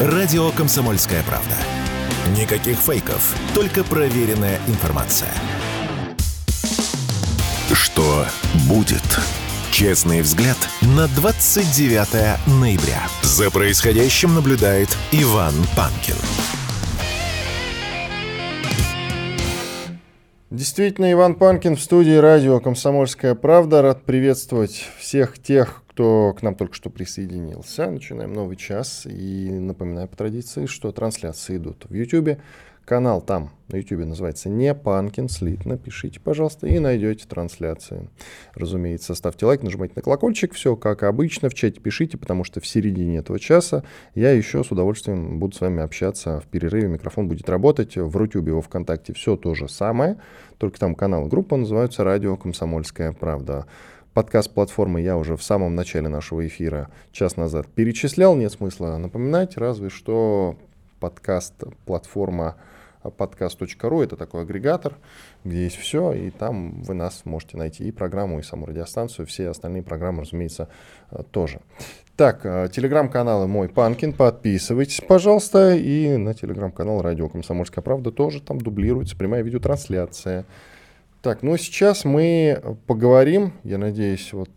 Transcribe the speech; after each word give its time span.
Радио 0.00 0.50
«Комсомольская 0.52 1.22
правда». 1.24 1.54
Никаких 2.34 2.78
фейков, 2.78 3.36
только 3.54 3.84
проверенная 3.84 4.58
информация. 4.66 5.28
Что 7.70 8.24
будет? 8.66 9.02
Честный 9.70 10.22
взгляд 10.22 10.56
на 10.80 11.06
29 11.08 12.48
ноября. 12.62 13.02
За 13.20 13.50
происходящим 13.50 14.34
наблюдает 14.34 14.88
Иван 15.12 15.52
Панкин. 15.76 16.16
Действительно, 20.48 21.12
Иван 21.12 21.34
Панкин 21.34 21.76
в 21.76 21.80
студии 21.82 22.16
радио 22.16 22.58
«Комсомольская 22.58 23.34
правда». 23.34 23.82
Рад 23.82 24.02
приветствовать 24.06 24.88
всех 24.98 25.38
тех, 25.38 25.82
кто 26.00 26.32
к 26.32 26.40
нам 26.40 26.54
только 26.54 26.72
что 26.72 26.88
присоединился. 26.88 27.90
Начинаем 27.90 28.32
новый 28.32 28.56
час. 28.56 29.04
И 29.04 29.50
напоминаю 29.50 30.08
по 30.08 30.16
традиции, 30.16 30.64
что 30.64 30.92
трансляции 30.92 31.58
идут 31.58 31.84
в 31.90 31.92
YouTube. 31.92 32.38
Канал 32.86 33.20
там 33.20 33.50
на 33.68 33.76
YouTube 33.76 34.06
называется 34.06 34.48
«Не 34.48 34.74
Панкин 34.74 35.28
Слит». 35.28 35.66
Напишите, 35.66 36.18
пожалуйста, 36.18 36.66
и 36.66 36.78
найдете 36.78 37.28
трансляции. 37.28 38.08
Разумеется, 38.54 39.14
ставьте 39.14 39.44
лайк, 39.44 39.62
нажимайте 39.62 39.92
на 39.94 40.00
колокольчик. 40.00 40.54
Все 40.54 40.74
как 40.74 41.02
обычно. 41.02 41.50
В 41.50 41.54
чате 41.54 41.80
пишите, 41.80 42.16
потому 42.16 42.44
что 42.44 42.60
в 42.60 42.66
середине 42.66 43.18
этого 43.18 43.38
часа 43.38 43.84
я 44.14 44.32
еще 44.32 44.64
с 44.64 44.72
удовольствием 44.72 45.38
буду 45.38 45.54
с 45.54 45.60
вами 45.60 45.82
общаться 45.82 46.40
в 46.40 46.46
перерыве. 46.46 46.88
Микрофон 46.88 47.28
будет 47.28 47.50
работать. 47.50 47.98
В 47.98 48.16
Рутюбе, 48.16 48.54
во 48.54 48.62
Вконтакте 48.62 49.12
все 49.12 49.36
то 49.36 49.54
же 49.54 49.68
самое. 49.68 50.16
Только 50.56 50.80
там 50.80 50.94
канал 50.94 51.26
группа 51.26 51.56
называются 51.56 52.04
«Радио 52.04 52.38
Комсомольская 52.38 53.12
правда». 53.12 53.66
Подкаст 54.12 54.50
платформы 54.52 55.00
я 55.00 55.16
уже 55.16 55.36
в 55.36 55.42
самом 55.42 55.76
начале 55.76 56.08
нашего 56.08 56.44
эфира 56.44 56.90
час 57.12 57.36
назад 57.36 57.68
перечислял. 57.68 58.34
Нет 58.34 58.50
смысла 58.50 58.96
напоминать, 58.96 59.56
разве 59.56 59.88
что 59.88 60.56
подкаст 60.98 61.54
платформа 61.86 62.56
подкаст.ру. 63.02 64.02
Это 64.02 64.16
такой 64.16 64.42
агрегатор, 64.42 64.96
где 65.44 65.62
есть 65.62 65.76
все, 65.76 66.12
и 66.12 66.30
там 66.30 66.82
вы 66.82 66.94
нас 66.94 67.22
можете 67.24 67.56
найти 67.56 67.84
и 67.84 67.92
программу, 67.92 68.40
и 68.40 68.42
саму 68.42 68.66
радиостанцию, 68.66 69.26
все 69.26 69.48
остальные 69.48 69.84
программы, 69.84 70.22
разумеется, 70.22 70.68
э, 71.12 71.22
тоже. 71.30 71.60
Так, 72.16 72.44
э, 72.44 72.68
телеграм-каналы 72.70 73.46
мой 73.46 73.68
Панкин, 73.68 74.12
подписывайтесь, 74.12 75.00
пожалуйста, 75.06 75.74
и 75.76 76.16
на 76.16 76.34
телеграм-канал 76.34 77.00
Радио 77.00 77.28
Комсомольская 77.28 77.82
правда 77.82 78.10
тоже 78.10 78.42
там 78.42 78.60
дублируется 78.60 79.16
прямая 79.16 79.42
видеотрансляция. 79.42 80.44
Так, 81.22 81.42
ну 81.42 81.54
сейчас 81.58 82.06
мы 82.06 82.62
поговорим, 82.86 83.52
я 83.62 83.76
надеюсь, 83.76 84.32
вот 84.32 84.48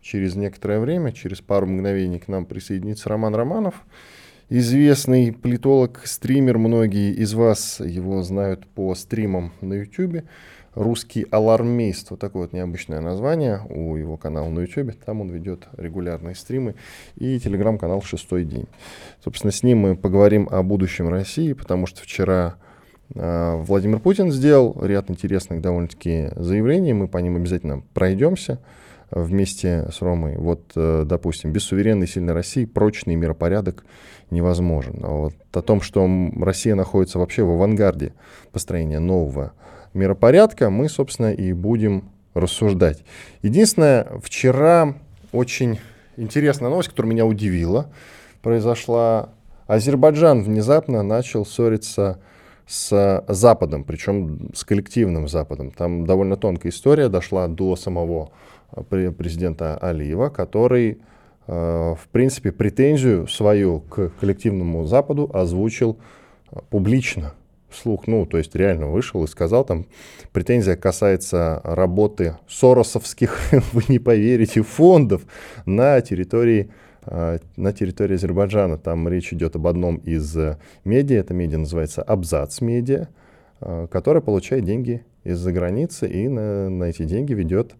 через 0.00 0.34
некоторое 0.34 0.80
время, 0.80 1.12
через 1.12 1.42
пару 1.42 1.66
мгновений 1.66 2.18
к 2.18 2.26
нам 2.28 2.46
присоединится 2.46 3.10
Роман 3.10 3.34
Романов, 3.34 3.84
известный 4.48 5.30
политолог, 5.34 6.00
стример, 6.06 6.56
многие 6.56 7.12
из 7.12 7.34
вас 7.34 7.80
его 7.80 8.22
знают 8.22 8.66
по 8.66 8.94
стримам 8.94 9.52
на 9.60 9.74
YouTube. 9.74 10.24
Русский 10.74 11.26
алармист, 11.30 12.10
вот 12.10 12.20
такое 12.20 12.44
вот 12.44 12.54
необычное 12.54 13.00
название 13.00 13.60
у 13.68 13.96
его 13.96 14.16
канала 14.16 14.48
на 14.48 14.60
YouTube. 14.60 14.94
Там 15.04 15.20
он 15.20 15.28
ведет 15.28 15.68
регулярные 15.76 16.34
стримы 16.34 16.76
и 17.16 17.38
телеграм-канал 17.38 18.00
«Шестой 18.00 18.46
день». 18.46 18.68
Собственно, 19.22 19.52
с 19.52 19.62
ним 19.62 19.80
мы 19.80 19.96
поговорим 19.96 20.48
о 20.50 20.62
будущем 20.62 21.10
России, 21.10 21.52
потому 21.52 21.86
что 21.86 22.02
вчера 22.02 22.56
э, 22.60 22.65
Владимир 23.14 24.00
Путин 24.00 24.32
сделал 24.32 24.76
ряд 24.82 25.10
интересных 25.10 25.60
довольно-таки 25.60 26.30
заявлений, 26.36 26.92
мы 26.92 27.08
по 27.08 27.18
ним 27.18 27.36
обязательно 27.36 27.82
пройдемся 27.94 28.60
вместе 29.10 29.88
с 29.92 30.02
Ромой. 30.02 30.36
Вот, 30.36 30.72
э, 30.74 31.04
допустим, 31.06 31.52
без 31.52 31.62
суверенной 31.62 32.08
сильной 32.08 32.34
России 32.34 32.64
прочный 32.64 33.14
миропорядок– 33.14 33.84
невозможен. 34.30 35.00
А 35.02 35.08
вот 35.08 35.34
о 35.52 35.62
том, 35.62 35.80
что 35.80 36.08
Россия 36.36 36.74
находится 36.74 37.18
вообще 37.18 37.42
в 37.42 37.50
авангарде 37.50 38.12
построения 38.52 38.98
нового 38.98 39.52
миропорядка, 39.94 40.70
мы, 40.70 40.88
собственно, 40.88 41.32
и 41.32 41.52
будем 41.52 42.10
рассуждать. 42.34 43.02
Единственное, 43.42 44.06
вчера 44.22 44.94
очень 45.32 45.78
интересная 46.16 46.70
новость, 46.70 46.90
которая 46.90 47.12
меня 47.12 47.26
удивила, 47.26 47.90
произошла. 48.42 49.30
Азербайджан 49.66 50.42
внезапно 50.42 51.02
начал 51.02 51.44
ссориться 51.44 51.88
с 51.92 52.18
Западом, 52.68 53.84
причем 53.84 54.50
с 54.54 54.64
коллективным 54.64 55.28
Западом. 55.28 55.70
Там 55.70 56.04
довольно 56.04 56.36
тонкая 56.36 56.72
история 56.72 57.08
дошла 57.08 57.46
до 57.48 57.76
самого 57.76 58.30
президента 58.88 59.76
Алиева, 59.78 60.28
который 60.30 60.98
Э, 61.46 61.94
в 61.94 62.08
принципе, 62.08 62.52
претензию 62.52 63.28
свою 63.28 63.80
к 63.80 64.10
коллективному 64.20 64.84
Западу 64.84 65.30
озвучил 65.32 65.98
э, 66.50 66.58
публично, 66.70 67.34
вслух, 67.68 68.06
ну, 68.08 68.26
то 68.26 68.38
есть 68.38 68.54
реально 68.56 68.88
вышел 68.88 69.22
и 69.22 69.28
сказал, 69.28 69.64
там, 69.64 69.86
претензия 70.32 70.76
касается 70.76 71.60
работы 71.62 72.36
соросовских, 72.48 73.38
вы 73.72 73.82
не 73.88 74.00
поверите, 74.00 74.62
фондов 74.62 75.22
на 75.66 76.00
территории, 76.00 76.62
э, 76.62 76.85
на 77.06 77.72
территории 77.72 78.14
Азербайджана. 78.14 78.78
Там 78.78 79.08
речь 79.08 79.32
идет 79.32 79.56
об 79.56 79.66
одном 79.66 79.96
из 79.96 80.36
медиа, 80.84 81.20
это 81.20 81.34
медиа 81.34 81.58
называется 81.58 82.02
Абзац 82.02 82.60
Медиа, 82.60 83.08
которая 83.60 84.20
получает 84.20 84.64
деньги 84.64 85.04
из-за 85.24 85.52
границы 85.52 86.08
и 86.08 86.28
на, 86.28 86.68
на 86.68 86.84
эти 86.84 87.04
деньги 87.04 87.32
ведет 87.32 87.74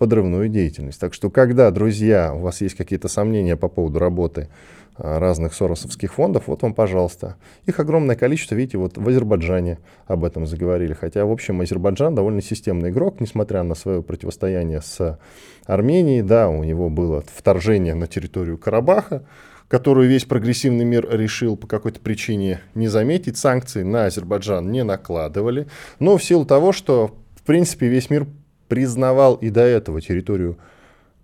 подрывную 0.00 0.48
деятельность. 0.48 0.98
Так 0.98 1.12
что, 1.12 1.28
когда, 1.28 1.70
друзья, 1.70 2.32
у 2.34 2.38
вас 2.38 2.62
есть 2.62 2.74
какие-то 2.74 3.08
сомнения 3.08 3.54
по 3.54 3.68
поводу 3.68 3.98
работы 3.98 4.48
а, 4.89 4.89
разных 5.00 5.54
соросовских 5.54 6.12
фондов, 6.12 6.46
вот 6.46 6.62
вам, 6.62 6.74
пожалуйста. 6.74 7.36
Их 7.64 7.80
огромное 7.80 8.16
количество, 8.16 8.54
видите, 8.54 8.76
вот 8.76 8.98
в 8.98 9.08
Азербайджане 9.08 9.78
об 10.06 10.24
этом 10.24 10.46
заговорили. 10.46 10.92
Хотя, 10.92 11.24
в 11.24 11.32
общем, 11.32 11.60
Азербайджан 11.62 12.14
довольно 12.14 12.42
системный 12.42 12.90
игрок, 12.90 13.20
несмотря 13.20 13.62
на 13.62 13.74
свое 13.74 14.02
противостояние 14.02 14.82
с 14.82 15.18
Арменией. 15.64 16.22
Да, 16.22 16.50
у 16.50 16.62
него 16.64 16.90
было 16.90 17.24
вторжение 17.34 17.94
на 17.94 18.06
территорию 18.06 18.58
Карабаха, 18.58 19.24
которую 19.68 20.08
весь 20.08 20.26
прогрессивный 20.26 20.84
мир 20.84 21.08
решил 21.10 21.56
по 21.56 21.66
какой-то 21.66 22.00
причине 22.00 22.60
не 22.74 22.88
заметить. 22.88 23.38
Санкции 23.38 23.82
на 23.82 24.04
Азербайджан 24.04 24.70
не 24.70 24.84
накладывали. 24.84 25.66
Но 25.98 26.18
в 26.18 26.24
силу 26.24 26.44
того, 26.44 26.72
что, 26.72 27.16
в 27.36 27.42
принципе, 27.42 27.88
весь 27.88 28.10
мир 28.10 28.26
признавал 28.68 29.36
и 29.36 29.48
до 29.48 29.62
этого 29.62 30.02
территорию 30.02 30.58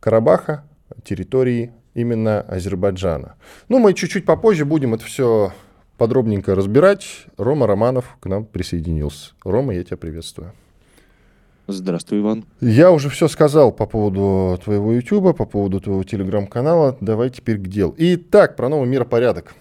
Карабаха, 0.01 0.65
территории 1.05 1.73
именно 1.97 2.43
Азербайджана. 2.43 3.35
Ну, 3.69 3.79
мы 3.79 3.95
чуть-чуть 3.95 4.25
попозже 4.25 4.65
будем 4.65 4.95
это 4.95 5.05
все 5.05 5.53
подробненько 5.97 6.55
разбирать. 6.55 7.27
Рома 7.39 7.67
Романов 7.67 8.17
к 8.21 8.27
нам 8.27 8.45
присоединился. 8.45 9.33
Рома, 9.43 9.75
я 9.75 9.83
тебя 9.83 9.97
приветствую. 9.97 10.53
Здравствуй, 11.67 12.21
Иван. 12.21 12.45
Я 12.61 12.93
уже 12.93 13.09
все 13.09 13.27
сказал 13.27 13.73
по 13.73 13.87
поводу 13.87 14.61
твоего 14.63 14.93
YouTube, 14.93 15.37
по 15.37 15.47
поводу 15.47 15.81
твоего 15.81 16.05
телеграм-канала. 16.05 16.97
Давай 17.01 17.31
теперь 17.31 17.59
к 17.59 17.67
делу. 17.67 17.95
Итак, 17.97 18.55
про 18.55 18.69
новый 18.69 18.89
миропорядок 18.89 19.55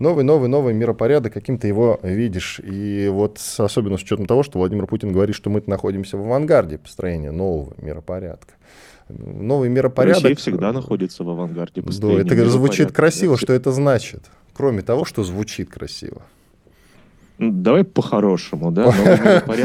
новый, 0.00 0.24
новый, 0.24 0.48
новый 0.48 0.74
миропорядок, 0.74 1.32
каким 1.32 1.58
ты 1.58 1.68
его 1.68 2.00
видишь. 2.02 2.60
И 2.64 3.08
вот 3.12 3.38
особенно 3.58 3.98
с 3.98 4.02
учетом 4.02 4.26
того, 4.26 4.42
что 4.42 4.58
Владимир 4.58 4.86
Путин 4.86 5.12
говорит, 5.12 5.36
что 5.36 5.50
мы 5.50 5.62
находимся 5.66 6.16
в 6.16 6.22
авангарде 6.22 6.78
построения 6.78 7.30
нового 7.30 7.74
миропорядка. 7.76 8.54
Новый 9.18 9.68
миропорядок... 9.68 10.22
Россия 10.22 10.36
всегда 10.36 10.72
находится 10.72 11.24
в 11.24 11.30
авангарде 11.30 11.82
построения 11.82 12.24
Да, 12.24 12.34
это 12.34 12.50
звучит 12.50 12.92
красиво. 12.92 13.36
Что 13.36 13.52
это 13.52 13.72
значит? 13.72 14.22
Кроме 14.52 14.82
того, 14.82 15.04
что 15.04 15.24
звучит 15.24 15.70
красиво. 15.70 16.22
Давай 17.40 17.84
по-хорошему, 17.84 18.70
да? 18.70 18.92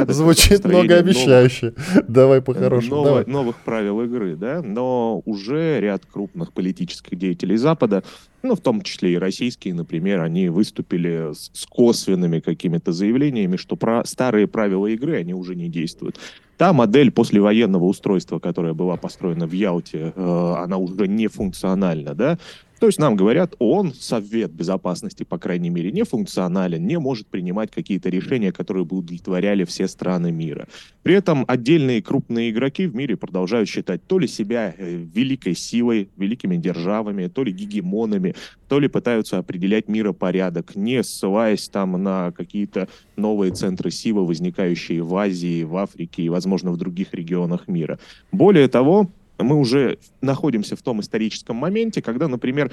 Звучит 0.08 0.64
многообещающе. 0.64 1.74
Давай 2.08 2.42
по-хорошему. 2.42 3.04
Новых, 3.04 3.28
новых 3.28 3.56
правил 3.58 4.02
игры, 4.02 4.38
да? 4.38 4.62
Но 4.62 5.22
уже 5.26 5.82
ряд 5.82 6.04
крупных 6.06 6.54
политических 6.54 7.18
деятелей 7.18 7.58
Запада, 7.58 8.02
ну, 8.44 8.56
в 8.56 8.62
том 8.62 8.82
числе 8.82 9.14
и 9.14 9.18
российские, 9.18 9.74
например, 9.74 10.22
они 10.22 10.48
выступили 10.48 11.34
с, 11.34 11.52
с 11.54 11.66
косвенными 11.66 12.40
какими-то 12.40 12.94
заявлениями, 12.94 13.58
что 13.58 13.76
про 13.76 14.06
старые 14.06 14.48
правила 14.48 14.88
игры, 14.88 15.18
они 15.18 15.34
уже 15.34 15.56
не 15.56 15.68
действуют. 15.68 16.18
Та 16.56 16.72
модель 16.72 17.12
послевоенного 17.12 17.84
устройства, 17.84 18.40
которая 18.40 18.74
была 18.74 18.96
построена 18.96 19.48
в 19.48 19.52
Ялте, 19.52 20.14
э, 20.16 20.54
она 20.58 20.78
уже 20.78 21.10
не 21.10 21.28
функциональна, 21.28 22.14
да? 22.14 22.38
То 22.86 22.90
есть 22.90 23.00
нам 23.00 23.16
говорят, 23.16 23.56
он, 23.58 23.96
Совет 23.96 24.52
Безопасности, 24.52 25.24
по 25.24 25.40
крайней 25.40 25.72
мере, 25.72 25.92
не 25.92 26.04
функционален, 26.04 26.86
не 26.86 27.00
может 27.00 27.26
принимать 27.26 27.72
какие-то 27.72 28.10
решения, 28.10 28.52
которые 28.52 28.86
бы 28.86 28.98
удовлетворяли 28.98 29.64
все 29.64 29.88
страны 29.88 30.32
мира. 30.32 30.68
При 31.02 31.16
этом 31.16 31.46
отдельные 31.48 32.04
крупные 32.04 32.52
игроки 32.52 32.86
в 32.86 32.94
мире 32.94 33.18
продолжают 33.18 33.68
считать 33.68 34.06
то 34.06 34.20
ли 34.20 34.28
себя 34.28 34.76
э, 34.78 34.98
великой 34.98 35.56
силой, 35.56 36.10
великими 36.16 36.58
державами, 36.58 37.26
то 37.26 37.44
ли 37.44 37.52
гегемонами, 37.52 38.36
то 38.68 38.80
ли 38.80 38.88
пытаются 38.88 39.40
определять 39.40 39.88
миропорядок, 39.88 40.76
не 40.76 41.04
ссылаясь 41.04 41.68
там 41.68 41.94
на 42.04 42.34
какие-то 42.34 42.88
новые 43.16 43.52
центры 43.52 43.90
силы, 43.90 44.28
возникающие 44.28 45.02
в 45.02 45.16
Азии, 45.16 45.64
в 45.64 45.76
Африке 45.78 46.22
и, 46.22 46.30
возможно, 46.30 46.70
в 46.70 46.78
других 46.78 47.16
регионах 47.16 47.68
мира. 47.68 47.98
Более 48.32 48.68
того, 48.68 49.10
мы 49.38 49.56
уже 49.56 50.00
находимся 50.22 50.76
в 50.76 50.82
том 50.82 51.02
историческом 51.02 51.56
моменте, 51.58 52.02
когда, 52.02 52.28
например, 52.28 52.72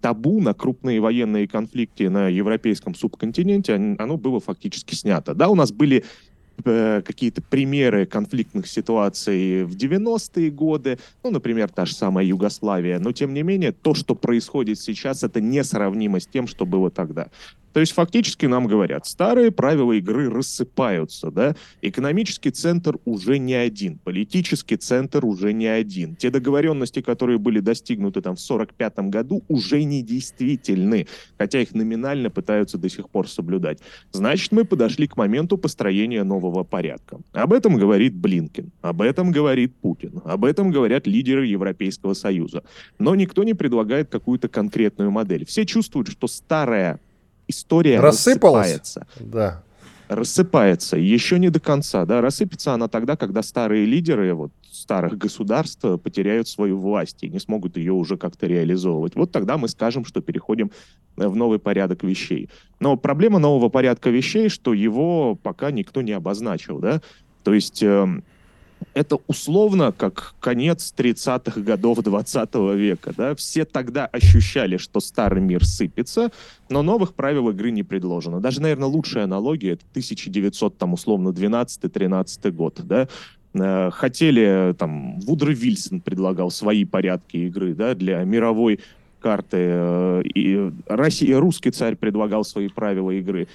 табу 0.00 0.40
на 0.40 0.54
крупные 0.54 1.00
военные 1.00 1.46
конфликты 1.48 2.10
на 2.10 2.28
европейском 2.28 2.94
субконтиненте, 2.94 3.74
оно 3.98 4.16
было 4.16 4.40
фактически 4.40 4.94
снято. 4.94 5.34
Да, 5.34 5.48
у 5.48 5.54
нас 5.54 5.72
были 5.72 6.04
Э, 6.64 7.02
какие-то 7.04 7.40
примеры 7.40 8.04
конфликтных 8.04 8.66
ситуаций 8.66 9.64
в 9.64 9.76
90-е 9.76 10.50
годы, 10.50 10.98
ну, 11.22 11.30
например, 11.30 11.68
та 11.68 11.86
же 11.86 11.94
самая 11.94 12.26
Югославия, 12.26 12.98
но 12.98 13.12
тем 13.12 13.32
не 13.32 13.42
менее 13.42 13.70
то, 13.70 13.94
что 13.94 14.16
происходит 14.16 14.80
сейчас, 14.80 15.22
это 15.22 15.40
несравнимо 15.40 16.18
с 16.18 16.26
тем, 16.26 16.48
что 16.48 16.66
было 16.66 16.90
тогда. 16.90 17.28
То 17.72 17.80
есть 17.80 17.92
фактически 17.92 18.46
нам 18.46 18.66
говорят, 18.66 19.06
старые 19.06 19.50
правила 19.50 19.92
игры 19.92 20.30
рассыпаются, 20.30 21.30
да, 21.30 21.54
экономический 21.82 22.50
центр 22.50 22.98
уже 23.04 23.38
не 23.38 23.54
один, 23.54 23.98
политический 23.98 24.76
центр 24.76 25.24
уже 25.24 25.52
не 25.52 25.66
один. 25.66 26.16
Те 26.16 26.30
договоренности, 26.30 27.00
которые 27.02 27.38
были 27.38 27.60
достигнуты 27.60 28.20
там 28.20 28.36
в 28.36 28.40
45 28.40 28.98
году, 29.10 29.44
уже 29.48 29.84
не 29.84 30.02
действительны, 30.02 31.06
хотя 31.36 31.60
их 31.60 31.74
номинально 31.74 32.30
пытаются 32.30 32.78
до 32.78 32.88
сих 32.88 33.08
пор 33.10 33.28
соблюдать. 33.28 33.78
Значит, 34.12 34.52
мы 34.52 34.64
подошли 34.64 35.06
к 35.06 35.16
моменту 35.16 35.58
построения 35.58 36.24
нового 36.24 36.64
порядка. 36.64 37.20
Об 37.32 37.52
этом 37.52 37.76
говорит 37.76 38.14
Блинкин, 38.14 38.72
об 38.80 39.02
этом 39.02 39.30
говорит 39.30 39.74
Путин, 39.76 40.20
об 40.24 40.44
этом 40.44 40.70
говорят 40.70 41.06
лидеры 41.06 41.46
Европейского 41.46 42.14
Союза. 42.14 42.62
Но 42.98 43.14
никто 43.14 43.44
не 43.44 43.54
предлагает 43.54 44.08
какую-то 44.08 44.48
конкретную 44.48 45.10
модель. 45.10 45.44
Все 45.44 45.64
чувствуют, 45.64 46.08
что 46.08 46.26
старая 46.26 47.00
история 47.48 48.00
рассыпается. 48.00 49.06
Да. 49.18 49.62
Рассыпается. 50.08 50.96
Еще 50.96 51.38
не 51.38 51.50
до 51.50 51.60
конца. 51.60 52.04
Да? 52.06 52.20
Рассыпется 52.20 52.72
она 52.72 52.88
тогда, 52.88 53.16
когда 53.16 53.42
старые 53.42 53.84
лидеры 53.84 54.32
вот, 54.34 54.52
старых 54.70 55.18
государств 55.18 55.84
потеряют 56.02 56.48
свою 56.48 56.78
власть 56.78 57.22
и 57.22 57.28
не 57.28 57.40
смогут 57.40 57.76
ее 57.76 57.92
уже 57.92 58.16
как-то 58.16 58.46
реализовывать. 58.46 59.16
Вот 59.16 59.32
тогда 59.32 59.58
мы 59.58 59.68
скажем, 59.68 60.04
что 60.04 60.20
переходим 60.20 60.70
в 61.16 61.34
новый 61.36 61.58
порядок 61.58 62.04
вещей. 62.04 62.48
Но 62.80 62.96
проблема 62.96 63.38
нового 63.38 63.68
порядка 63.68 64.10
вещей, 64.10 64.48
что 64.48 64.72
его 64.72 65.34
пока 65.34 65.70
никто 65.70 66.00
не 66.00 66.12
обозначил. 66.12 66.78
Да? 66.78 67.02
То 67.42 67.52
есть 67.52 67.82
эм, 67.82 68.24
это 68.94 69.18
условно 69.26 69.92
как 69.92 70.34
конец 70.40 70.92
30-х 70.96 71.60
годов 71.60 71.98
20 71.98 72.54
века. 72.76 73.12
Да? 73.16 73.34
Все 73.34 73.64
тогда 73.64 74.06
ощущали, 74.06 74.76
что 74.76 75.00
старый 75.00 75.40
мир 75.40 75.64
сыпется, 75.64 76.30
но 76.68 76.82
новых 76.82 77.14
правил 77.14 77.48
игры 77.50 77.70
не 77.70 77.82
предложено. 77.82 78.40
Даже, 78.40 78.60
наверное, 78.60 78.88
лучшая 78.88 79.24
аналогия— 79.24 79.72
это 79.72 79.84
1900, 79.90 80.76
там, 80.78 80.94
условно, 80.94 81.28
12-13 81.28 82.50
год. 82.50 82.80
Да? 82.84 83.08
Э, 83.54 83.90
хотели, 83.92 84.74
там, 84.78 85.20
Вудро 85.20 85.50
Вильсон 85.50 86.00
предлагал 86.00 86.50
свои 86.50 86.84
порядки 86.84 87.36
игры 87.36 87.74
да, 87.74 87.94
для 87.94 88.22
мировой 88.24 88.80
карты, 89.20 89.56
э, 89.58 90.22
и 90.24 90.70
Россия, 90.86 91.38
русский 91.38 91.70
царь 91.70 91.96
предлагал 91.96 92.44
свои 92.44 92.68
правила 92.68 93.10
игры. 93.10 93.48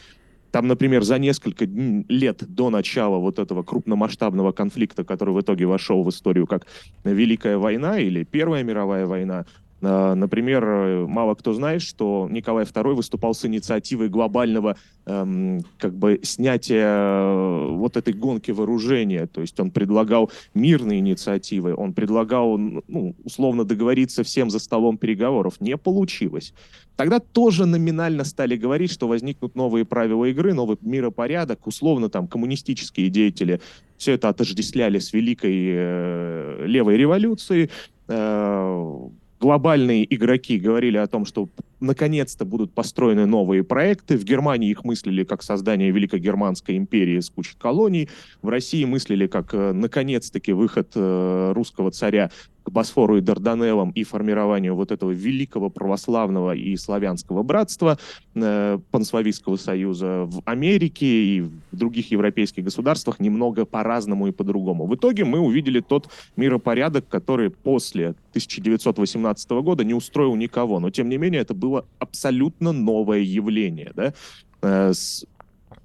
Там, 0.53 0.67
например, 0.67 1.01
за 1.01 1.17
несколько 1.17 1.65
лет 1.65 2.43
до 2.47 2.69
начала 2.69 3.17
вот 3.17 3.39
этого 3.39 3.63
крупномасштабного 3.63 4.51
конфликта, 4.51 5.03
который 5.03 5.33
в 5.33 5.41
итоге 5.41 5.65
вошел 5.65 6.03
в 6.03 6.09
историю 6.09 6.45
как 6.45 6.67
Великая 7.03 7.57
война 7.57 7.97
или 7.97 8.23
Первая 8.23 8.61
мировая 8.61 9.07
война, 9.07 9.47
Например, 9.83 10.63
э, 10.63 11.05
мало 11.07 11.35
кто 11.35 11.53
знает, 11.53 11.81
что 11.81 12.27
Николай 12.31 12.63
II 12.63 12.93
выступал 12.93 13.33
с 13.33 13.43
инициативой 13.45 14.07
глобального 14.07 14.77
эм, 15.05 15.61
как 15.77 15.93
бы 15.93 16.21
снятия 16.23 16.87
э, 16.87 17.67
вот 17.71 17.97
этой 17.97 18.13
гонки 18.13 18.51
вооружения. 18.51 19.27
То 19.27 19.41
есть 19.41 19.59
он 19.59 19.71
предлагал 19.71 20.31
мирные 20.53 20.99
инициативы, 20.99 21.75
он 21.75 21.93
предлагал 21.93 22.57
ну, 22.57 23.15
условно 23.25 23.65
договориться 23.65 24.23
всем 24.23 24.49
за 24.49 24.59
столом 24.59 24.97
переговоров. 24.97 25.59
Не 25.59 25.75
получилось. 25.75 26.53
Тогда 26.95 27.19
тоже 27.19 27.65
номинально 27.65 28.23
стали 28.23 28.55
говорить, 28.55 28.91
что 28.91 29.07
возникнут 29.07 29.55
новые 29.55 29.83
правила 29.83 30.25
игры, 30.25 30.53
новый 30.53 30.77
миропорядок, 30.81 31.67
условно 31.67 32.09
там 32.09 32.27
коммунистические 32.27 33.09
деятели 33.09 33.59
все 33.97 34.13
это 34.13 34.29
отождествляли 34.29 34.99
с 34.99 35.13
великой 35.13 35.53
э, 35.53 36.65
левой 36.65 36.97
революцией. 36.97 37.69
Э, 38.09 39.09
глобальные 39.43 40.05
игроки 40.15 40.57
говорили 40.57 40.95
о 40.95 41.05
том, 41.05 41.25
что 41.25 41.49
наконец-то 41.81 42.45
будут 42.45 42.73
построены 42.73 43.25
новые 43.25 43.65
проекты. 43.65 44.17
В 44.17 44.23
Германии 44.23 44.69
их 44.69 44.85
мыслили 44.85 45.25
как 45.25 45.43
создание 45.43 45.91
Великой 45.91 46.21
Германской 46.21 46.77
империи 46.77 47.19
с 47.19 47.29
кучей 47.29 47.57
колоний. 47.59 48.07
В 48.41 48.47
России 48.47 48.85
мыслили 48.85 49.27
как 49.27 49.53
э, 49.53 49.73
наконец-таки 49.73 50.53
выход 50.53 50.93
э, 50.95 51.51
русского 51.53 51.91
царя 51.91 52.31
к 52.63 52.71
Босфору 52.71 53.17
и 53.17 53.21
Дарданеллам 53.21 53.91
и 53.91 54.03
формированию 54.03 54.75
вот 54.75 54.91
этого 54.91 55.11
великого 55.11 55.69
православного 55.69 56.55
и 56.55 56.75
славянского 56.77 57.43
братства 57.43 57.99
э, 58.35 58.79
Панславийского 58.91 59.57
союза 59.57 60.23
в 60.25 60.41
Америке 60.45 61.05
и 61.05 61.41
в 61.41 61.51
других 61.71 62.11
европейских 62.11 62.63
государствах 62.63 63.19
немного 63.19 63.65
по-разному 63.65 64.27
и 64.27 64.31
по-другому. 64.31 64.85
В 64.85 64.95
итоге 64.95 65.25
мы 65.25 65.39
увидели 65.39 65.81
тот 65.81 66.09
миропорядок, 66.35 67.07
который 67.07 67.49
после 67.49 68.09
1918 68.31 69.49
года 69.51 69.83
не 69.83 69.93
устроил 69.93 70.35
никого, 70.35 70.79
но 70.79 70.89
тем 70.89 71.09
не 71.09 71.17
менее 71.17 71.41
это 71.41 71.53
было 71.53 71.85
абсолютно 71.99 72.71
новое 72.71 73.19
явление, 73.19 73.91
да, 73.95 74.13
э, 74.61 74.93
с 74.93 75.25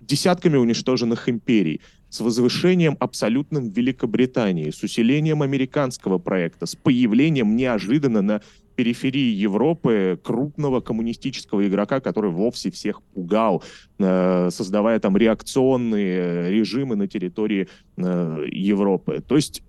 десятками 0.00 0.56
уничтоженных 0.56 1.28
империй, 1.28 1.80
с 2.10 2.20
возвышением 2.20 2.96
абсолютным 3.00 3.70
Великобритании, 3.70 4.70
с 4.70 4.82
усилением 4.82 5.42
американского 5.42 6.18
проекта, 6.18 6.66
с 6.66 6.74
появлением 6.74 7.56
неожиданно 7.56 8.22
на 8.22 8.40
периферии 8.76 9.34
Европы 9.34 10.20
крупного 10.22 10.80
коммунистического 10.80 11.66
игрока, 11.66 11.98
который 11.98 12.30
вовсе 12.30 12.70
всех 12.70 13.02
пугал, 13.02 13.64
э, 13.98 14.50
создавая 14.52 15.00
там 15.00 15.16
реакционные 15.16 16.52
режимы 16.52 16.94
на 16.94 17.08
территории 17.08 17.68
э, 17.96 18.44
Европы. 18.52 19.20
То 19.26 19.34
есть 19.34 19.62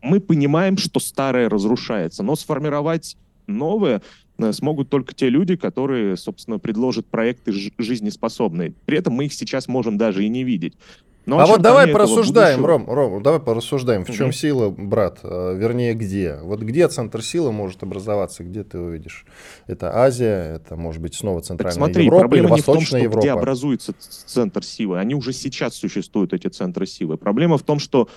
мы 0.00 0.20
понимаем, 0.20 0.78
что 0.78 1.00
старое 1.00 1.50
разрушается, 1.50 2.22
но 2.22 2.34
сформировать 2.34 3.18
новое 3.46 4.00
э, 4.38 4.52
смогут 4.52 4.88
только 4.88 5.14
те 5.14 5.28
люди, 5.28 5.56
которые, 5.56 6.16
собственно, 6.16 6.58
предложат 6.58 7.04
проекты 7.04 7.52
жизнеспособные. 7.78 8.72
При 8.86 8.96
этом 8.96 9.12
мы 9.12 9.26
их 9.26 9.34
сейчас 9.34 9.68
можем 9.68 9.98
даже 9.98 10.24
и 10.24 10.30
не 10.30 10.44
видеть. 10.44 10.78
Но 11.26 11.38
а 11.38 11.46
вот 11.46 11.62
давай 11.62 11.88
порассуждаем, 11.88 12.60
будущего... 12.60 12.86
Ром, 12.86 13.12
Ром, 13.12 13.22
давай 13.22 13.40
порассуждаем, 13.40 14.04
в 14.04 14.10
чем 14.10 14.26
угу. 14.26 14.32
сила, 14.32 14.70
брат, 14.70 15.20
э, 15.22 15.56
вернее, 15.56 15.94
где? 15.94 16.38
Вот 16.42 16.60
где 16.60 16.86
центр 16.88 17.22
силы 17.22 17.50
может 17.50 17.82
образоваться, 17.82 18.44
где 18.44 18.62
ты 18.62 18.78
увидишь? 18.78 19.24
Это 19.66 19.96
Азия, 19.96 20.56
это 20.56 20.76
может 20.76 21.00
быть 21.00 21.14
снова 21.14 21.40
Центральная 21.40 21.74
так 21.74 21.78
смотри, 21.78 22.04
Европа 22.04 22.34
или 22.34 22.46
Восточная 22.46 23.00
не 23.00 23.06
в 23.06 23.10
том, 23.10 23.20
Европа? 23.20 23.20
где 23.20 23.30
образуется 23.30 23.94
центр 24.26 24.62
силы, 24.62 24.98
они 24.98 25.14
уже 25.14 25.32
сейчас 25.32 25.74
существуют, 25.74 26.34
эти 26.34 26.48
центры 26.48 26.86
силы. 26.86 27.16
Проблема 27.16 27.56
в 27.56 27.62
том, 27.62 27.78
что 27.78 28.08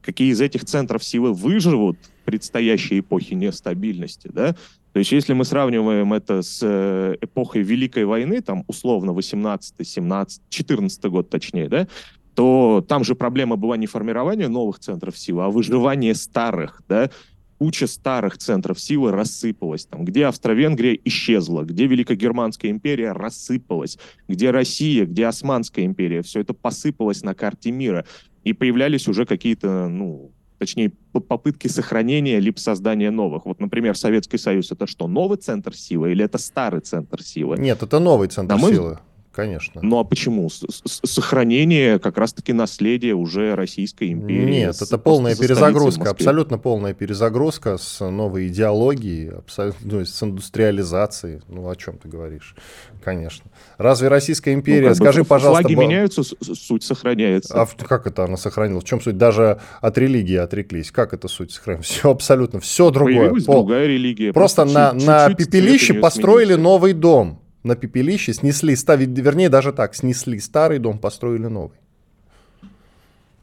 какие 0.00 0.30
из 0.30 0.40
этих 0.40 0.64
центров 0.64 1.02
силы 1.02 1.32
выживут 1.32 1.98
в 2.22 2.24
предстоящей 2.24 3.00
эпохе 3.00 3.34
нестабильности, 3.34 4.28
да? 4.32 4.54
То 4.92 4.98
есть 4.98 5.10
если 5.10 5.32
мы 5.32 5.44
сравниваем 5.44 6.12
это 6.12 6.42
с 6.42 6.60
э, 6.62 7.16
эпохой 7.20 7.62
Великой 7.62 8.04
войны, 8.04 8.42
там 8.42 8.64
условно 8.66 9.12
18, 9.14 9.88
17, 9.88 10.42
14 10.50 11.04
год 11.06 11.30
точнее, 11.30 11.68
да, 11.68 11.88
то 12.34 12.84
там 12.86 13.04
же 13.04 13.14
проблема 13.14 13.56
была 13.56 13.76
не 13.76 13.86
формирование 13.86 14.48
новых 14.48 14.78
центров 14.78 15.18
силы, 15.18 15.44
а 15.44 15.50
выживание 15.50 16.14
старых, 16.14 16.82
да, 16.88 17.10
куча 17.58 17.86
старых 17.86 18.38
центров 18.38 18.80
силы 18.80 19.12
рассыпалась. 19.12 19.86
Там, 19.86 20.04
где 20.04 20.26
Австро-Венгрия 20.26 20.98
исчезла, 21.04 21.62
где 21.62 21.86
Великогерманская 21.86 22.70
империя 22.72 23.12
рассыпалась, 23.12 23.98
где 24.26 24.50
Россия, 24.50 25.06
где 25.06 25.26
Османская 25.26 25.84
империя, 25.84 26.22
все 26.22 26.40
это 26.40 26.54
посыпалось 26.54 27.22
на 27.22 27.34
карте 27.34 27.70
мира. 27.70 28.04
И 28.42 28.52
появлялись 28.52 29.06
уже 29.06 29.26
какие-то, 29.26 29.86
ну, 29.86 30.32
точнее, 30.58 30.90
попытки 31.12 31.68
сохранения 31.68 32.40
либо 32.40 32.58
создания 32.58 33.12
новых. 33.12 33.46
Вот, 33.46 33.60
например, 33.60 33.96
Советский 33.96 34.38
Союз— 34.38 34.70
это 34.72 34.88
что, 34.88 35.06
новый 35.06 35.38
центр 35.38 35.76
силы 35.76 36.10
или 36.10 36.24
это 36.24 36.38
старый 36.38 36.80
центр 36.80 37.22
силы? 37.22 37.58
Нет, 37.58 37.80
это 37.82 38.00
новый 38.00 38.26
центр 38.26 38.56
На 38.56 38.60
силы. 38.60 38.98
Конечно. 39.32 39.80
Ну 39.82 39.98
а 39.98 40.04
почему? 40.04 40.50
С 40.50 40.62
-с 40.62 41.06
Сохранение 41.06 41.98
как 41.98 42.18
раз-таки 42.18 42.52
наследия 42.52 43.14
уже 43.14 43.54
Российской 43.54 44.12
империи. 44.12 44.44
Нет, 44.44 44.80
это 44.80 44.98
полная 44.98 45.34
перезагрузка, 45.34 46.10
абсолютно 46.10 46.58
полная 46.58 46.92
перезагрузка 46.92 47.78
с 47.78 48.00
новой 48.06 48.48
идеологией, 48.48 49.30
абсолютно, 49.30 49.80
ну, 49.90 50.04
с 50.04 50.22
индустриализацией. 50.22 51.40
Ну 51.48 51.68
о 51.68 51.76
чем 51.76 51.96
ты 51.96 52.08
говоришь? 52.08 52.54
Конечно. 53.02 53.50
Разве 53.78 54.08
Российская 54.08 54.52
империя, 54.52 54.90
ну, 54.90 54.94
скажи, 54.94 55.24
пожалуйста... 55.24 55.62
Флаги 55.62 55.74
меняются, 55.74 56.22
суть 56.22 56.84
сохраняется. 56.84 57.54
А 57.60 57.66
как 57.66 58.06
это 58.06 58.24
она 58.24 58.36
сохранилась? 58.36 58.84
В 58.84 58.86
чем 58.86 59.00
суть? 59.00 59.16
Даже 59.16 59.60
от 59.80 59.98
религии 59.98 60.36
отреклись. 60.36 60.90
Как 60.90 61.14
это 61.14 61.28
суть 61.28 61.52
сохранилась? 61.52 61.86
Все 61.86 62.10
абсолютно, 62.10 62.60
все 62.60 62.90
другое. 62.90 63.16
Появилась 63.16 63.44
Пол... 63.44 63.64
другая 63.64 63.86
религия. 63.86 64.32
Просто, 64.32 64.62
просто 64.62 64.94
на, 64.94 65.28
на 65.28 65.34
пепелище 65.34 65.94
построили 65.94 66.54
новый 66.54 66.92
дом 66.92 67.41
на 67.62 67.76
пепелище, 67.76 68.32
снесли, 68.32 68.74
ставить, 68.76 69.10
вернее, 69.10 69.48
даже 69.48 69.72
так, 69.72 69.94
снесли 69.94 70.38
старый 70.38 70.78
дом, 70.78 70.98
построили 70.98 71.46
новый. 71.46 71.78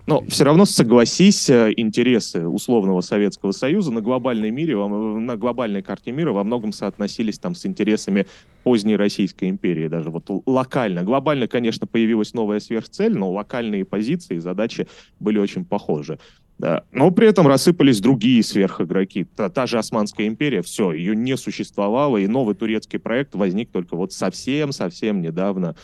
Но 0.09 0.23
все 0.27 0.43
равно 0.43 0.65
согласись, 0.65 1.51
э, 1.51 1.71
интересы 1.77 2.47
условного 2.47 3.01
Советского 3.01 3.51
Союза 3.51 3.91
на 3.91 4.01
глобальной 4.01 4.49
мире, 4.49 4.75
на 4.75 5.37
глобальной 5.37 5.83
карте 5.83 6.11
мира 6.11 6.31
во 6.31 6.43
многом 6.43 6.71
соотносились 6.71 7.37
там 7.37 7.53
с 7.53 7.63
интересами 7.67 8.25
поздней 8.63 8.95
Российской 8.95 9.49
империи, 9.49 9.87
даже 9.87 10.09
вот 10.09 10.25
локально. 10.47 11.03
Глобально, 11.03 11.47
конечно, 11.47 11.85
появилась 11.85 12.33
новая 12.33 12.59
сверхцель, 12.59 13.15
но 13.15 13.31
локальные 13.31 13.85
позиции 13.85 14.37
и 14.37 14.39
задачи 14.39 14.87
были 15.19 15.37
очень 15.37 15.63
похожи. 15.63 16.17
Да. 16.59 16.83
Но 16.91 17.09
при 17.09 17.27
этом 17.27 17.47
рассыпались 17.47 18.01
другие 18.01 18.43
сверхигроки. 18.43 19.25
Та, 19.35 19.49
та 19.49 19.65
же 19.65 19.79
Османская 19.79 20.27
империя, 20.27 20.61
все, 20.61 20.91
ее 20.91 21.15
не 21.15 21.37
существовало, 21.37 22.17
и 22.17 22.27
новый 22.27 22.53
турецкий 22.53 22.99
проект 22.99 23.33
возник 23.33 23.71
только 23.71 23.95
вот 23.95 24.11
совсем-совсем 24.11 25.21
недавно, 25.21 25.77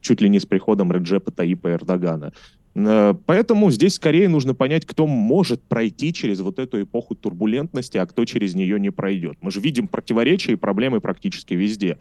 чуть 0.00 0.20
ли 0.20 0.28
не 0.28 0.38
с 0.38 0.46
приходом 0.46 0.92
Реджепа 0.92 1.32
Таипа 1.32 1.72
Эрдогана. 1.72 2.32
Э, 2.74 3.14
поэтому 3.26 3.70
здесь 3.70 3.94
скорее 3.94 4.28
нужно 4.28 4.54
понять, 4.54 4.86
кто 4.86 5.06
может 5.06 5.62
пройти 5.62 6.12
через 6.12 6.40
вот 6.40 6.58
эту 6.58 6.82
эпоху 6.82 7.14
турбулентности, 7.14 7.98
а 7.98 8.06
кто 8.06 8.24
через 8.24 8.54
нее 8.54 8.80
не 8.80 8.90
пройдет. 8.90 9.36
Мы 9.40 9.50
же 9.50 9.60
видим 9.60 9.88
противоречия 9.88 10.52
и 10.52 10.56
проблемы 10.56 11.00
практически 11.00 11.54
везде. 11.54 11.98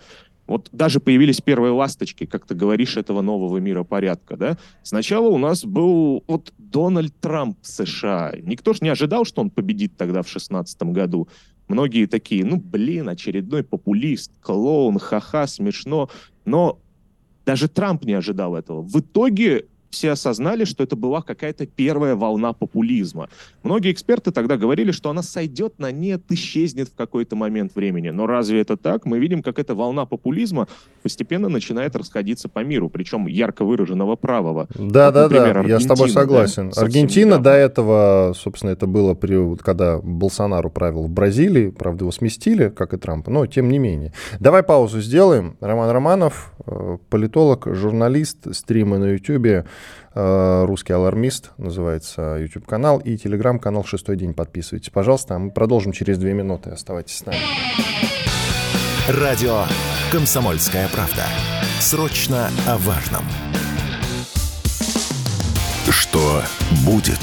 Вот 0.47 0.69
даже 0.71 0.99
появились 0.99 1.39
первые 1.39 1.71
ласточки, 1.71 2.25
как 2.25 2.45
ты 2.45 2.55
говоришь, 2.55 2.97
этого 2.97 3.21
нового 3.21 3.57
мира 3.59 3.83
порядка, 3.83 4.35
да? 4.35 4.57
Сначала 4.83 5.27
у 5.27 5.37
нас 5.37 5.63
был 5.63 6.23
вот 6.27 6.53
Дональд 6.57 7.13
Трамп 7.21 7.57
в 7.61 7.67
США. 7.67 8.33
Никто 8.41 8.73
же 8.73 8.79
не 8.81 8.89
ожидал, 8.89 9.23
что 9.23 9.41
он 9.41 9.49
победит 9.49 9.95
тогда 9.97 10.23
в 10.23 10.29
шестнадцатом 10.29 10.93
году. 10.93 11.29
Многие 11.67 12.05
такие, 12.05 12.43
ну, 12.43 12.57
блин, 12.57 13.07
очередной 13.07 13.63
популист, 13.63 14.31
клоун, 14.41 14.99
ха-ха, 14.99 15.47
смешно. 15.47 16.09
Но 16.43 16.79
даже 17.45 17.69
Трамп 17.69 18.03
не 18.03 18.13
ожидал 18.13 18.55
этого. 18.55 18.81
В 18.81 18.99
итоге 18.99 19.67
все 19.91 20.12
осознали, 20.12 20.65
что 20.65 20.83
это 20.83 20.95
была 20.95 21.21
какая-то 21.21 21.65
первая 21.65 22.15
волна 22.15 22.53
популизма. 22.53 23.29
Многие 23.63 23.91
эксперты 23.91 24.31
тогда 24.31 24.57
говорили, 24.57 24.91
что 24.91 25.10
она 25.10 25.21
сойдет 25.21 25.79
на 25.79 25.91
нет, 25.91 26.24
исчезнет 26.29 26.89
в 26.89 26.95
какой-то 26.95 27.36
момент 27.36 27.75
времени. 27.75 28.10
Но 28.10 28.25
разве 28.25 28.62
это 28.62 28.77
так? 28.77 29.05
Мы 29.05 29.19
видим, 29.19 29.43
как 29.43 29.60
эта 29.60 29.75
волна 29.75 30.05
популизма 30.05 30.67
постепенно 31.03 31.50
начинает 31.50 31.95
расходиться 31.95 32.50
по 32.50 32.63
миру, 32.63 32.89
причем 32.89 33.27
ярко 33.27 33.65
выраженного 33.65 34.15
правого. 34.15 34.67
Да, 34.75 35.07
вот, 35.07 35.13
да, 35.13 35.24
например, 35.24 35.63
да, 35.63 35.69
я 35.69 35.79
с 35.79 35.86
тобой 35.86 36.10
согласен. 36.10 36.69
Да, 36.69 36.81
Аргентина 36.81 37.38
недавно. 37.38 37.43
до 37.43 37.51
этого, 37.51 38.33
собственно, 38.36 38.71
это 38.71 38.88
было, 38.88 39.13
при, 39.13 39.55
когда 39.57 40.00
Болсонару 40.00 40.69
правил 40.69 41.03
в 41.03 41.10
Бразилии, 41.10 41.69
правда, 41.69 42.03
его 42.03 42.12
сместили, 42.12 42.69
как 42.69 42.93
и 42.93 42.98
Трампа, 42.98 43.31
но 43.31 43.45
тем 43.45 43.69
не 43.69 43.79
менее. 43.79 44.13
Давай 44.39 44.63
паузу 44.63 45.01
сделаем. 45.01 45.57
Роман 45.60 45.89
Романов, 45.89 46.53
э, 46.65 46.98
политолог, 47.10 47.67
журналист, 47.74 48.53
стримы 48.55 48.98
на 48.98 49.13
YouTube. 49.13 49.65
Э, 50.13 50.65
«Русский 50.65 50.93
алармист» 50.93 51.51
называется 51.57 52.37
YouTube-канал, 52.39 52.99
и 52.99 53.17
телеграм-канал 53.17 53.83
«Шестой 53.83 54.17
день». 54.17 54.33
Подписывайтесь, 54.33 54.89
пожалуйста. 54.89 55.35
А 55.35 55.39
мы 55.39 55.51
продолжим 55.51 55.91
через 55.93 56.17
две 56.17 56.33
минуты. 56.33 56.69
Оставайтесь 56.69 57.17
с 57.17 57.25
нами. 57.25 57.39
Радио 59.07 59.63
«Комсомольская 60.11 60.87
правда». 60.89 61.23
Срочно 61.79 62.49
о 62.67 62.77
важном. 62.77 63.23
Что 65.89 66.41
будет? 66.85 67.19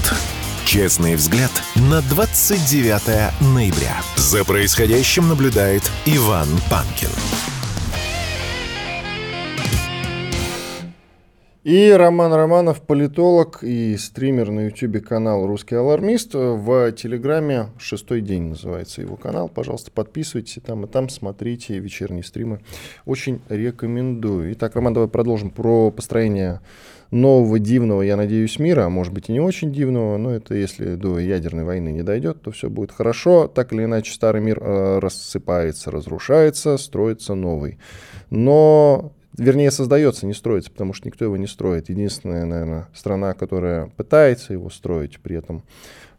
Честный 0.64 1.14
взгляд 1.14 1.50
на 1.76 2.02
29 2.02 3.54
ноября. 3.54 4.00
За 4.16 4.44
происходящим 4.44 5.28
наблюдает 5.28 5.90
Иван 6.04 6.48
Панкин. 6.70 7.08
И 11.68 11.90
Роман 11.90 12.32
Романов, 12.32 12.80
политолог 12.80 13.58
и 13.60 13.94
стример 13.98 14.50
на 14.50 14.68
YouTube 14.68 15.04
канал 15.04 15.46
«Русский 15.46 15.74
алармист». 15.74 16.32
В 16.32 16.92
Телеграме 16.92 17.66
«Шестой 17.76 18.22
день» 18.22 18.44
называется 18.44 19.02
его 19.02 19.16
канал. 19.16 19.50
Пожалуйста, 19.50 19.90
подписывайтесь 19.90 20.62
там 20.64 20.86
и 20.86 20.88
там, 20.88 21.10
смотрите 21.10 21.78
вечерние 21.78 22.24
стримы. 22.24 22.60
Очень 23.04 23.42
рекомендую. 23.50 24.54
Итак, 24.54 24.76
Роман, 24.76 24.94
давай 24.94 25.10
продолжим 25.10 25.50
про 25.50 25.90
построение 25.90 26.62
нового 27.10 27.58
дивного, 27.58 28.00
я 28.00 28.16
надеюсь, 28.16 28.58
мира, 28.58 28.88
может 28.88 29.12
быть 29.12 29.28
и 29.28 29.32
не 29.32 29.40
очень 29.40 29.70
дивного, 29.70 30.16
но 30.16 30.30
это 30.30 30.54
если 30.54 30.94
до 30.94 31.18
ядерной 31.18 31.64
войны 31.64 31.90
не 31.90 32.02
дойдет, 32.02 32.40
то 32.40 32.50
все 32.50 32.70
будет 32.70 32.92
хорошо. 32.92 33.46
Так 33.46 33.74
или 33.74 33.84
иначе, 33.84 34.14
старый 34.14 34.40
мир 34.40 34.58
э, 34.58 35.00
рассыпается, 35.00 35.90
разрушается, 35.90 36.78
строится 36.78 37.34
новый. 37.34 37.78
Но 38.30 39.12
Вернее, 39.36 39.70
создается, 39.70 40.26
не 40.26 40.34
строится, 40.34 40.70
потому 40.70 40.92
что 40.92 41.06
никто 41.06 41.24
его 41.24 41.36
не 41.36 41.46
строит. 41.46 41.90
Единственная, 41.90 42.44
наверное, 42.44 42.88
страна, 42.94 43.34
которая 43.34 43.86
пытается 43.88 44.52
его 44.52 44.70
строить, 44.70 45.20
при 45.20 45.36
этом 45.36 45.62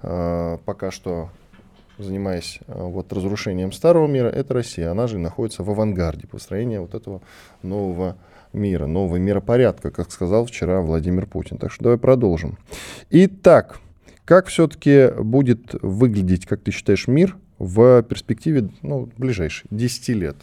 э, 0.02 0.58
пока 0.66 0.92
что 0.92 1.30
занимаясь 2.00 2.60
э, 2.68 2.82
вот 2.82 3.12
разрушением 3.14 3.72
старого 3.72 4.08
мира, 4.08 4.28
это 4.28 4.54
Россия. 4.54 4.90
Она 4.92 5.08
же 5.08 5.18
находится 5.18 5.64
в 5.64 5.70
авангарде 5.70 6.28
построения 6.28 6.80
вот 6.80 6.96
этого 6.96 7.22
нового 7.62 8.16
мира, 8.54 8.88
нового 8.88 9.18
миропорядка, 9.18 9.92
как 9.92 10.12
сказал 10.12 10.46
вчера 10.46 10.82
Владимир 10.82 11.28
Путин. 11.28 11.58
Так 11.58 11.72
что 11.72 11.84
давай 11.84 11.98
продолжим. 12.00 12.58
Итак, 13.10 13.80
как 14.26 14.48
все-таки 14.48 15.12
будет 15.22 15.76
выглядеть, 15.82 16.46
как 16.46 16.62
ты 16.62 16.72
считаешь, 16.72 17.08
мир 17.08 17.38
в 17.58 18.02
перспективе 18.04 18.70
ну, 18.82 19.10
ближайших 19.18 19.68
10 19.70 20.10
лет? 20.10 20.38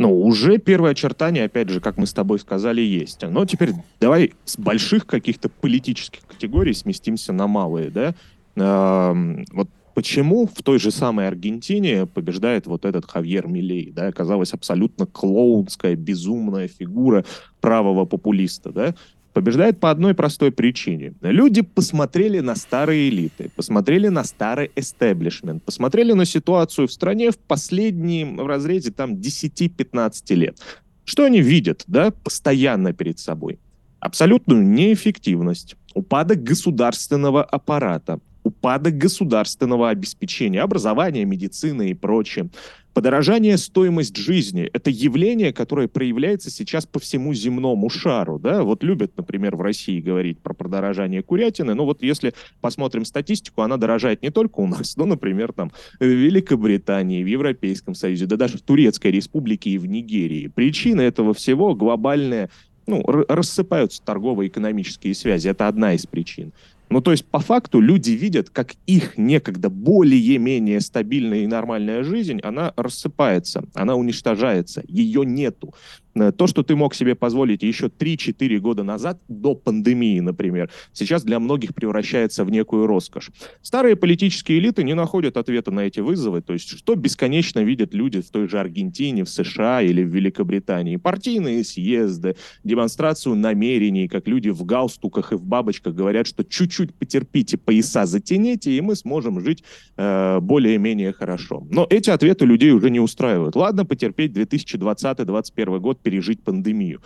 Ну, 0.00 0.18
уже 0.18 0.56
первые 0.56 0.92
очертания, 0.92 1.44
опять 1.44 1.68
же, 1.68 1.78
как 1.78 1.98
мы 1.98 2.06
с 2.06 2.14
тобой 2.14 2.38
сказали, 2.38 2.80
есть. 2.80 3.20
Но 3.20 3.44
теперь 3.44 3.72
давай 4.00 4.32
с 4.46 4.56
больших 4.56 5.06
каких-то 5.06 5.50
политических 5.50 6.26
категорий 6.26 6.72
сместимся 6.72 7.34
на 7.34 7.46
малые, 7.46 7.90
да? 7.90 8.14
Э, 8.56 9.44
вот 9.52 9.68
почему 9.92 10.46
в 10.46 10.62
той 10.62 10.78
же 10.78 10.90
самой 10.90 11.28
Аргентине 11.28 12.06
побеждает 12.06 12.66
вот 12.66 12.86
этот 12.86 13.04
Хавьер 13.04 13.46
Милей, 13.46 13.92
да, 13.94 14.06
оказалась 14.06 14.54
абсолютно 14.54 15.04
клоунская, 15.04 15.96
безумная 15.96 16.66
фигура 16.66 17.26
правого 17.60 18.06
популиста, 18.06 18.72
да? 18.72 18.94
Побеждает 19.32 19.78
по 19.78 19.90
одной 19.90 20.14
простой 20.14 20.50
причине. 20.50 21.14
Люди 21.20 21.62
посмотрели 21.62 22.40
на 22.40 22.56
старые 22.56 23.08
элиты, 23.08 23.50
посмотрели 23.54 24.08
на 24.08 24.24
старый 24.24 24.72
эстеблишмент, 24.74 25.62
посмотрели 25.62 26.12
на 26.12 26.24
ситуацию 26.24 26.88
в 26.88 26.92
стране 26.92 27.30
в 27.30 27.38
последнем 27.38 28.44
разрезе 28.44 28.90
там 28.90 29.14
10-15 29.14 30.34
лет. 30.34 30.58
Что 31.04 31.24
они 31.24 31.40
видят, 31.40 31.84
да, 31.86 32.10
постоянно 32.10 32.92
перед 32.92 33.18
собой? 33.18 33.58
Абсолютную 34.00 34.66
неэффективность, 34.66 35.76
упадок 35.94 36.42
государственного 36.42 37.44
аппарата, 37.44 38.18
упадок 38.42 38.96
государственного 38.96 39.90
обеспечения, 39.90 40.60
образования, 40.62 41.24
медицины 41.24 41.90
и 41.90 41.94
прочее. 41.94 42.50
Подорожание 42.92 43.56
стоимость 43.56 44.16
жизни– 44.16 44.68
это 44.72 44.90
явление, 44.90 45.52
которое 45.52 45.86
проявляется 45.86 46.50
сейчас 46.50 46.86
по 46.86 46.98
всему 46.98 47.32
земному 47.34 47.88
шару. 47.88 48.38
Да? 48.40 48.64
Вот 48.64 48.82
любят, 48.82 49.12
например, 49.16 49.54
в 49.56 49.62
России 49.62 50.00
говорить 50.00 50.40
про 50.40 50.54
подорожание 50.54 51.22
курятины, 51.22 51.74
но 51.74 51.84
вот 51.84 52.02
если 52.02 52.34
посмотрим 52.60 53.04
статистику, 53.04 53.62
она 53.62 53.76
дорожает 53.76 54.22
не 54.22 54.30
только 54.30 54.60
у 54.60 54.66
нас, 54.66 54.96
но, 54.96 55.06
например, 55.06 55.52
там, 55.52 55.70
в 56.00 56.04
Великобритании, 56.04 57.22
в 57.22 57.28
Европейском 57.28 57.94
Союзе, 57.94 58.26
да 58.26 58.36
даже 58.36 58.58
в 58.58 58.62
Турецкой 58.62 59.12
Республике 59.12 59.70
и 59.70 59.78
в 59.78 59.86
Нигерии. 59.86 60.48
Причина 60.48 61.02
этого 61.02 61.32
всего 61.32 61.74
глобальная 61.76 62.50
ну, 62.86 63.02
рассыпаются 63.06 64.02
торгово-экономические 64.02 65.14
связи. 65.14 65.48
Это 65.48 65.68
одна 65.68 65.94
из 65.94 66.06
причин. 66.06 66.52
Ну, 66.90 67.00
то 67.00 67.12
есть, 67.12 67.24
по 67.24 67.38
факту, 67.38 67.80
люди 67.80 68.10
видят, 68.10 68.50
как 68.50 68.74
их 68.86 69.16
некогда 69.16 69.70
более-менее 69.70 70.80
стабильная 70.80 71.38
и 71.38 71.46
нормальная 71.46 72.02
жизнь, 72.02 72.40
она 72.42 72.72
рассыпается, 72.76 73.62
она 73.74 73.94
уничтожается, 73.94 74.82
ее 74.88 75.24
нету. 75.24 75.72
Э, 76.14 76.32
то, 76.32 76.46
что 76.46 76.62
ты 76.62 76.76
мог 76.76 76.94
себе 76.94 77.14
позволить 77.14 77.62
еще 77.62 77.86
3-4 77.86 78.58
года 78.58 78.82
назад, 78.82 79.20
до 79.28 79.54
пандемии, 79.54 80.20
например, 80.20 80.70
сейчас 80.92 81.22
для 81.22 81.38
многих 81.38 81.74
превращается 81.74 82.44
в 82.44 82.50
некую 82.50 82.86
роскошь. 82.86 83.30
Старые 83.62 83.96
политические 83.96 84.58
элиты 84.58 84.82
не 84.82 84.94
находят 84.94 85.36
ответа 85.36 85.70
на 85.70 85.80
эти 85.80 86.00
вызовы. 86.00 86.42
То 86.42 86.52
есть, 86.52 86.68
что 86.68 86.94
бесконечно 86.94 87.60
видят 87.60 87.94
люди 87.94 88.20
в 88.20 88.30
той 88.30 88.48
же 88.48 88.58
Аргентине, 88.58 89.24
в 89.24 89.28
США 89.28 89.82
или 89.82 90.02
в 90.02 90.08
Великобритании? 90.08 90.96
Партийные 90.96 91.64
съезды, 91.64 92.36
демонстрацию 92.64 93.34
намерений, 93.36 94.08
как 94.08 94.26
люди 94.26 94.48
в 94.48 94.64
галстуках 94.64 95.32
и 95.32 95.36
в 95.36 95.42
бабочках 95.42 95.94
говорят, 95.94 96.26
что 96.26 96.44
чуть-чуть 96.44 96.94
потерпите, 96.94 97.56
пояса 97.56 98.06
затяните, 98.06 98.72
и 98.72 98.80
мы 98.80 98.96
сможем 98.96 99.40
жить 99.40 99.64
э, 99.96 100.40
более-менее 100.40 101.12
хорошо. 101.12 101.66
Но 101.70 101.86
эти 101.88 102.10
ответы 102.10 102.44
людей 102.44 102.72
уже 102.72 102.90
не 102.90 103.00
устраивают. 103.00 103.56
Ладно, 103.56 103.84
потерпеть 103.84 104.32
2020-2021 104.32 105.78
год, 105.78 105.99
пережить 106.02 106.42
пандемию. 106.42 107.00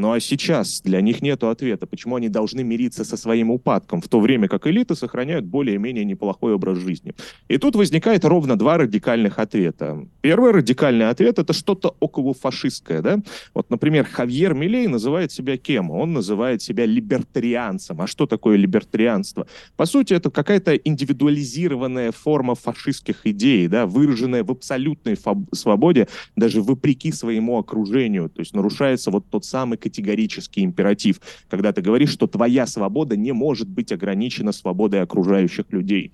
Ну 0.00 0.12
а 0.12 0.20
сейчас 0.20 0.80
для 0.80 1.02
них 1.02 1.20
нет 1.20 1.44
ответа, 1.44 1.86
почему 1.86 2.16
они 2.16 2.30
должны 2.30 2.64
мириться 2.64 3.04
со 3.04 3.18
своим 3.18 3.50
упадком, 3.50 4.00
в 4.00 4.08
то 4.08 4.18
время 4.18 4.48
как 4.48 4.66
элиты 4.66 4.94
сохраняют 4.94 5.44
более-менее 5.44 6.06
неплохой 6.06 6.54
образ 6.54 6.78
жизни. 6.78 7.12
И 7.48 7.58
тут 7.58 7.76
возникает 7.76 8.24
ровно 8.24 8.58
два 8.58 8.78
радикальных 8.78 9.38
ответа. 9.38 10.06
Первый 10.22 10.52
радикальный 10.52 11.10
ответ— 11.10 11.38
это 11.38 11.52
что-то 11.52 11.96
около 12.00 12.32
фашистское. 12.32 13.02
Да? 13.02 13.18
Вот, 13.52 13.68
например, 13.68 14.06
Хавьер 14.06 14.54
Милей 14.54 14.86
называет 14.86 15.32
себя 15.32 15.58
кем? 15.58 15.90
Он 15.90 16.14
называет 16.14 16.62
себя 16.62 16.86
либертарианцем. 16.86 18.00
А 18.00 18.06
что 18.06 18.26
такое 18.26 18.56
либертарианство? 18.56 19.46
По 19.76 19.84
сути, 19.84 20.14
это 20.14 20.30
какая-то 20.30 20.76
индивидуализированная 20.76 22.12
форма 22.12 22.54
фашистских 22.54 23.26
идей, 23.26 23.68
да, 23.68 23.84
выраженная 23.84 24.44
в 24.44 24.50
абсолютной 24.50 25.18
свободе, 25.52 26.08
даже 26.36 26.62
вопреки 26.62 27.12
своему 27.12 27.58
окружению. 27.58 28.30
То 28.30 28.40
есть 28.40 28.54
нарушается 28.54 29.10
вот 29.10 29.26
тот 29.28 29.44
самый 29.44 29.76
категорический 29.90 30.64
императив, 30.64 31.20
когда 31.48 31.72
ты 31.72 31.82
говоришь, 31.82 32.10
что 32.10 32.26
твоя 32.26 32.66
свобода 32.66 33.16
не 33.16 33.32
может 33.32 33.68
быть 33.68 33.92
ограничена 33.92 34.52
свободой 34.52 35.02
окружающих 35.02 35.66
людей. 35.72 36.12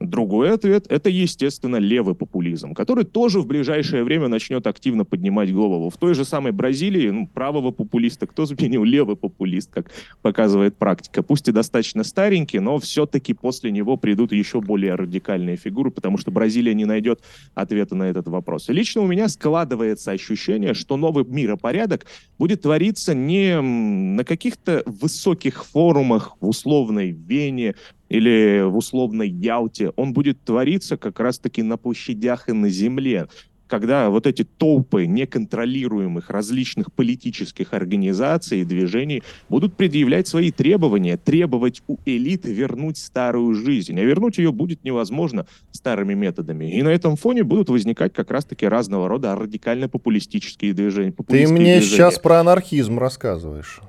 Другой 0.00 0.52
ответ— 0.52 0.86
это, 0.88 1.10
естественно, 1.10 1.76
левый 1.76 2.14
популизм, 2.14 2.72
который 2.72 3.04
тоже 3.04 3.40
в 3.40 3.46
ближайшее 3.46 4.04
время 4.04 4.28
начнет 4.28 4.66
активно 4.68 5.04
поднимать 5.04 5.52
голову. 5.52 5.90
В 5.90 5.96
той 5.96 6.14
же 6.14 6.24
самой 6.24 6.52
Бразилии 6.52 7.10
ну, 7.10 7.26
правого 7.26 7.72
популиста 7.72 8.28
кто 8.28 8.46
заменил? 8.46 8.84
Левый 8.84 9.16
популист, 9.16 9.70
как 9.72 9.90
показывает 10.22 10.76
практика. 10.76 11.24
Пусть 11.24 11.48
и 11.48 11.52
достаточно 11.52 12.04
старенький, 12.04 12.60
но 12.60 12.78
все-таки 12.78 13.34
после 13.34 13.72
него 13.72 13.96
придут 13.96 14.30
еще 14.30 14.60
более 14.60 14.94
радикальные 14.94 15.56
фигуры, 15.56 15.90
потому 15.90 16.16
что 16.16 16.30
Бразилия 16.30 16.74
не 16.74 16.84
найдет 16.84 17.20
ответа 17.54 17.96
на 17.96 18.04
этот 18.04 18.28
вопрос. 18.28 18.68
И 18.68 18.72
лично 18.72 19.02
у 19.02 19.06
меня 19.06 19.28
складывается 19.28 20.12
ощущение, 20.12 20.74
что 20.74 20.96
новый 20.96 21.24
миропорядок 21.24 22.06
будет 22.38 22.62
твориться 22.62 23.14
не 23.14 23.60
на 23.60 24.24
каких-то 24.24 24.84
высоких 24.86 25.64
форумах 25.64 26.36
в 26.40 26.48
условной 26.48 27.10
Вене, 27.10 27.74
или 28.08 28.62
в 28.64 28.76
условной 28.76 29.28
Ялте, 29.28 29.92
он 29.96 30.12
будет 30.12 30.42
твориться 30.42 30.96
как 30.96 31.20
раз-таки 31.20 31.62
на 31.62 31.76
площадях 31.76 32.48
и 32.48 32.52
на 32.52 32.68
земле, 32.68 33.28
когда 33.68 34.10
вот 34.10 34.26
эти 34.26 34.44
толпы 34.44 35.06
неконтролируемых 35.06 36.30
различных 36.30 36.92
политических 36.92 37.74
организаций 37.74 38.60
и 38.60 38.64
движений 38.64 39.22
будут 39.48 39.76
предъявлять 39.76 40.26
свои 40.26 40.50
требования, 40.50 41.16
требовать 41.16 41.82
у 41.86 41.98
элиты 42.04 42.52
вернуть 42.52 42.96
старую 42.96 43.54
жизнь. 43.54 43.98
А 44.00 44.02
вернуть 44.02 44.38
ее 44.38 44.50
будет 44.52 44.82
невозможно 44.84 45.46
старыми 45.70 46.14
методами. 46.14 46.74
И 46.74 46.82
на 46.82 46.88
этом 46.88 47.16
фоне 47.16 47.44
будут 47.44 47.68
возникать 47.68 48.12
как 48.14 48.30
раз-таки 48.30 48.66
разного 48.66 49.08
рода 49.08 49.36
радикально-популистические 49.36 50.72
движения. 50.72 51.12
Ты 51.12 51.46
мне 51.46 51.78
движения. 51.78 51.80
сейчас 51.82 52.18
про 52.18 52.40
анархизм 52.40 52.98
рассказываешь. 52.98 53.80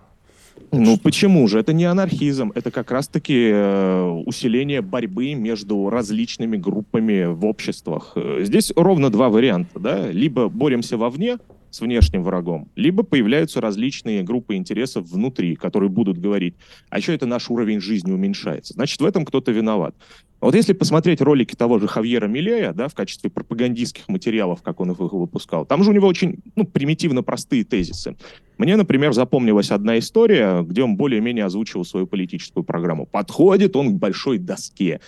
Ну 0.71 0.97
почему 0.97 1.47
же? 1.47 1.59
Это 1.59 1.73
не 1.73 1.85
анархизм, 1.85 2.51
это 2.53 2.71
как 2.71 2.91
раз-таки 2.91 3.49
э, 3.51 4.03
усиление 4.25 4.81
борьбы 4.81 5.33
между 5.33 5.89
различными 5.89 6.57
группами 6.57 7.25
в 7.25 7.45
обществах. 7.45 8.13
Э, 8.15 8.39
здесь 8.43 8.71
ровно 8.75 9.09
два 9.09 9.29
варианта, 9.29 9.79
да? 9.79 10.11
Либо 10.11 10.47
боремся 10.49 10.97
вовне 10.97 11.37
с 11.71 11.81
внешним 11.81 12.23
врагом, 12.23 12.69
либо 12.75 13.03
появляются 13.03 13.61
различные 13.61 14.23
группы 14.23 14.55
интересов 14.55 15.05
внутри, 15.05 15.55
которые 15.55 15.89
будут 15.89 16.17
говорить, 16.17 16.55
а 16.89 16.97
еще 16.97 17.13
это 17.13 17.25
наш 17.25 17.49
уровень 17.49 17.79
жизни 17.79 18.11
уменьшается. 18.11 18.73
Значит, 18.73 18.99
в 19.01 19.05
этом 19.05 19.25
кто-то 19.25 19.51
виноват. 19.51 19.95
Вот 20.41 20.55
если 20.55 20.71
посмотреть 20.71 21.21
ролики 21.21 21.55
того 21.55 21.79
же 21.79 21.87
Хавьера 21.87 22.27
Милея, 22.27 22.71
да, 22.71 22.87
в 22.87 22.95
качестве 22.95 23.29
пропагандистских 23.29 24.07
материалов, 24.07 24.61
как 24.61 24.79
он 24.79 24.91
их 24.91 24.99
выпускал, 24.99 25.65
там 25.65 25.83
же 25.83 25.89
у 25.89 25.93
него 25.93 26.07
очень 26.07 26.39
ну, 26.55 26.63
примитивно 26.63 27.23
простые 27.23 27.65
тезисы. 27.65 28.15
Мне, 28.57 28.77
например, 28.77 29.13
запомнилась 29.13 29.71
одна 29.71 29.99
история, 29.99 30.63
где 30.63 30.83
он 30.83 30.95
более-менее 30.95 31.45
озвучивал 31.45 31.83
свою 31.83 32.07
политическую 32.07 32.63
программу. 32.63 33.05
Подходит 33.05 33.75
он 33.75 33.95
к 33.95 33.99
большой 33.99 34.37
доске. 34.37 35.01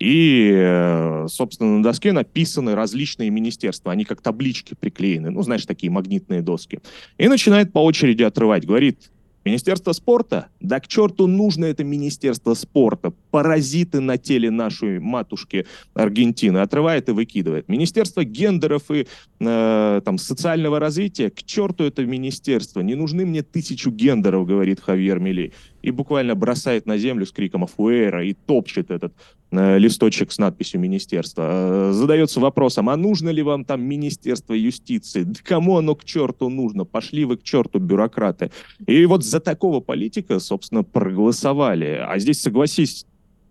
И, 0.00 0.50
э, 0.54 1.26
собственно, 1.28 1.76
на 1.76 1.82
доске 1.82 2.12
написаны 2.12 2.74
различные 2.74 3.28
министерства. 3.28 3.92
Они 3.92 4.04
как 4.04 4.22
таблички 4.22 4.74
приклеены. 4.74 5.30
Ну, 5.30 5.42
знаешь, 5.42 5.66
такие 5.66 5.92
магнитные 5.92 6.40
доски. 6.40 6.80
И 7.18 7.28
начинает 7.28 7.72
по 7.72 7.84
очереди 7.84 8.22
отрывать. 8.22 8.66
Говорит, 8.66 9.10
Министерство 9.44 9.92
спорта? 9.92 10.48
Да 10.60 10.80
к 10.80 10.86
черту 10.86 11.26
нужно 11.26 11.64
это 11.66 11.82
Министерство 11.82 12.54
спорта. 12.54 13.12
Паразиты 13.30 14.00
на 14.00 14.18
теле 14.18 14.50
нашей 14.50 15.00
матушки 15.00 15.66
Аргентины. 15.94 16.58
Отрывает 16.58 17.08
и 17.08 17.12
выкидывает. 17.12 17.68
Министерство 17.68 18.22
гендеров 18.24 18.90
и 18.90 19.06
э, 19.40 20.00
там, 20.04 20.18
социального 20.18 20.78
развития? 20.78 21.30
К 21.30 21.42
черту 21.42 21.84
это 21.84 22.04
министерство. 22.04 22.80
Не 22.80 22.94
нужны 22.94 23.24
мне 23.24 23.42
тысячу 23.42 23.90
гендеров, 23.90 24.46
говорит 24.46 24.80
Хавьер 24.80 25.18
Милей 25.20 25.52
и 25.82 25.90
буквально 25.90 26.34
бросает 26.34 26.86
на 26.86 26.98
землю 26.98 27.26
с 27.26 27.32
криком 27.32 27.64
«Афуэра» 27.64 28.24
и 28.24 28.34
топчет 28.34 28.90
этот 28.90 29.12
э, 29.50 29.78
листочек 29.78 30.32
с 30.32 30.38
надписью 30.38 30.80
«Министерство». 30.80 31.90
Э, 31.90 31.92
задается 31.92 32.40
вопросом, 32.40 32.88
а 32.88 32.96
нужно 32.96 33.30
ли 33.30 33.42
вам 33.42 33.64
там 33.64 33.82
Министерство 33.82 34.54
юстиции? 34.54 35.22
Да 35.22 35.40
кому 35.42 35.76
оно 35.78 35.94
к 35.94 36.04
черту 36.04 36.48
нужно? 36.48 36.84
Пошли 36.84 37.24
вы 37.24 37.36
к 37.36 37.42
черту, 37.42 37.78
бюрократы. 37.78 38.50
И 38.86 39.04
вот 39.06 39.24
за 39.24 39.40
такого 39.40 39.80
политика, 39.80 40.38
собственно, 40.38 40.82
проголосовали. 40.82 42.00
А 42.06 42.18
здесь, 42.18 42.40
согласись, 42.40 43.06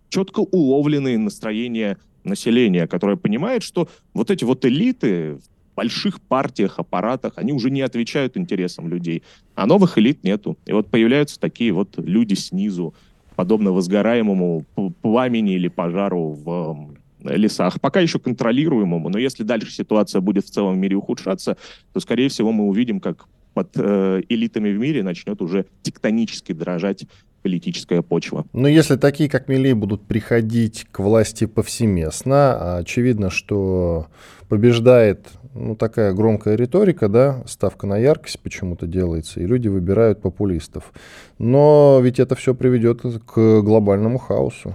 четко 0.08 0.40
уловленные 0.40 1.18
настроения 1.18 1.98
населения, 2.24 2.86
которое 2.86 3.16
понимает, 3.16 3.62
что 3.62 3.88
вот 4.12 4.30
эти 4.30 4.44
вот 4.44 4.64
элиты 4.64 5.38
больших 5.80 6.20
партиях, 6.20 6.78
аппаратах, 6.78 7.32
они 7.36 7.52
уже 7.52 7.70
не 7.70 7.80
отвечают 7.80 8.36
интересам 8.36 8.88
людей. 8.88 9.22
А 9.54 9.66
новых 9.66 9.96
элит 9.96 10.22
нету. 10.24 10.58
И 10.66 10.72
вот 10.72 10.90
появляются 10.90 11.40
такие 11.40 11.72
вот 11.72 11.94
люди 11.96 12.34
снизу, 12.34 12.92
подобно 13.34 13.72
возгораемому 13.72 14.66
пламени 15.00 15.54
или 15.54 15.68
пожару 15.68 16.32
в 16.32 16.94
лесах. 17.24 17.80
Пока 17.80 18.00
еще 18.00 18.18
контролируемому, 18.18 19.08
но 19.08 19.18
если 19.18 19.42
дальше 19.42 19.72
ситуация 19.72 20.20
будет 20.20 20.44
в 20.44 20.50
целом 20.50 20.78
мире 20.78 20.96
ухудшаться, 20.96 21.56
то, 21.94 22.00
скорее 22.00 22.28
всего, 22.28 22.52
мы 22.52 22.64
увидим, 22.64 23.00
как 23.00 23.26
под 23.54 23.70
э, 23.76 24.20
элитами 24.28 24.70
в 24.76 24.78
мире 24.78 25.02
начнет 25.02 25.40
уже 25.40 25.64
тектонически 25.82 26.52
дрожать 26.52 27.06
политическая 27.42 28.02
почва. 28.02 28.44
Но 28.52 28.68
если 28.68 28.96
такие, 28.96 29.28
как 29.28 29.48
Милей, 29.48 29.72
будут 29.72 30.02
приходить 30.02 30.86
к 30.90 31.00
власти 31.00 31.46
повсеместно, 31.46 32.78
очевидно, 32.78 33.30
что 33.30 34.06
побеждает 34.48 35.26
ну, 35.54 35.74
такая 35.74 36.12
громкая 36.12 36.56
риторика, 36.56 37.08
да, 37.08 37.42
ставка 37.46 37.86
на 37.86 37.98
яркость 37.98 38.40
почему-то 38.40 38.86
делается, 38.86 39.40
и 39.40 39.46
люди 39.46 39.68
выбирают 39.68 40.20
популистов. 40.20 40.92
Но 41.38 42.00
ведь 42.02 42.20
это 42.20 42.34
все 42.34 42.54
приведет 42.54 43.02
к 43.02 43.60
глобальному 43.62 44.18
хаосу. 44.18 44.74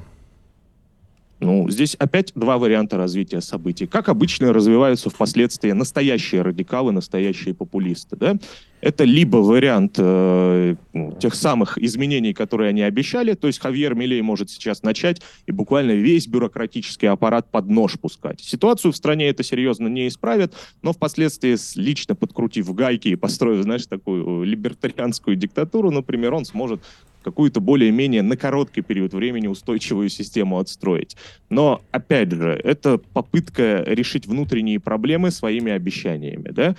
Ну, 1.39 1.69
здесь 1.69 1.95
опять 1.95 2.31
два 2.33 2.57
варианта 2.57 2.97
развития 2.97 3.41
событий. 3.41 3.87
Как 3.87 4.09
обычно 4.09 4.53
развиваются 4.53 5.09
впоследствии 5.09 5.71
настоящие 5.71 6.41
радикалы, 6.41 6.91
настоящие 6.91 7.53
популисты. 7.53 8.15
Да? 8.15 8.37
Это 8.85 9.03
либо 9.03 9.37
вариант 9.37 9.95
э, 9.97 10.75
ну, 10.93 11.17
тех 11.19 11.33
самых 11.33 11.79
изменений, 11.79 12.33
которые 12.35 12.69
они 12.69 12.83
обещали, 12.83 13.33
то 13.33 13.47
есть 13.47 13.57
Хавьер 13.57 13.95
Милей 13.95 14.21
может 14.21 14.51
сейчас 14.51 14.83
начать 14.83 15.23
и 15.47 15.51
буквально 15.51 15.93
весь 15.93 16.27
бюрократический 16.27 17.09
аппарат 17.09 17.49
под 17.49 17.67
нож 17.67 17.99
пускать. 17.99 18.41
Ситуацию 18.41 18.91
в 18.91 18.95
стране 18.95 19.27
это 19.27 19.41
серьезно 19.41 19.87
не 19.87 20.07
исправит, 20.07 20.53
но 20.83 20.93
впоследствии, 20.93 21.57
лично 21.79 22.13
подкрутив 22.13 22.71
гайки 22.75 23.07
и 23.07 23.15
построив, 23.15 23.63
знаешь, 23.63 23.87
такую 23.87 24.43
либертарианскую 24.43 25.35
диктатуру, 25.35 25.89
например, 25.89 26.35
он 26.35 26.45
сможет 26.45 26.79
какую-то 27.23 27.61
более-менее 27.61 28.21
на 28.21 28.37
короткий 28.37 28.81
период 28.81 29.15
времени 29.15 29.47
устойчивую 29.47 30.09
систему 30.09 30.59
отстроить. 30.59 31.17
Но, 31.49 31.81
опять 31.89 32.31
же, 32.31 32.51
это 32.63 32.99
попытка 32.99 33.83
решить 33.87 34.27
внутренние 34.27 34.79
проблемы 34.79 35.31
своими 35.31 35.71
обещаниями, 35.71 36.49
да, 36.51 36.75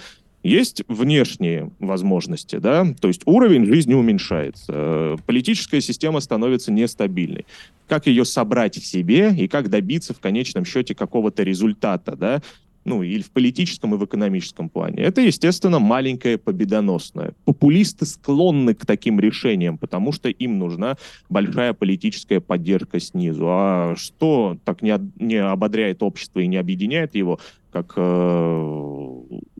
есть 0.46 0.82
внешние 0.88 1.70
возможности, 1.78 2.56
да, 2.56 2.87
то 3.00 3.09
есть 3.09 3.22
уровень 3.26 3.66
жизни 3.66 3.94
уменьшается, 3.94 5.16
политическая 5.26 5.80
система 5.80 6.20
становится 6.20 6.72
нестабильной. 6.72 7.46
Как 7.88 8.06
ее 8.06 8.24
собрать 8.24 8.76
в 8.76 8.87
себе 8.87 9.35
и 9.37 9.48
как 9.48 9.70
добиться 9.70 10.14
в 10.14 10.20
конечном 10.20 10.64
счете 10.64 10.94
какого-то 10.94 11.42
результата, 11.42 12.16
да, 12.16 12.42
ну, 12.87 13.02
или 13.02 13.20
в 13.20 13.32
политическом, 13.32 13.94
и 13.94 13.98
в 13.98 14.04
экономическом 14.04 14.68
плане. 14.68 15.02
Это, 15.02 15.20
естественно, 15.20 15.80
маленькое 15.80 16.38
победоносное. 16.38 17.32
Популисты 17.44 18.06
склонны 18.06 18.74
к 18.74 18.87
таким 18.87 19.18
решениям, 19.18 19.76
потому 19.76 20.12
что 20.12 20.28
им 20.28 20.61
нужна 20.61 20.96
большая 21.28 21.72
политическая 21.72 22.40
поддержка 22.40 23.00
снизу. 23.00 23.46
А 23.48 23.94
что 23.96 24.56
так 24.64 24.82
не, 24.82 24.94
не 25.16 25.37
ободряет 25.37 26.04
общество 26.04 26.38
и 26.38 26.46
не 26.46 26.59
объединяет 26.59 27.16
его, 27.16 27.40
как 27.72 27.94
э, 27.96 28.95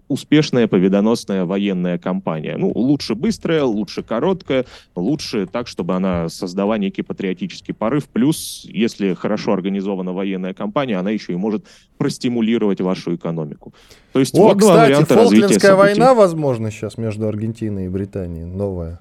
успешная 0.09 0.69
победоносная 0.69 1.45
военная 1.45 1.99
кампания. 1.99 2.57
Ну, 2.57 2.71
лучше 2.75 3.15
быстрая, 3.15 3.65
лучше 3.65 4.03
короткая, 4.03 4.65
лучше 4.95 5.47
так, 5.47 5.67
чтобы 5.67 5.95
она 5.95 6.29
создала 6.29 6.79
некий 6.79 7.03
патриотический 7.03 7.75
порыв. 7.75 8.09
Плюс, 8.09 8.63
если 8.65 9.15
хорошо 9.15 9.53
организована 9.53 10.13
военная 10.13 10.55
кампания, 10.55 10.99
она 10.99 11.11
еще 11.11 11.33
и 11.33 11.37
может 11.37 11.65
простимулировать 11.99 12.81
вашу 12.81 13.15
экономику. 13.15 13.75
То 14.13 14.21
есть, 14.21 14.35
О, 14.35 14.43
вот 14.43 14.59
кстати, 14.59 15.05
Фолклендская 15.05 15.75
война, 15.75 16.15
возможно, 16.15 16.71
сейчас 16.71 16.99
между 16.99 17.27
Аргентиной 17.29 17.87
и 17.87 17.89
Британией, 17.89 18.45
новая. 18.45 18.99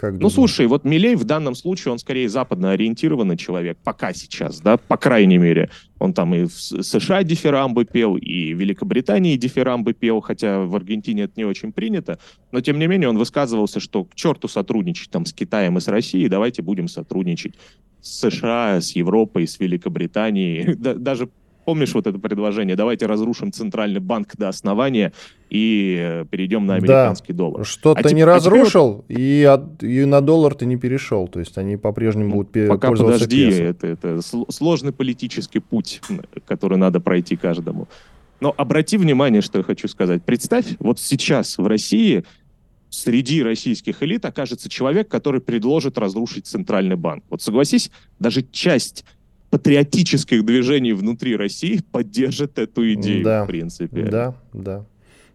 Как 0.00 0.18
ну, 0.18 0.30
слушай, 0.30 0.66
вот 0.66 0.84
Милей 0.86 1.14
в 1.14 1.24
данном 1.24 1.54
случае, 1.54 1.92
он 1.92 1.98
скорее 1.98 2.26
западно 2.30 2.70
ориентированный 2.70 3.36
человек, 3.36 3.76
пока 3.84 4.14
сейчас, 4.14 4.58
да, 4.62 4.78
по 4.78 4.96
крайней 4.96 5.36
мере. 5.36 5.68
Он 5.98 6.14
там 6.14 6.34
и 6.34 6.44
в 6.44 6.52
США 6.54 7.22
дифирамбы 7.22 7.84
пел, 7.84 8.16
и 8.16 8.54
в 8.54 8.58
Великобритании 8.58 9.36
дифирамбы 9.36 9.92
пел, 9.92 10.22
хотя 10.22 10.60
в 10.60 10.74
Аргентине 10.74 11.24
это 11.24 11.34
не 11.36 11.44
очень 11.44 11.70
принято. 11.70 12.18
Но, 12.50 12.62
тем 12.62 12.78
не 12.78 12.86
менее, 12.86 13.10
он 13.10 13.18
высказывался, 13.18 13.78
что 13.78 14.04
к 14.04 14.14
черту 14.14 14.48
сотрудничать 14.48 15.10
там 15.10 15.26
с 15.26 15.34
Китаем 15.34 15.76
и 15.76 15.82
с 15.82 15.88
Россией, 15.88 16.30
давайте 16.30 16.62
будем 16.62 16.88
сотрудничать 16.88 17.56
с 18.00 18.20
США, 18.20 18.80
с 18.80 18.92
Европой, 18.92 19.46
с 19.46 19.60
Великобританией. 19.60 20.74
Даже 20.78 21.28
Помнишь 21.64 21.94
вот 21.94 22.06
это 22.06 22.18
предложение? 22.18 22.76
Давайте 22.76 23.06
разрушим 23.06 23.52
центральный 23.52 24.00
банк 24.00 24.36
до 24.36 24.48
основания 24.48 25.12
и 25.50 25.96
э, 26.00 26.24
перейдем 26.30 26.66
на 26.66 26.76
американский 26.76 27.32
да. 27.32 27.38
доллар. 27.38 27.64
Что 27.66 27.94
а 27.96 28.12
не 28.12 28.22
а 28.22 28.26
разрушил, 28.26 29.04
теперь... 29.08 29.20
и, 29.20 29.42
от, 29.44 29.82
и 29.82 30.04
на 30.04 30.20
доллар 30.20 30.54
ты 30.54 30.66
не 30.66 30.76
перешел. 30.76 31.28
То 31.28 31.40
есть 31.40 31.58
они 31.58 31.76
по-прежнему 31.76 32.30
будут 32.36 32.54
ну, 32.54 32.68
Пока 32.68 32.88
пользоваться 32.88 33.24
подожди, 33.24 33.50
это, 33.50 33.86
это 33.86 34.20
сложный 34.48 34.92
политический 34.92 35.58
путь, 35.58 36.00
который 36.46 36.78
надо 36.78 37.00
пройти 37.00 37.36
каждому. 37.36 37.88
Но 38.40 38.54
обрати 38.56 38.96
внимание, 38.96 39.42
что 39.42 39.58
я 39.58 39.64
хочу 39.64 39.86
сказать. 39.86 40.22
Представь, 40.24 40.64
вот 40.78 40.98
сейчас 40.98 41.58
в 41.58 41.66
России 41.66 42.24
среди 42.88 43.42
российских 43.42 44.02
элит 44.02 44.24
окажется 44.24 44.68
человек, 44.68 45.08
который 45.08 45.40
предложит 45.40 45.98
разрушить 45.98 46.46
центральный 46.46 46.96
банк. 46.96 47.24
Вот 47.30 47.42
согласись, 47.42 47.90
даже 48.18 48.42
часть 48.42 49.04
патриотических 49.50 50.44
движений 50.44 50.92
внутри 50.92 51.36
России 51.36 51.82
поддержит 51.92 52.58
эту 52.58 52.92
идею, 52.94 53.24
да, 53.24 53.44
в 53.44 53.46
принципе. 53.48 54.02
Да, 54.04 54.34
да. 54.52 54.86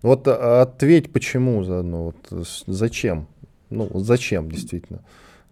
Вот 0.02 0.28
а, 0.28 0.62
ответь, 0.62 1.12
почему 1.12 1.64
заодно, 1.64 2.14
вот 2.32 2.50
зачем? 2.68 3.28
Ну, 3.70 3.90
зачем 3.96 4.50
действительно? 4.50 5.02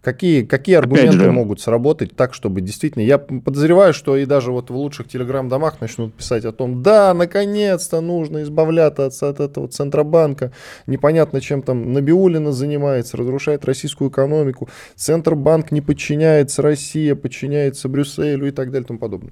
Какие, 0.04 0.44
какие 0.44 0.76
аргументы 0.76 1.18
же, 1.18 1.32
могут 1.32 1.62
сработать 1.62 2.14
так, 2.14 2.34
чтобы 2.34 2.60
действительно... 2.60 3.04
Я 3.04 3.18
подозреваю, 3.18 3.94
что 3.94 4.18
и 4.18 4.26
даже 4.26 4.52
вот 4.52 4.70
в 4.70 4.76
лучших 4.76 5.08
телеграм-домах 5.08 5.80
начнут 5.80 6.14
писать 6.14 6.44
о 6.44 6.52
том, 6.52 6.84
да, 6.84 7.14
наконец-то 7.14 8.02
нужно 8.02 8.44
избавляться 8.44 9.06
от, 9.06 9.24
от 9.24 9.40
этого 9.40 9.70
Центробанка. 9.70 10.52
Непонятно, 10.88 11.40
чем 11.40 11.62
там 11.62 11.94
Набиулина 11.94 12.52
занимается, 12.52 13.16
разрушает 13.16 13.64
российскую 13.64 14.10
экономику. 14.10 14.68
Центробанк 14.96 15.72
не 15.72 15.80
подчиняется 15.80 16.62
России, 16.62 17.14
подчиняется 17.14 17.88
Брюсселю 17.88 18.50
и 18.50 18.52
так 18.52 18.72
далее 18.72 18.84
и 18.84 18.88
тому 18.88 19.00
подобное. 19.00 19.32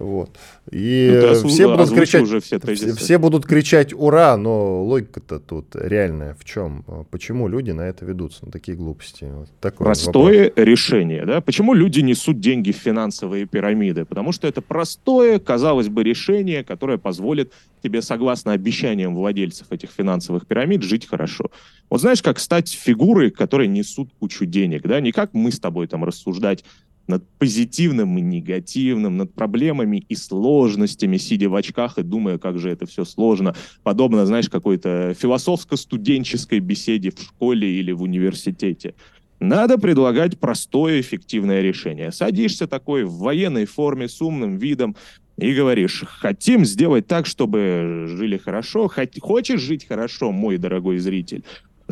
Вот. 0.00 0.30
И 0.70 1.10
ну, 1.12 1.48
все, 1.48 1.68
будут 1.68 1.90
кричать, 1.94 2.22
уже 2.22 2.40
все, 2.40 2.58
все, 2.58 2.94
все 2.94 3.18
будут 3.18 3.44
кричать 3.44 3.92
«Ура!», 3.92 4.34
но 4.38 4.82
логика-то 4.82 5.38
тут 5.38 5.76
реальная 5.76 6.34
в 6.34 6.44
чем? 6.46 6.84
Почему 7.10 7.48
люди 7.48 7.72
на 7.72 7.82
это 7.82 8.06
ведутся, 8.06 8.46
на 8.46 8.50
такие 8.50 8.78
глупости? 8.78 9.28
Вот 9.30 9.48
такой 9.60 9.84
простое 9.84 10.44
вопрос. 10.44 10.64
решение, 10.64 11.26
да? 11.26 11.42
Почему 11.42 11.74
люди 11.74 12.00
несут 12.00 12.40
деньги 12.40 12.72
в 12.72 12.76
финансовые 12.76 13.44
пирамиды? 13.44 14.06
Потому 14.06 14.32
что 14.32 14.48
это 14.48 14.62
простое, 14.62 15.38
казалось 15.38 15.88
бы, 15.88 16.02
решение, 16.02 16.64
которое 16.64 16.96
позволит 16.96 17.52
тебе, 17.82 18.00
согласно 18.00 18.52
обещаниям 18.52 19.14
владельцев 19.14 19.66
этих 19.70 19.90
финансовых 19.90 20.46
пирамид, 20.46 20.82
жить 20.82 21.06
хорошо. 21.06 21.50
Вот 21.90 22.00
знаешь, 22.00 22.22
как 22.22 22.38
стать 22.38 22.70
фигурой, 22.72 23.30
которые 23.30 23.68
несут 23.68 24.10
кучу 24.18 24.46
денег, 24.46 24.82
да? 24.82 24.98
Не 25.00 25.12
как 25.12 25.34
мы 25.34 25.52
с 25.52 25.60
тобой 25.60 25.88
там 25.88 26.04
рассуждать 26.04 26.64
над 27.06 27.28
позитивным 27.38 28.16
и 28.18 28.20
негативным, 28.20 29.16
над 29.16 29.34
проблемами 29.34 30.04
и 30.08 30.14
сложностями, 30.14 31.16
сидя 31.16 31.48
в 31.48 31.54
очках 31.54 31.98
и 31.98 32.02
думая, 32.02 32.38
как 32.38 32.58
же 32.58 32.70
это 32.70 32.86
все 32.86 33.04
сложно. 33.04 33.54
Подобно, 33.82 34.26
знаешь, 34.26 34.48
какой-то 34.48 35.14
философско-студенческой 35.18 36.60
беседе 36.60 37.10
в 37.10 37.20
школе 37.20 37.68
или 37.68 37.92
в 37.92 38.02
университете. 38.02 38.94
Надо 39.40 39.78
предлагать 39.78 40.38
простое, 40.38 41.00
эффективное 41.00 41.62
решение. 41.62 42.12
Садишься 42.12 42.66
такой 42.66 43.04
в 43.04 43.14
военной 43.14 43.64
форме 43.64 44.06
с 44.06 44.20
умным 44.20 44.58
видом 44.58 44.96
и 45.38 45.54
говоришь, 45.54 46.04
хотим 46.06 46.66
сделать 46.66 47.06
так, 47.06 47.24
чтобы 47.24 48.04
жили 48.06 48.36
хорошо. 48.36 48.90
Хочешь 49.20 49.60
жить 49.60 49.86
хорошо, 49.88 50.30
мой 50.30 50.58
дорогой 50.58 50.98
зритель? 50.98 51.44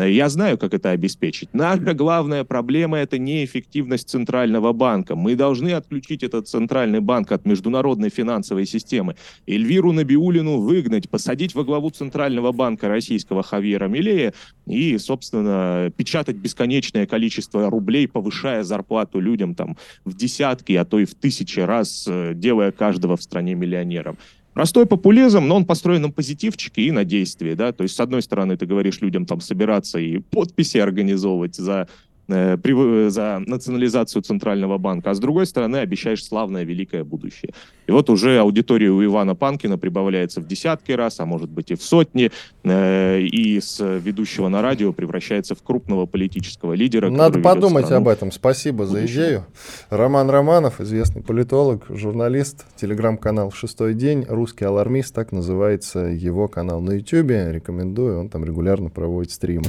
Я 0.06 0.28
знаю, 0.28 0.58
как 0.58 0.74
это 0.74 0.90
обеспечить. 0.90 1.48
Наша 1.52 1.94
главная 1.94 2.44
проблема– 2.44 2.98
это 2.98 3.18
неэффективность 3.18 4.08
Центрального 4.08 4.72
банка. 4.72 5.16
Мы 5.16 5.34
должны 5.34 5.70
отключить 5.70 6.22
этот 6.22 6.48
Центральный 6.48 7.00
банк 7.00 7.32
от 7.32 7.44
международной 7.44 8.10
финансовой 8.10 8.66
системы. 8.66 9.16
Эльвиру 9.46 9.92
Набиулину 9.92 10.60
выгнать, 10.60 11.08
посадить 11.08 11.54
во 11.54 11.64
главу 11.64 11.90
Центрального 11.90 12.52
банка 12.52 12.88
российского 12.88 13.42
Хавьера 13.42 13.88
Милея 13.88 14.34
и, 14.66 14.98
собственно, 14.98 15.90
печатать 15.96 16.36
бесконечное 16.36 17.06
количество 17.06 17.70
рублей, 17.70 18.08
повышая 18.08 18.62
зарплату 18.62 19.20
людям 19.20 19.54
там 19.54 19.76
в 20.04 20.16
десятки, 20.16 20.72
а 20.74 20.84
то 20.84 20.98
и 20.98 21.04
в 21.04 21.14
тысячи 21.14 21.60
раз, 21.60 22.06
э, 22.08 22.32
делая 22.34 22.72
каждого 22.72 23.16
в 23.16 23.22
стране 23.22 23.54
миллионером. 23.54 24.18
Простой 24.58 24.86
популизм, 24.86 25.46
но 25.46 25.54
он 25.54 25.64
построен 25.64 26.02
на 26.02 26.10
позитивчике 26.10 26.82
и 26.82 26.90
на 26.90 27.04
действии, 27.04 27.54
да, 27.54 27.70
то 27.70 27.84
есть 27.84 27.94
с 27.94 28.00
одной 28.00 28.22
стороны 28.22 28.56
ты 28.56 28.66
говоришь 28.66 29.00
людям 29.00 29.24
там 29.24 29.40
собираться 29.40 30.00
и 30.00 30.18
подписи 30.18 30.78
организовывать 30.78 31.54
за 31.54 31.86
за 32.28 33.42
национализацию 33.46 34.22
Центрального 34.22 34.78
банка, 34.78 35.10
а 35.10 35.14
с 35.14 35.18
другой 35.18 35.46
стороны 35.46 35.76
обещаешь 35.76 36.24
славное 36.24 36.64
великое 36.64 37.04
будущее. 37.04 37.52
И 37.86 37.90
вот 37.90 38.10
уже 38.10 38.38
аудитория 38.38 38.90
у 38.90 39.02
Ивана 39.02 39.34
Панкина 39.34 39.78
прибавляется 39.78 40.40
в 40.42 40.46
десятки 40.46 40.92
раз, 40.92 41.20
а 41.20 41.26
может 41.26 41.48
быть 41.48 41.70
и 41.70 41.74
в 41.74 41.82
сотни, 41.82 42.30
э, 42.64 43.20
и 43.20 43.58
с 43.60 43.82
ведущего 43.82 44.48
на 44.48 44.60
радио 44.60 44.92
превращается 44.92 45.54
в 45.54 45.62
крупного 45.62 46.04
политического 46.04 46.74
лидера. 46.74 47.08
Надо 47.08 47.38
подумать 47.40 47.90
об 47.90 48.08
этом. 48.08 48.30
Спасибо 48.30 48.84
за 48.84 49.06
идею. 49.06 49.46
Роман 49.88 50.28
Романов, 50.28 50.80
известный 50.82 51.22
политолог, 51.22 51.86
журналист, 51.88 52.66
телеграм-канал 52.76 53.52
«Шестой 53.52 53.94
день», 53.94 54.26
русский 54.28 54.66
алармист, 54.66 55.14
так 55.14 55.32
называется 55.32 56.00
его 56.00 56.46
канал 56.48 56.80
на 56.80 56.92
YouTube. 56.92 57.30
Рекомендую, 57.30 58.20
он 58.20 58.28
там 58.28 58.44
регулярно 58.44 58.90
проводит 58.90 59.32
стримы. 59.32 59.66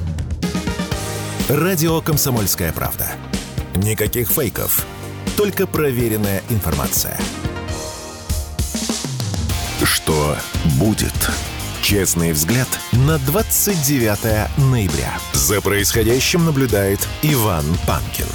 Радио 1.49 1.99
«Комсомольская 1.99 2.71
правда». 2.71 3.07
Никаких 3.77 4.29
фейков, 4.29 4.85
только 5.35 5.65
проверенная 5.65 6.43
информация. 6.51 7.17
Что 9.83 10.35
будет? 10.79 11.31
Честный 11.81 12.33
взгляд 12.33 12.67
на 12.91 13.17
29 13.17 14.69
ноября. 14.71 15.17
За 15.33 15.59
происходящим 15.59 16.45
наблюдает 16.45 16.99
Иван 17.23 17.65
Панкин. 17.87 18.27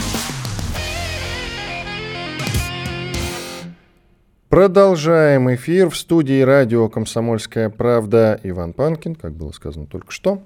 Продолжаем 4.48 5.54
эфир 5.54 5.88
в 5.88 5.96
студии 5.96 6.40
радио 6.40 6.88
«Комсомольская 6.88 7.70
правда». 7.70 8.40
Иван 8.42 8.72
Панкин, 8.72 9.14
как 9.14 9.34
было 9.34 9.52
сказано 9.52 9.86
только 9.86 10.10
что. 10.10 10.42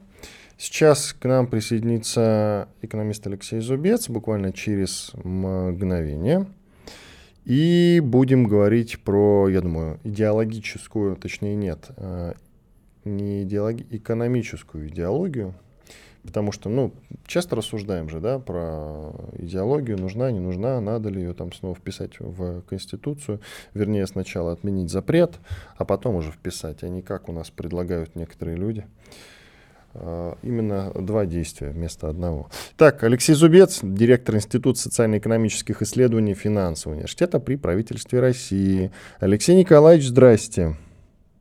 Сейчас 0.58 1.12
к 1.12 1.24
нам 1.24 1.46
присоединится 1.46 2.68
экономист 2.82 3.24
Алексей 3.28 3.60
Зубец 3.60 4.08
буквально 4.08 4.52
через 4.52 5.12
мгновение. 5.22 6.46
И 7.44 8.00
будем 8.02 8.48
говорить 8.48 8.98
про, 9.04 9.48
я 9.48 9.60
думаю, 9.60 10.00
идеологическую, 10.02 11.14
точнее 11.14 11.54
нет, 11.54 11.86
э, 11.96 12.32
не 13.04 13.44
идеологи, 13.44 13.86
экономическую 13.88 14.88
идеологию, 14.88 15.54
потому 16.24 16.50
что, 16.50 16.68
ну, 16.68 16.92
часто 17.24 17.54
рассуждаем 17.54 18.08
же, 18.08 18.18
да, 18.18 18.40
про 18.40 19.12
идеологию, 19.38 19.96
нужна, 19.96 20.32
не 20.32 20.40
нужна, 20.40 20.80
надо 20.80 21.08
ли 21.08 21.22
ее 21.22 21.34
там 21.34 21.52
снова 21.52 21.76
вписать 21.76 22.18
в 22.18 22.62
Конституцию, 22.62 23.40
вернее, 23.74 24.08
сначала 24.08 24.52
отменить 24.52 24.90
запрет, 24.90 25.38
а 25.76 25.84
потом 25.84 26.16
уже 26.16 26.32
вписать, 26.32 26.82
а 26.82 26.88
не 26.88 27.00
как 27.00 27.28
у 27.28 27.32
нас 27.32 27.48
предлагают 27.48 28.16
некоторые 28.16 28.56
люди. 28.56 28.84
А, 29.94 30.36
именно 30.42 30.92
два 30.94 31.26
действия 31.26 31.70
вместо 31.70 32.08
одного. 32.08 32.50
Так, 32.76 33.02
Алексей 33.02 33.34
Зубец, 33.34 33.80
директор 33.82 34.36
Института 34.36 34.78
социально-экономических 34.78 35.82
исследований 35.82 36.34
финансового 36.34 36.96
университета 36.96 37.40
при 37.40 37.56
правительстве 37.56 38.20
России. 38.20 38.90
Алексей 39.20 39.56
Николаевич, 39.56 40.08
здрасте. 40.08 40.76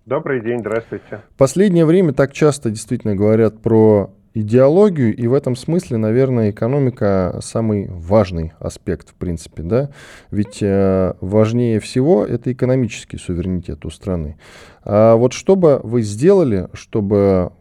Добрый 0.06 0.42
день, 0.42 0.60
здравствуйте. 0.60 1.22
Последнее 1.38 1.86
время 1.86 2.14
так 2.14 2.32
часто 2.32 2.70
действительно 2.70 3.16
говорят 3.16 3.62
про 3.62 4.14
идеологию, 4.40 5.16
и 5.16 5.28
в 5.28 5.34
этом 5.34 5.56
смысле, 5.56 5.98
наверное, 5.98 6.52
экономика 6.52 7.40
самый 7.42 7.88
важный 7.90 8.54
аспект, 8.60 9.10
в 9.10 9.14
принципе, 9.16 9.64
да, 9.64 9.90
ведь 10.32 10.60
э, 10.62 11.14
важнее 11.22 11.80
всего 11.80 12.26
это 12.26 12.52
экономический 12.52 13.18
суверенитет 13.18 13.86
у 13.86 13.90
страны. 13.90 14.38
А 14.84 15.16
вот 15.16 15.34
что 15.34 15.56
бы 15.56 15.80
вы 15.84 16.02
сделали, 16.04 16.70
чтобы 16.74 17.52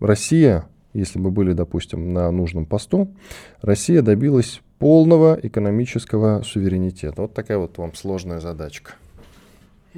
Россия, 0.00 0.66
если 0.94 1.18
бы 1.18 1.30
были, 1.30 1.52
допустим, 1.52 2.12
на 2.12 2.30
нужном 2.30 2.64
посту, 2.64 3.08
Россия 3.60 4.02
добилась 4.02 4.62
полного 4.78 5.38
экономического 5.42 6.42
суверенитета? 6.42 7.22
Вот 7.22 7.34
такая 7.34 7.58
вот 7.58 7.76
вам 7.78 7.94
сложная 7.94 8.40
задачка. 8.40 8.92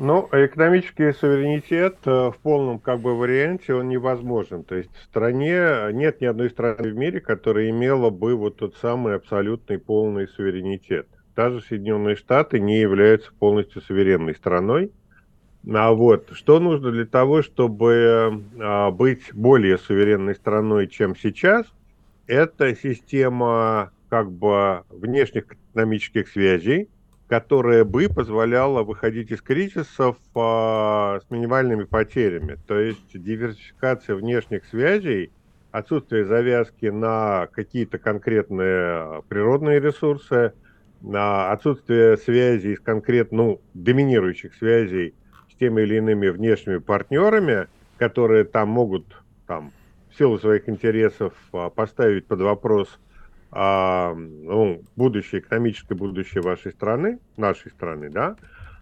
Ну, 0.00 0.28
экономический 0.30 1.12
суверенитет 1.12 1.96
э, 2.04 2.30
в 2.30 2.36
полном 2.40 2.78
как 2.78 3.00
бы 3.00 3.18
варианте 3.18 3.74
он 3.74 3.88
невозможен. 3.88 4.62
То 4.62 4.76
есть 4.76 4.94
в 4.94 5.02
стране 5.02 5.88
нет 5.92 6.20
ни 6.20 6.26
одной 6.26 6.50
страны 6.50 6.92
в 6.92 6.96
мире, 6.96 7.20
которая 7.20 7.70
имела 7.70 8.08
бы 8.10 8.36
вот 8.36 8.58
тот 8.58 8.76
самый 8.76 9.16
абсолютный 9.16 9.80
полный 9.80 10.28
суверенитет. 10.28 11.08
Даже 11.34 11.60
Соединенные 11.62 12.14
Штаты 12.14 12.60
не 12.60 12.78
являются 12.78 13.32
полностью 13.40 13.82
суверенной 13.82 14.36
страной. 14.36 14.92
А 15.68 15.90
вот 15.90 16.28
что 16.30 16.60
нужно 16.60 16.92
для 16.92 17.04
того, 17.04 17.42
чтобы 17.42 18.44
а, 18.60 18.92
быть 18.92 19.34
более 19.34 19.78
суверенной 19.78 20.36
страной, 20.36 20.86
чем 20.86 21.16
сейчас, 21.16 21.66
это 22.28 22.72
система 22.76 23.90
как 24.10 24.30
бы 24.30 24.84
внешних 24.90 25.46
экономических 25.72 26.28
связей, 26.28 26.88
которая 27.28 27.84
бы 27.84 28.08
позволяла 28.08 28.82
выходить 28.82 29.30
из 29.30 29.42
кризисов 29.42 30.16
а, 30.34 31.20
с 31.20 31.30
минимальными 31.30 31.84
потерями. 31.84 32.58
То 32.66 32.78
есть 32.78 33.10
диверсификация 33.12 34.16
внешних 34.16 34.64
связей, 34.64 35.30
отсутствие 35.70 36.24
завязки 36.24 36.86
на 36.86 37.48
какие-то 37.52 37.98
конкретные 37.98 39.22
природные 39.28 39.78
ресурсы, 39.78 40.54
на 41.02 41.52
отсутствие 41.52 42.16
связей 42.16 42.76
с 42.76 42.80
конкретно 42.80 43.36
ну, 43.36 43.60
доминирующих 43.74 44.54
связей 44.54 45.14
с 45.52 45.54
теми 45.54 45.82
или 45.82 45.96
иными 45.96 46.28
внешними 46.28 46.78
партнерами, 46.78 47.68
которые 47.98 48.44
там 48.44 48.70
могут 48.70 49.04
там, 49.46 49.70
в 50.10 50.16
силу 50.16 50.38
своих 50.38 50.66
интересов 50.68 51.34
а, 51.52 51.68
поставить 51.68 52.26
под 52.26 52.40
вопрос 52.40 52.98
а, 53.50 54.14
ну, 54.14 54.82
будущее, 54.96 55.40
экономическое 55.40 55.94
будущее 55.94 56.42
вашей 56.42 56.72
страны, 56.72 57.18
нашей 57.36 57.70
страны, 57.70 58.10
да, 58.10 58.36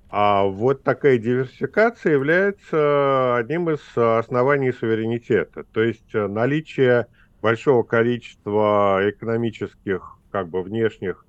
а 0.09 0.45
вот 0.45 0.83
такая 0.83 1.19
диверсификация 1.19 2.13
является 2.13 3.37
одним 3.37 3.71
из 3.71 3.81
оснований 3.97 4.73
суверенитета. 4.73 5.65
То 5.73 5.83
есть 5.83 6.15
наличие 6.15 7.09
большого 7.43 7.83
количества 7.83 9.01
экономических, 9.05 10.17
как 10.31 10.49
бы 10.49 10.63
внешних 10.63 11.25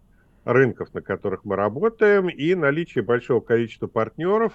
рынков, 0.45 0.93
на 0.93 1.02
которых 1.02 1.43
мы 1.43 1.56
работаем, 1.56 2.30
и 2.30 2.56
наличие 2.56 3.04
большого 3.04 3.41
количества 3.41 3.88
партнеров, 3.88 4.54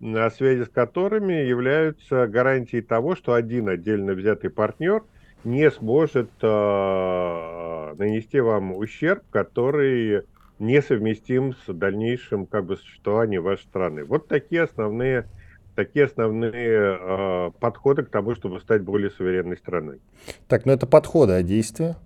на 0.00 0.30
связи 0.30 0.64
с 0.64 0.68
которыми 0.68 1.32
являются 1.32 2.26
гарантией 2.26 2.82
того, 2.82 3.16
что 3.16 3.34
один 3.34 3.68
отдельно 3.68 4.12
взятый 4.12 4.50
партнер 4.50 5.02
не 5.44 5.70
сможет 5.70 6.30
э, 6.40 7.94
нанести 7.96 8.40
вам 8.40 8.74
ущерб, 8.76 9.22
который 9.30 10.22
несовместим 10.58 11.54
с 11.54 11.72
дальнейшим 11.72 12.46
как 12.46 12.66
бы 12.66 12.76
существованием 12.76 13.42
вашей 13.42 13.64
страны. 13.64 14.04
Вот 14.04 14.28
такие 14.28 14.62
основные 14.62 15.26
такие 15.74 16.04
основные 16.04 16.98
э, 17.00 17.50
подходы 17.58 18.02
к 18.02 18.10
тому, 18.10 18.34
чтобы 18.34 18.60
стать 18.60 18.82
более 18.82 19.10
суверенной 19.10 19.56
страной. 19.56 20.00
Так, 20.48 20.66
ну 20.66 20.72
это 20.72 20.86
подходы, 20.86 21.32
а 21.32 21.42
действия? 21.42 21.96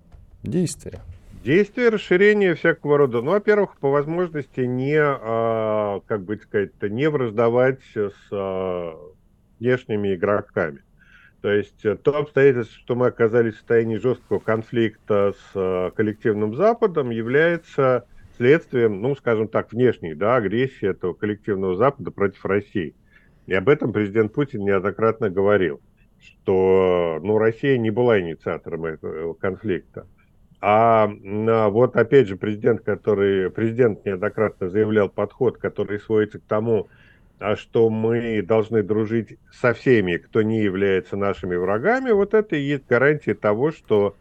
Действия. 0.43 1.01
Действия, 1.43 1.89
расширение 1.89 2.55
всякого 2.55 2.97
рода. 2.97 3.21
Ну, 3.21 3.31
во-первых, 3.31 3.77
по 3.77 3.89
возможности 3.89 4.61
не, 4.61 4.95
э, 4.95 6.01
как 6.07 6.23
бы 6.23 6.37
сказать, 6.37 6.71
не 6.81 7.09
враждовать 7.09 7.79
с 7.93 8.11
э, 8.31 8.91
внешними 9.59 10.15
игроками. 10.15 10.79
То 11.41 11.51
есть 11.51 11.85
э, 11.85 11.95
то 11.95 12.17
обстоятельство, 12.17 12.77
что 12.79 12.95
мы 12.95 13.07
оказались 13.07 13.53
в 13.53 13.57
состоянии 13.57 13.97
жесткого 13.97 14.39
конфликта 14.39 15.33
с 15.33 15.51
э, 15.55 15.91
коллективным 15.95 16.55
Западом, 16.55 17.11
является 17.11 18.05
следствием, 18.37 19.01
ну, 19.01 19.15
скажем 19.15 19.47
так, 19.47 19.71
внешней 19.71 20.15
да, 20.15 20.35
агрессии 20.37 20.87
этого 20.87 21.13
коллективного 21.13 21.75
Запада 21.75 22.11
против 22.11 22.45
России. 22.45 22.95
И 23.45 23.53
об 23.53 23.69
этом 23.69 23.93
президент 23.93 24.33
Путин 24.33 24.63
неоднократно 24.63 25.29
говорил, 25.29 25.79
что 26.19 27.19
ну, 27.21 27.37
Россия 27.37 27.77
не 27.77 27.91
была 27.91 28.19
инициатором 28.19 28.85
этого 28.85 29.33
конфликта. 29.33 30.07
А 30.59 31.07
вот 31.07 31.95
опять 31.95 32.27
же 32.27 32.35
президент, 32.35 32.81
который 32.81 33.51
президент 33.51 34.03
неоднократно 34.05 34.69
заявлял 34.69 35.07
подход, 35.07 35.57
который 35.59 35.99
сводится 35.99 36.39
к 36.39 36.43
тому, 36.43 36.87
а 36.87 36.89
что 37.55 37.89
мы 37.89 38.41
должны 38.41 38.83
дружить 38.83 39.37
со 39.51 39.73
всеми, 39.73 40.17
кто 40.17 40.41
не 40.41 40.61
является 40.61 41.15
нашими 41.15 41.55
врагами, 41.55 42.11
вот 42.11 42.33
это 42.33 42.55
и 42.55 42.61
есть 42.61 42.87
гарантия 42.87 43.35
того, 43.35 43.71
что 43.71 44.15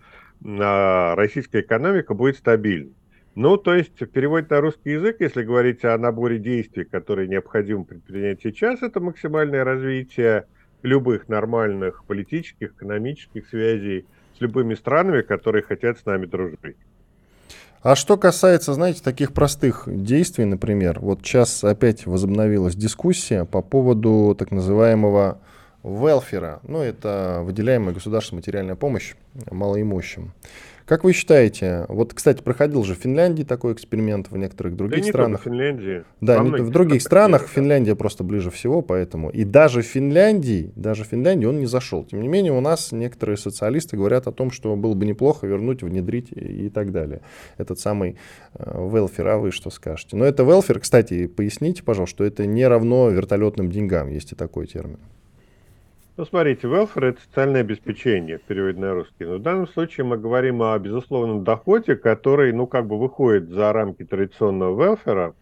а, 0.44 1.14
российская 1.14 1.60
экономика 1.60 2.14
будет 2.14 2.36
стабильной. 2.36 2.92
Ну, 3.34 3.58
то 3.58 3.74
есть, 3.74 4.00
в 4.00 4.06
переводе 4.06 4.46
на 4.48 4.60
русский 4.60 4.92
язык, 4.92 5.16
если 5.20 5.42
говорить 5.42 5.84
о 5.84 5.96
наборе 5.98 6.38
действий, 6.38 6.84
которые 6.84 7.28
необходимо 7.28 7.84
предпринять 7.84 8.40
сейчас, 8.42 8.82
это 8.82 8.98
максимальное 9.00 9.62
развитие 9.62 10.46
любых 10.82 11.28
нормальных 11.28 12.04
политических, 12.04 12.72
экономических 12.72 13.46
связей 13.48 14.06
с 14.36 14.40
любыми 14.40 14.74
странами, 14.74 15.20
которые 15.20 15.62
хотят 15.62 15.98
с 15.98 16.06
нами 16.06 16.24
дружить. 16.24 16.76
А 17.88 17.94
что 17.94 18.16
касается, 18.16 18.74
знаете, 18.74 19.00
таких 19.00 19.32
простых 19.32 19.84
действий, 19.86 20.44
например, 20.44 20.98
вот 20.98 21.20
сейчас 21.22 21.62
опять 21.62 22.04
возобновилась 22.04 22.74
дискуссия 22.74 23.44
по 23.44 23.62
поводу 23.62 24.34
так 24.36 24.50
называемого 24.50 25.38
велфера, 25.84 26.58
ну, 26.64 26.80
это 26.80 27.42
выделяемая 27.44 27.94
государственная 27.94 28.40
материальная 28.40 28.74
помощь 28.74 29.14
малоимущим. 29.52 30.32
Как 30.86 31.02
вы 31.02 31.12
считаете, 31.12 31.84
вот, 31.88 32.14
кстати, 32.14 32.42
проходил 32.42 32.84
же 32.84 32.94
в 32.94 32.98
Финляндии 32.98 33.42
такой 33.42 33.72
эксперимент, 33.72 34.30
в 34.30 34.36
некоторых 34.36 34.76
других 34.76 35.02
да 35.04 35.08
странах. 35.08 35.44
Не 35.44 35.50
в 35.50 35.54
Финляндии. 35.54 36.04
Да, 36.20 36.38
не, 36.38 36.62
в 36.62 36.70
других 36.70 37.02
странах 37.02 37.42
такие, 37.42 37.54
Финляндия 37.56 37.96
просто 37.96 38.22
ближе 38.22 38.52
всего, 38.52 38.82
поэтому. 38.82 39.30
И 39.30 39.42
даже 39.42 39.82
в 39.82 39.86
Финляндии, 39.86 40.70
даже 40.76 41.02
в 41.02 41.08
Финляндии 41.08 41.46
он 41.46 41.58
не 41.58 41.66
зашел. 41.66 42.04
Тем 42.04 42.22
не 42.22 42.28
менее, 42.28 42.52
у 42.52 42.60
нас 42.60 42.92
некоторые 42.92 43.36
социалисты 43.36 43.96
говорят 43.96 44.28
о 44.28 44.32
том, 44.32 44.52
что 44.52 44.76
было 44.76 44.94
бы 44.94 45.04
неплохо 45.06 45.48
вернуть, 45.48 45.82
внедрить 45.82 46.30
и, 46.30 46.66
и 46.66 46.70
так 46.70 46.92
далее. 46.92 47.20
Этот 47.58 47.80
самый 47.80 48.16
э, 48.54 48.88
велфер, 48.88 49.26
а 49.26 49.38
вы 49.38 49.50
что 49.50 49.70
скажете? 49.70 50.14
Но 50.14 50.24
это 50.24 50.44
велфер, 50.44 50.78
кстати, 50.78 51.26
поясните, 51.26 51.82
пожалуйста, 51.82 52.14
что 52.14 52.24
это 52.24 52.46
не 52.46 52.64
равно 52.64 53.10
вертолетным 53.10 53.72
деньгам, 53.72 54.08
есть 54.08 54.30
и 54.30 54.36
такой 54.36 54.68
термин. 54.68 55.00
Ну, 56.18 56.24
смотрите, 56.24 56.66
welfare– 56.66 57.04
это 57.10 57.20
социальное 57.20 57.60
обеспечение, 57.60 58.38
в 58.38 58.42
переводе 58.42 58.80
на 58.80 58.94
русский. 58.94 59.26
Но 59.26 59.34
в 59.34 59.42
данном 59.42 59.68
случае 59.68 60.06
мы 60.06 60.16
говорим 60.16 60.62
о 60.62 60.78
безусловном 60.78 61.44
доходе, 61.44 61.94
который, 61.94 62.54
ну, 62.54 62.66
как 62.66 62.86
бы 62.86 62.98
выходит 62.98 63.50
за 63.50 63.70
рамки 63.70 64.02
традиционного 64.02 64.96
welfare. 64.96 65.34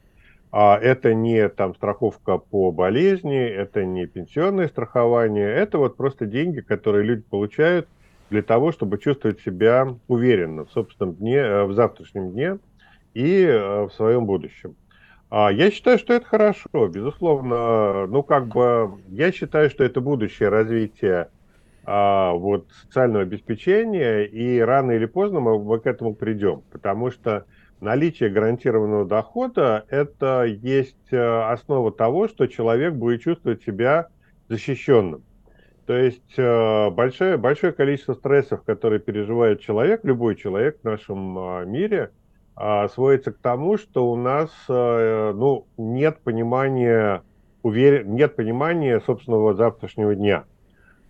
А 0.50 0.76
это 0.76 1.14
не 1.14 1.48
там 1.48 1.76
страховка 1.76 2.38
по 2.38 2.72
болезни, 2.72 3.38
это 3.38 3.84
не 3.84 4.06
пенсионное 4.06 4.66
страхование, 4.66 5.48
это 5.48 5.78
вот 5.78 5.96
просто 5.96 6.26
деньги, 6.26 6.58
которые 6.58 7.04
люди 7.04 7.22
получают 7.22 7.88
для 8.30 8.42
того, 8.42 8.72
чтобы 8.72 8.98
чувствовать 8.98 9.40
себя 9.42 9.96
уверенно 10.08 10.64
в 10.64 10.72
собственном 10.72 11.14
дне, 11.14 11.36
э, 11.36 11.64
в 11.66 11.74
завтрашнем 11.74 12.32
дне 12.32 12.58
и 13.14 13.44
э, 13.44 13.84
в 13.84 13.90
своем 13.90 14.26
будущем. 14.26 14.74
А, 15.36 15.50
я 15.50 15.72
считаю, 15.72 15.98
что 15.98 16.14
это 16.14 16.24
хорошо, 16.24 16.86
безусловно. 16.86 18.06
Ну, 18.06 18.22
как 18.22 18.46
бы, 18.46 19.00
я 19.08 19.32
считаю, 19.32 19.68
что 19.68 19.82
это 19.82 20.00
будущее 20.00 20.48
развитие 20.48 21.28
а, 21.84 22.34
вот, 22.34 22.68
социального 22.82 23.22
обеспечения, 23.22 24.26
и 24.26 24.60
рано 24.60 24.92
или 24.92 25.06
поздно 25.06 25.40
мы, 25.40 25.58
мы 25.58 25.80
к 25.80 25.86
этому 25.86 26.14
придем, 26.14 26.62
потому 26.70 27.10
что 27.10 27.46
наличие 27.80 28.30
гарантированного 28.30 29.06
дохода– 29.06 29.84
это 29.88 30.44
есть 30.44 31.10
э, 31.10 31.18
основа 31.50 31.90
того, 31.90 32.28
что 32.28 32.46
человек 32.46 32.94
будет 32.94 33.22
чувствовать 33.22 33.60
себя 33.64 34.10
защищенным. 34.48 35.24
То 35.86 35.96
есть 35.96 36.34
э, 36.36 36.90
большое, 36.90 37.38
большое 37.38 37.72
количество 37.72 38.14
стрессов, 38.14 38.62
которые 38.62 39.00
переживает 39.00 39.60
человек, 39.60 40.04
любой 40.04 40.36
человек 40.36 40.78
в 40.80 40.84
нашем 40.84 41.36
а, 41.36 41.64
мире– 41.64 42.12
сводится 42.92 43.32
к 43.32 43.38
тому, 43.38 43.76
что 43.76 44.10
у 44.10 44.16
нас 44.16 44.50
э, 44.68 45.32
ну, 45.34 45.66
нет 45.76 46.20
понимания, 46.22 47.22
увер... 47.62 48.06
нет 48.06 48.36
понимания 48.36 49.00
собственного 49.00 49.54
завтрашнего 49.54 50.14
дня. 50.14 50.44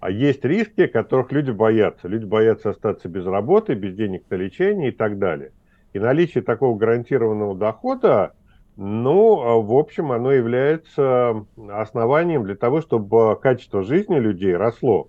А 0.01 0.11
есть 0.11 0.45
риски, 0.45 0.87
которых 0.87 1.33
люди 1.33 1.51
боятся. 1.51 2.09
Люди 2.09 2.25
боятся 2.25 2.71
остаться 2.71 3.09
без 3.09 3.27
работы, 3.27 3.75
без 3.75 3.95
денег 3.95 4.25
на 4.31 4.37
лечение 4.37 4.89
и 4.89 4.93
так 4.93 5.19
далее. 5.19 5.53
И 5.93 5.99
наличие 5.99 6.43
такого 6.43 6.77
гарантированного 6.77 7.55
дохода, 7.55 8.35
ну, 8.77 9.63
в 9.63 9.73
общем, 9.75 10.13
оно 10.13 10.33
является 10.33 11.47
основанием 11.71 12.45
для 12.45 12.57
того, 12.57 12.81
чтобы 12.81 13.39
качество 13.41 13.83
жизни 13.83 14.17
людей 14.19 14.57
росло. 14.57 15.09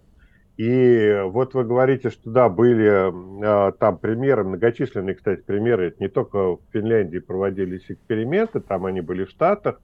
И 0.57 1.21
вот 1.25 1.53
вы 1.53 1.65
говорите, 1.65 2.09
что 2.09 2.29
да, 2.29 2.47
были 2.47 3.69
э, 3.69 3.71
там 3.73 3.97
примеры, 3.97 4.45
многочисленные, 4.45 5.15
кстати, 5.15 5.41
примеры, 5.41 5.87
это 5.87 5.97
не 5.99 6.07
только 6.07 6.55
в 6.55 6.61
Финляндии 6.71 7.17
проводились 7.17 7.85
эксперименты, 7.89 8.61
там 8.61 8.85
они 8.85 9.01
были 9.01 9.25
в 9.25 9.29
Штатах 9.29 9.81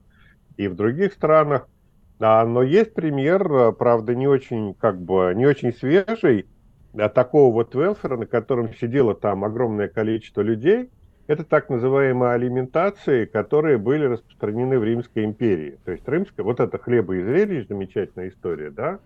и 0.56 0.68
в 0.68 0.74
других 0.74 1.12
странах, 1.12 1.68
а, 2.20 2.46
но 2.46 2.62
есть 2.62 2.94
пример, 2.94 3.72
правда, 3.72 4.14
не 4.14 4.26
очень, 4.26 4.74
как 4.74 4.98
бы, 4.98 5.32
не 5.34 5.44
очень 5.44 5.74
свежий, 5.74 6.46
а 6.96 7.08
такого 7.08 7.52
вот 7.52 7.74
велфера, 7.74 8.16
на 8.16 8.26
котором 8.26 8.72
сидело 8.74 9.14
там 9.14 9.44
огромное 9.44 9.88
количество 9.88 10.40
людей, 10.40 10.90
это 11.26 11.44
так 11.44 11.68
называемые 11.68 12.32
алиментации, 12.32 13.26
которые 13.26 13.78
были 13.78 14.04
распространены 14.04 14.78
в 14.78 14.84
Римской 14.84 15.24
империи. 15.24 15.78
То 15.84 15.92
есть 15.92 16.06
римская, 16.08 16.44
вот 16.44 16.60
это 16.60 16.78
хлеба 16.78 17.16
и 17.16 17.22
зрелищ, 17.22 17.68
замечательная 17.68 18.28
история, 18.28 18.70
да, 18.70 19.00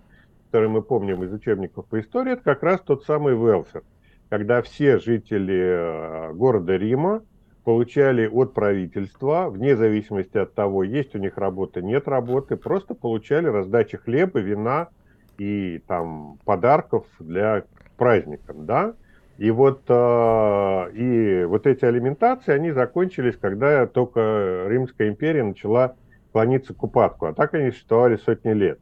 который 0.56 0.70
мы 0.70 0.80
помним 0.80 1.22
из 1.22 1.30
учебников 1.34 1.84
по 1.84 2.00
истории, 2.00 2.32
это 2.32 2.42
как 2.42 2.62
раз 2.62 2.80
тот 2.80 3.04
самый 3.04 3.34
велфер, 3.34 3.82
когда 4.30 4.62
все 4.62 4.98
жители 4.98 5.54
э, 5.54 6.32
города 6.32 6.74
Рима 6.78 7.22
получали 7.62 8.26
от 8.26 8.54
правительства, 8.54 9.50
вне 9.50 9.76
зависимости 9.76 10.38
от 10.38 10.54
того, 10.54 10.82
есть 10.82 11.14
у 11.14 11.18
них 11.18 11.36
работа, 11.36 11.82
нет 11.82 12.08
работы, 12.08 12.56
просто 12.56 12.94
получали 12.94 13.48
раздачи 13.48 13.98
хлеба, 13.98 14.40
вина 14.40 14.88
и 15.36 15.82
там 15.86 16.38
подарков 16.46 17.04
для 17.20 17.64
праздникам, 17.98 18.64
да. 18.64 18.94
И 19.36 19.50
вот, 19.50 19.82
э, 19.88 20.90
и 20.94 21.44
вот 21.44 21.66
эти 21.66 21.84
алиментации, 21.84 22.54
они 22.54 22.70
закончились, 22.70 23.36
когда 23.36 23.86
только 23.86 24.64
Римская 24.70 25.10
империя 25.10 25.44
начала 25.44 25.96
клониться 26.32 26.72
к 26.72 26.82
упадку, 26.82 27.26
а 27.26 27.34
так 27.34 27.52
они 27.52 27.72
существовали 27.72 28.16
сотни 28.16 28.54
лет. 28.54 28.78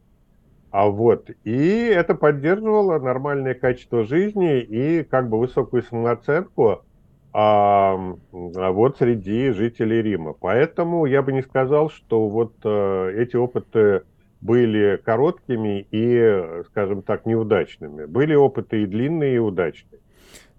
А 0.75 0.89
вот, 0.89 1.31
и 1.45 1.87
это 1.95 2.17
поддерживало 2.17 2.99
нормальное 2.99 3.55
качество 3.55 4.03
жизни 4.03 4.61
и 4.61 5.05
как 5.05 5.29
бы 5.29 5.39
высокую 5.39 5.85
самооценку 5.85 6.83
а, 7.33 8.17
вот 8.33 8.99
среди 8.99 9.51
жителей 9.51 10.03
Рима. 10.03 10.33
Поэтому 10.33 11.07
я 11.07 11.23
бы 11.23 11.33
не 11.33 11.43
сказал, 11.43 11.91
что 11.91 12.29
вот 12.29 12.55
а, 12.65 13.09
эти 13.11 13.37
опыты 13.37 14.03
были 14.41 15.01
короткими 15.05 15.87
и, 15.93 16.65
скажем 16.71 17.03
так, 17.03 17.25
неудачными. 17.25 18.07
Были 18.07 18.35
опыты 18.35 18.83
и 18.83 18.87
длинные, 18.87 19.37
и 19.37 19.39
удачные. 19.39 20.01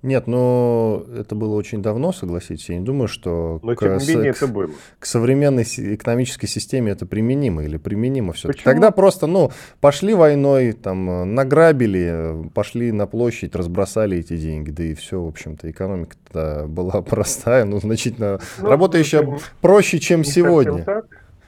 Нет, 0.05 0.27
но 0.27 1.03
это 1.17 1.33
было 1.33 1.55
очень 1.55 1.81
давно, 1.81 2.13
согласитесь. 2.13 2.69
Я 2.69 2.77
не 2.77 2.85
думаю, 2.85 3.07
что 3.07 3.59
но, 3.63 3.73
к, 3.73 3.79
тем 3.79 3.97
не 3.97 4.07
менее, 4.07 4.29
это 4.29 4.45
было. 4.45 4.69
к 4.99 5.05
современной 5.07 5.63
экономической 5.63 6.45
системе 6.45 6.91
это 6.91 7.07
применимо 7.07 7.63
или 7.63 7.77
применимо 7.77 8.33
все-таки. 8.33 8.63
Тогда 8.63 8.91
просто, 8.91 9.25
ну, 9.25 9.51
пошли 9.81 10.13
войной, 10.13 10.73
там, 10.73 11.33
награбили, 11.33 12.51
пошли 12.53 12.91
на 12.91 13.07
площадь, 13.07 13.55
разбросали 13.55 14.19
эти 14.19 14.37
деньги, 14.37 14.69
да 14.69 14.83
и 14.83 14.93
все, 14.93 15.19
в 15.19 15.27
общем-то, 15.27 15.71
экономика 15.71 16.67
была 16.67 17.01
простая, 17.09 17.65
ну, 17.65 17.79
значительно 17.79 18.39
ну, 18.59 18.69
работающая 18.69 19.23
ну, 19.23 19.39
проще, 19.59 19.97
чем 19.97 20.23
сегодня. 20.23 20.85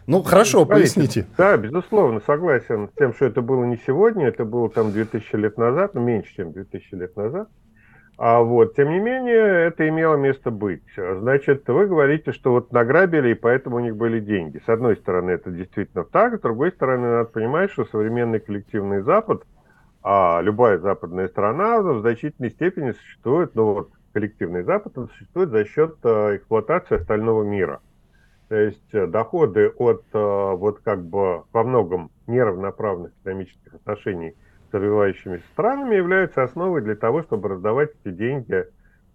Ну, 0.07 0.23
хорошо, 0.23 0.65
Смотрите, 0.65 0.95
поясните. 0.95 1.25
Да, 1.37 1.57
безусловно, 1.57 2.21
согласен 2.25 2.89
с 2.89 2.97
тем, 2.97 3.13
что 3.13 3.25
это 3.25 3.41
было 3.41 3.65
не 3.65 3.77
сегодня, 3.85 4.27
это 4.27 4.45
было 4.45 4.67
там 4.67 4.91
2000 4.91 5.35
лет 5.35 5.57
назад, 5.59 5.93
ну, 5.93 6.01
меньше, 6.01 6.33
чем 6.35 6.53
2000 6.53 6.95
лет 6.95 7.15
назад. 7.15 7.49
А 8.17 8.41
вот, 8.41 8.75
тем 8.75 8.89
не 8.89 8.99
менее, 8.99 9.67
это 9.67 9.87
имело 9.87 10.15
место 10.15 10.49
быть. 10.49 10.81
Значит, 10.95 11.67
вы 11.67 11.85
говорите, 11.85 12.31
что 12.31 12.51
вот 12.51 12.71
награбили, 12.71 13.29
и 13.29 13.35
поэтому 13.35 13.75
у 13.75 13.79
них 13.79 13.95
были 13.95 14.19
деньги. 14.19 14.59
С 14.65 14.69
одной 14.69 14.97
стороны, 14.97 15.31
это 15.31 15.51
действительно 15.51 16.03
так, 16.03 16.37
с 16.37 16.41
другой 16.41 16.71
стороны, 16.71 17.07
надо 17.07 17.29
понимать, 17.29 17.69
что 17.69 17.85
современный 17.85 18.39
коллективный 18.39 19.01
Запад, 19.01 19.43
а 20.01 20.41
любая 20.41 20.79
западная 20.79 21.27
страна 21.27 21.79
в 21.79 22.01
значительной 22.01 22.49
степени 22.49 22.91
существует, 22.91 23.53
ну 23.53 23.73
вот, 23.73 23.91
коллективный 24.13 24.63
Запад, 24.63 24.97
он 24.97 25.09
существует 25.09 25.49
за 25.51 25.65
счет 25.65 25.97
э, 26.03 26.37
эксплуатации 26.37 26.95
остального 26.95 27.43
мира. 27.43 27.81
То 28.49 28.55
есть 28.55 28.93
э, 28.93 29.05
доходы 29.05 29.69
от 29.69 30.03
э, 30.13 30.17
вот 30.55 30.79
как 30.79 31.05
бы 31.05 31.43
во 31.53 31.63
многом 31.63 32.09
неравноправных 32.25 33.11
экономических 33.21 33.75
отношений– 33.75 34.33
развивающимися 34.71 35.43
странами 35.53 35.95
являются 35.95 36.43
основой 36.43 36.81
для 36.81 36.95
того, 36.95 37.23
чтобы 37.23 37.49
раздавать 37.49 37.91
эти 38.03 38.13
деньги 38.13 38.65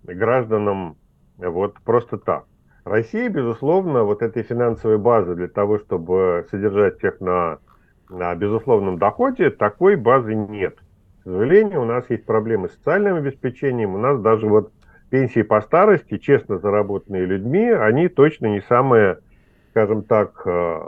гражданам 0.05 0.97
вот 1.39 1.75
просто 1.85 2.19
так. 2.19 2.45
Россия, 2.85 3.29
безусловно, 3.29 4.03
вот 4.05 4.23
этой 4.23 4.43
финансовой 4.43 4.99
базы 4.99 5.35
для 5.35 5.49
того, 5.49 5.79
чтобы 5.79 6.47
содержать 6.51 6.99
всех 6.99 7.21
на, 7.21 7.59
на 8.11 8.35
безусловном 8.35 8.99
доходе, 8.99 9.51
такой 9.51 9.97
базы 9.97 10.35
нет. 10.35 10.77
К 11.21 11.25
сожалению, 11.25 11.83
у 11.83 11.85
нас 11.85 12.05
есть 12.11 12.25
проблемы 12.25 12.69
с 12.69 12.73
социальным 12.73 13.17
обеспечением, 13.17 13.95
у 13.95 13.99
нас 13.99 14.21
даже 14.21 14.49
вот 14.49 14.73
пенсии 15.11 15.43
по 15.43 15.61
старости, 15.61 16.19
честно 16.19 16.59
заработанные 16.59 17.25
людьми, 17.25 17.71
они 17.71 18.09
точно 18.09 18.47
не 18.47 18.61
самые, 18.63 19.19
скажем 19.71 20.03
так, 20.03 20.43
э, 20.45 20.81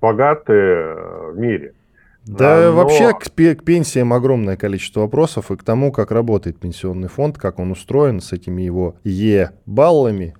богатые 0.00 1.32
в 1.32 1.38
мире. 1.38 1.74
Да, 2.26 2.70
но... 2.70 2.76
вообще 2.76 3.12
к, 3.12 3.30
к 3.30 3.64
пенсиям 3.64 4.12
огромное 4.12 4.56
количество 4.56 5.00
вопросов 5.00 5.50
и 5.50 5.56
к 5.56 5.64
тому, 5.64 5.90
как 5.90 6.10
работает 6.10 6.58
пенсионный 6.58 7.08
фонд, 7.08 7.38
как 7.38 7.58
он 7.58 7.72
устроен 7.72 8.20
с 8.20 8.32
этими 8.32 8.62
его 8.62 8.94
Е-баллами 9.04 10.34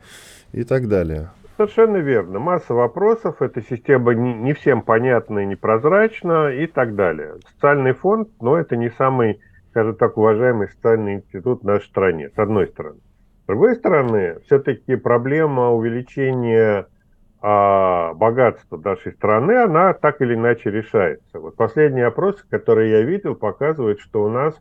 и 0.53 0.64
так 0.64 0.88
далее. 0.88 1.31
Совершенно 1.57 1.99
верно. 1.99 2.38
Масса 2.38 2.75
вопросов, 2.75 3.42
эта 3.42 3.62
система 3.62 4.14
не, 4.14 4.53
всем 4.55 4.83
понятна 4.83 5.40
и 5.40 5.47
непрозрачна 5.47 6.51
и 6.51 6.66
так 6.66 6.95
далее. 6.95 7.35
Социальный 7.55 7.92
фонд, 7.92 8.29
но 8.40 8.57
это 8.57 8.77
не 8.77 8.90
самый, 8.90 9.40
скажем 9.71 9.97
так, 9.97 10.16
уважаемый 10.16 10.68
социальный 10.68 11.14
институт 11.14 11.62
в 11.62 11.66
нашей 11.66 11.87
стране, 11.87 12.31
с 12.35 12.38
одной 12.38 12.68
стороны. 12.68 13.01
С 13.42 13.47
другой 13.47 13.77
стороны, 13.77 14.37
все-таки 14.47 14.97
проблема 14.97 15.71
увеличения 15.71 16.87
а 17.45 18.15
богатство 18.15 18.77
нашей 18.77 19.13
страны, 19.13 19.65
она 19.65 19.93
так 19.95 20.21
или 20.21 20.35
иначе 20.35 20.71
решается. 20.71 21.41
Вот 21.41 21.57
последние 21.57 22.07
опросы, 22.07 22.45
которые 22.49 22.93
я 22.93 23.03
видел, 23.03 23.35
показывают, 23.35 23.99
что 23.99 24.23
у 24.23 24.29
нас 24.29 24.55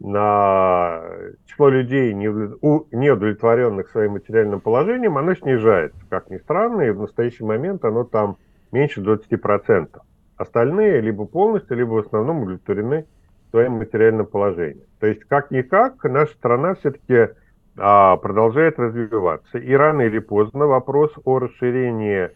на 0.00 1.02
число 1.46 1.70
людей, 1.70 2.12
неудовлетворенных 2.12 3.88
своим 3.88 4.12
материальным 4.12 4.60
положением, 4.60 5.16
оно 5.16 5.34
снижается, 5.34 5.98
как 6.10 6.28
ни 6.28 6.36
странно, 6.36 6.82
и 6.82 6.90
в 6.90 7.00
настоящий 7.00 7.44
момент 7.44 7.84
оно 7.86 8.04
там 8.04 8.36
меньше 8.70 9.00
20%. 9.00 9.88
Остальные 10.36 11.00
либо 11.00 11.24
полностью, 11.26 11.76
либо 11.76 11.92
в 11.92 11.98
основном 11.98 12.42
удовлетворены 12.42 13.06
своим 13.50 13.72
материальным 13.72 14.26
положением. 14.26 14.86
То 15.00 15.06
есть, 15.06 15.24
как-никак, 15.24 16.04
наша 16.04 16.32
страна 16.34 16.74
все-таки 16.74 17.34
продолжает 17.76 18.78
развиваться. 18.78 19.58
И 19.58 19.72
рано 19.72 20.02
или 20.02 20.18
поздно 20.18 20.66
вопрос 20.66 21.12
о 21.24 21.38
расширении 21.38 22.30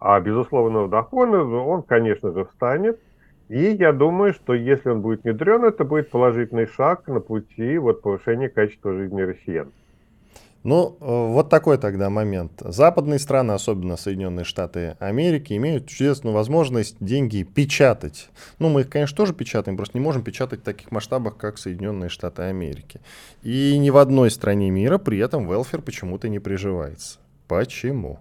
а, 0.00 0.18
безусловного 0.20 0.88
дохода, 0.88 1.42
он, 1.42 1.82
конечно 1.82 2.32
же, 2.32 2.44
встанет. 2.46 2.98
И 3.48 3.58
я 3.72 3.92
думаю, 3.92 4.32
что 4.32 4.54
если 4.54 4.90
он 4.90 5.00
будет 5.00 5.24
внедрен, 5.24 5.64
это 5.64 5.84
будет 5.84 6.10
положительный 6.10 6.66
шаг 6.66 7.06
на 7.08 7.20
пути 7.20 7.78
вот, 7.78 8.00
повышения 8.00 8.48
качества 8.48 8.92
жизни 8.92 9.22
россиян. 9.22 9.72
Ну, 10.62 10.98
э, 11.00 11.04
вот 11.04 11.48
такой 11.48 11.78
тогда 11.78 12.10
момент. 12.10 12.52
Западные 12.60 13.18
страны, 13.18 13.52
особенно 13.52 13.96
Соединенные 13.96 14.44
Штаты 14.44 14.96
Америки, 15.00 15.54
имеют 15.54 15.88
чудесную 15.88 16.34
возможность 16.34 16.96
деньги 17.00 17.44
печатать. 17.44 18.28
Ну, 18.58 18.68
мы 18.68 18.82
их, 18.82 18.90
конечно, 18.90 19.16
тоже 19.16 19.32
печатаем, 19.32 19.78
просто 19.78 19.96
не 19.96 20.04
можем 20.04 20.22
печатать 20.22 20.60
в 20.60 20.64
таких 20.64 20.90
масштабах, 20.90 21.38
как 21.38 21.56
Соединенные 21.56 22.10
Штаты 22.10 22.42
Америки. 22.42 23.00
И 23.42 23.78
ни 23.78 23.88
в 23.88 23.96
одной 23.96 24.30
стране 24.30 24.70
мира 24.70 24.98
при 24.98 25.18
этом 25.18 25.48
велфер 25.48 25.80
почему-то 25.80 26.28
не 26.28 26.40
приживается. 26.40 27.20
Почему? 27.48 28.18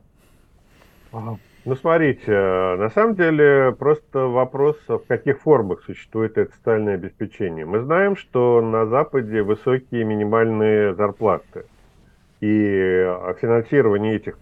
Ну, 1.11 1.75
смотрите, 1.75 2.23
э, 2.25 2.75
на 2.77 2.89
самом 2.89 3.15
деле 3.15 3.75
просто 3.77 4.19
вопрос, 4.19 4.77
в 4.87 4.99
каких 5.09 5.41
формах 5.41 5.83
существует 5.83 6.37
это 6.37 6.53
социальное 6.55 6.93
обеспечение. 6.93 7.65
Мы 7.65 7.81
знаем, 7.81 8.15
что 8.15 8.61
на 8.61 8.85
Западе 8.85 9.41
высокие 9.41 10.05
минимальные 10.05 10.95
зарплаты– 10.95 11.65
и 12.41 13.03
а, 13.05 13.33
финансирование 13.39 14.15
этих 14.15 14.37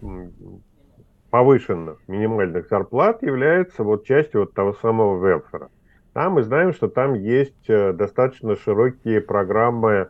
повышенных 1.30 1.98
минимальных 2.06 2.68
зарплат 2.68 3.22
является 3.22 3.82
вот 3.82 4.04
частью 4.06 4.42
вот 4.42 4.54
того 4.54 4.72
самого 4.74 5.26
велфера. 5.26 5.70
Там 6.14 6.34
мы 6.34 6.42
знаем, 6.42 6.72
что 6.72 6.88
там 6.88 7.14
есть 7.14 7.68
э, 7.68 7.92
достаточно 7.92 8.56
широкие 8.56 9.20
программы, 9.20 10.08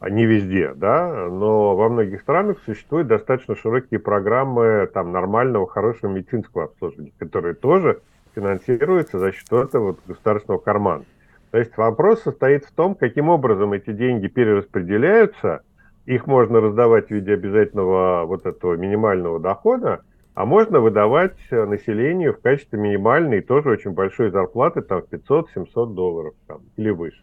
а, 0.00 0.10
не 0.10 0.26
везде, 0.26 0.74
да, 0.74 1.28
но 1.30 1.76
во 1.76 1.88
многих 1.88 2.20
странах 2.20 2.58
существуют 2.64 3.08
достаточно 3.08 3.54
широкие 3.54 4.00
программы 4.00 4.90
там 4.92 5.12
нормального, 5.12 5.68
хорошего 5.68 6.10
медицинского 6.10 6.64
обслуживания, 6.64 7.12
которые 7.18 7.54
тоже 7.54 8.00
финансируются 8.34 9.18
за 9.18 9.32
счет 9.32 9.52
этого 9.52 9.88
вот, 9.88 10.00
государственного 10.06 10.60
кармана. 10.60 11.04
То 11.52 11.58
есть 11.58 11.76
вопрос 11.76 12.22
состоит 12.22 12.64
в 12.64 12.72
том, 12.72 12.94
каким 12.94 13.28
образом 13.28 13.72
эти 13.72 13.92
деньги 13.92 14.26
перераспределяются– 14.26 15.60
их 16.06 16.26
можно 16.26 16.60
раздавать 16.60 17.08
в 17.08 17.10
виде 17.10 17.34
обязательного 17.34 18.24
вот 18.26 18.46
этого 18.46 18.74
минимального 18.74 19.40
дохода, 19.40 20.02
а 20.34 20.46
можно 20.46 20.80
выдавать 20.80 21.36
населению 21.50 22.34
в 22.34 22.40
качестве 22.40 22.78
минимальной, 22.78 23.40
тоже 23.40 23.70
очень 23.70 23.92
большой 23.92 24.30
зарплаты, 24.30 24.82
там 24.82 25.02
500-700 25.10 25.94
долларов 25.94 26.34
там, 26.46 26.60
или 26.76 26.90
выше. 26.90 27.22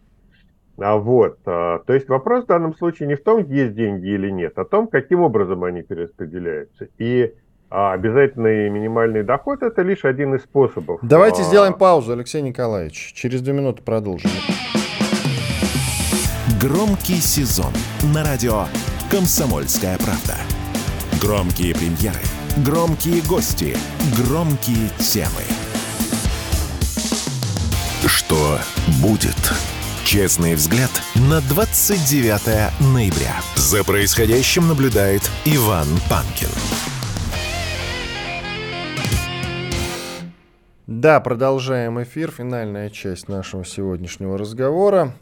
А 0.76 0.96
вот, 0.96 1.38
а, 1.46 1.78
то 1.86 1.94
есть 1.94 2.08
вопрос 2.08 2.44
в 2.44 2.48
данном 2.48 2.74
случае 2.74 3.08
не 3.08 3.14
в 3.14 3.22
том, 3.22 3.44
есть 3.44 3.74
деньги 3.74 4.08
или 4.08 4.30
нет, 4.30 4.54
а 4.56 4.62
о 4.62 4.64
том, 4.64 4.88
каким 4.88 5.20
образом 5.20 5.62
они 5.62 5.82
перераспределяются. 5.82 6.88
И 6.98 7.32
а, 7.70 7.92
обязательный 7.92 8.68
минимальный 8.70 9.22
доход– 9.22 9.62
это 9.62 9.82
лишь 9.82 10.04
один 10.04 10.34
из 10.34 10.42
способов. 10.42 10.98
Давайте 11.02 11.42
а... 11.42 11.44
сделаем 11.44 11.74
паузу, 11.74 12.12
Алексей 12.12 12.42
Николаевич. 12.42 13.12
Через 13.14 13.40
две 13.42 13.52
минуты 13.52 13.82
продолжим. 13.82 14.30
Громкий 16.64 17.20
сезон 17.20 17.74
на 18.14 18.24
радио 18.24 18.64
«Комсомольская 19.10 19.98
правда». 19.98 20.34
Громкие 21.20 21.74
премьеры, 21.74 22.22
громкие 22.64 23.20
гости, 23.20 23.76
громкие 24.16 24.88
темы. 24.98 25.42
Что 28.06 28.58
будет? 29.02 29.36
Честный 30.06 30.54
взгляд 30.54 30.90
на 31.16 31.42
29 31.42 32.94
ноября. 32.94 33.42
За 33.56 33.84
происходящим 33.84 34.66
наблюдает 34.66 35.20
Иван 35.44 35.88
Панкин. 36.08 36.48
Да, 40.86 41.20
продолжаем 41.20 42.02
эфир. 42.02 42.30
Финальная 42.30 42.88
часть 42.88 43.28
нашего 43.28 43.66
сегодняшнего 43.66 44.38
разговора. 44.38 45.12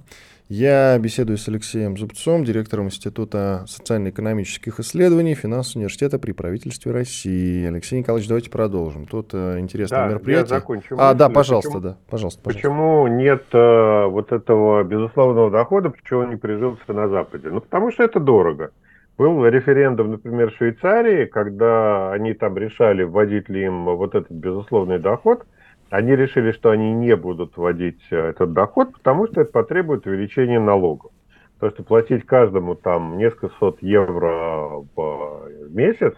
Я 0.49 0.99
беседую 0.99 1.39
с 1.39 1.49
Алексеем 1.49 1.97
Зубцом, 1.97 2.45
директором 2.45 2.87
Института 2.87 3.65
социально-экономических 3.67 4.81
исследований 4.81 5.35
Финансового 5.35 5.81
университета 5.81 6.19
при 6.19 6.33
правительстве 6.33 6.93
России. 6.93 7.67
Алексей 7.67 8.01
Николаевич, 8.01 8.29
давайте 8.29 8.51
продолжим. 8.51 9.07
Тут 9.07 9.31
э, 9.33 9.59
интересное 9.61 10.01
да, 10.01 10.09
мероприятие. 10.09 10.55
Я 10.55 10.61
закончу. 10.61 10.97
А, 10.99 11.15
да, 11.15 11.29
пожалуйста, 11.29 11.71
почему, 11.71 11.83
да, 11.83 11.97
пожалуйста, 12.11 12.41
пожалуйста. 12.43 12.71
Почему 12.71 13.07
нет 13.07 13.45
э, 13.53 14.07
вот 14.07 14.33
этого 14.33 14.83
безусловного 14.85 15.51
дохода, 15.51 15.91
почему 15.91 16.21
он 16.21 16.31
не 16.31 16.37
прижился 16.37 16.93
на 16.93 17.09
Западе? 17.09 17.49
Ну, 17.49 17.61
потому 17.61 17.91
что 17.91 18.03
это 18.03 18.21
дорого. 18.21 18.73
Был 19.17 19.47
референдум, 19.47 20.11
например, 20.11 20.51
в 20.51 20.57
Швейцарии, 20.57 21.27
когда 21.27 22.13
они 22.13 22.35
там 22.35 22.59
решали, 22.59 23.05
вводить 23.05 23.49
ли 23.49 23.65
им 23.65 23.85
вот 23.85 24.15
этот 24.15 24.31
безусловный 24.31 24.99
доход– 24.99 25.47
они 25.93 26.17
решили, 26.17 26.53
что 26.53 26.71
они 26.71 26.95
не 26.95 27.15
будут 27.17 27.59
вводить 27.59 28.01
э, 28.11 28.17
этот 28.31 28.55
доход, 28.55 28.95
потому 28.95 29.27
что 29.27 29.43
это 29.43 29.53
потребует 29.53 30.07
увеличения 30.07 30.59
налогов. 30.59 31.13
То 31.61 31.67
есть 31.67 31.85
платить 31.87 32.25
каждому 32.25 32.75
там 32.75 33.19
несколько 33.19 33.51
сот 33.61 33.83
евро 33.83 34.87
в 34.97 35.51
месяц, 35.69 36.15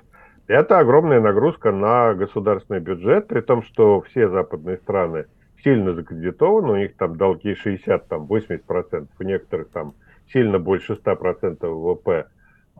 это 0.46 0.78
огромная 0.78 1.20
нагрузка 1.20 1.72
на 1.72 2.14
государственный 2.14 2.78
бюджет, 2.78 3.26
при 3.26 3.40
том, 3.40 3.64
что 3.64 4.00
все 4.02 4.28
западные 4.28 4.76
страны 4.76 5.26
сильно 5.64 5.92
закредитованы, 5.92 6.72
у 6.72 6.76
них 6.76 6.96
там 6.96 7.16
долги 7.16 7.54
60-80%, 7.54 9.08
у 9.18 9.22
некоторых 9.24 9.70
там 9.70 9.94
сильно 10.32 10.60
больше 10.60 10.92
100% 10.92 11.66
ВВП 11.66 12.26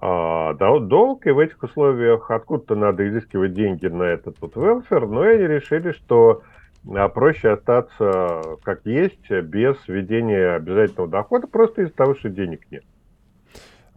а, 0.01 0.55
долг, 0.55 1.27
и 1.27 1.33
в 1.33 1.41
этих 1.41 1.61
условиях 1.61 2.31
откуда-то 2.31 2.77
надо 2.77 3.09
изыскивать 3.09 3.53
деньги 3.53 3.87
на 3.87 4.05
этот 4.05 4.37
вот 4.41 4.55
велфер, 4.55 5.09
но 5.09 5.23
они 5.23 5.43
решили, 5.43 5.91
что 5.91 6.43
а 6.89 7.09
проще 7.09 7.51
остаться 7.51 8.59
как 8.63 8.81
есть, 8.85 9.31
без 9.31 9.77
введения 9.87 10.57
обязательного 10.57 11.09
дохода, 11.09 11.47
просто 11.47 11.83
из-за 11.83 11.95
того, 11.95 12.15
что 12.15 12.29
денег 12.29 12.61
нет. 12.71 12.85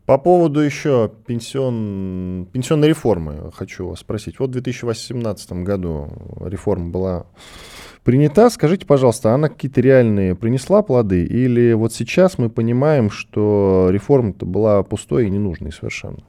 По 0.06 0.18
поводу 0.18 0.62
еще 0.62 1.12
пенсион... 1.26 2.48
пенсионной 2.54 2.88
реформы 2.88 3.52
хочу 3.54 3.90
вас 3.90 4.00
спросить. 4.00 4.40
Вот 4.40 4.52
в 4.52 4.54
2018 4.54 5.52
году 5.64 6.08
реформа 6.46 6.92
была 6.92 7.26
принята. 8.06 8.50
Скажите, 8.50 8.86
пожалуйста, 8.86 9.34
она 9.34 9.50
какие-то 9.50 9.82
реальные 9.82 10.34
принесла 10.34 10.82
плоды? 10.82 11.26
Или 11.26 11.74
вот 11.74 11.92
сейчас 11.92 12.38
мы 12.38 12.50
понимаем, 12.50 13.10
что 13.10 13.90
реформа-то 13.92 14.46
была 14.46 14.82
пустой 14.84 15.28
и 15.28 15.30
ненужной 15.30 15.74
совершенно? 15.74 16.24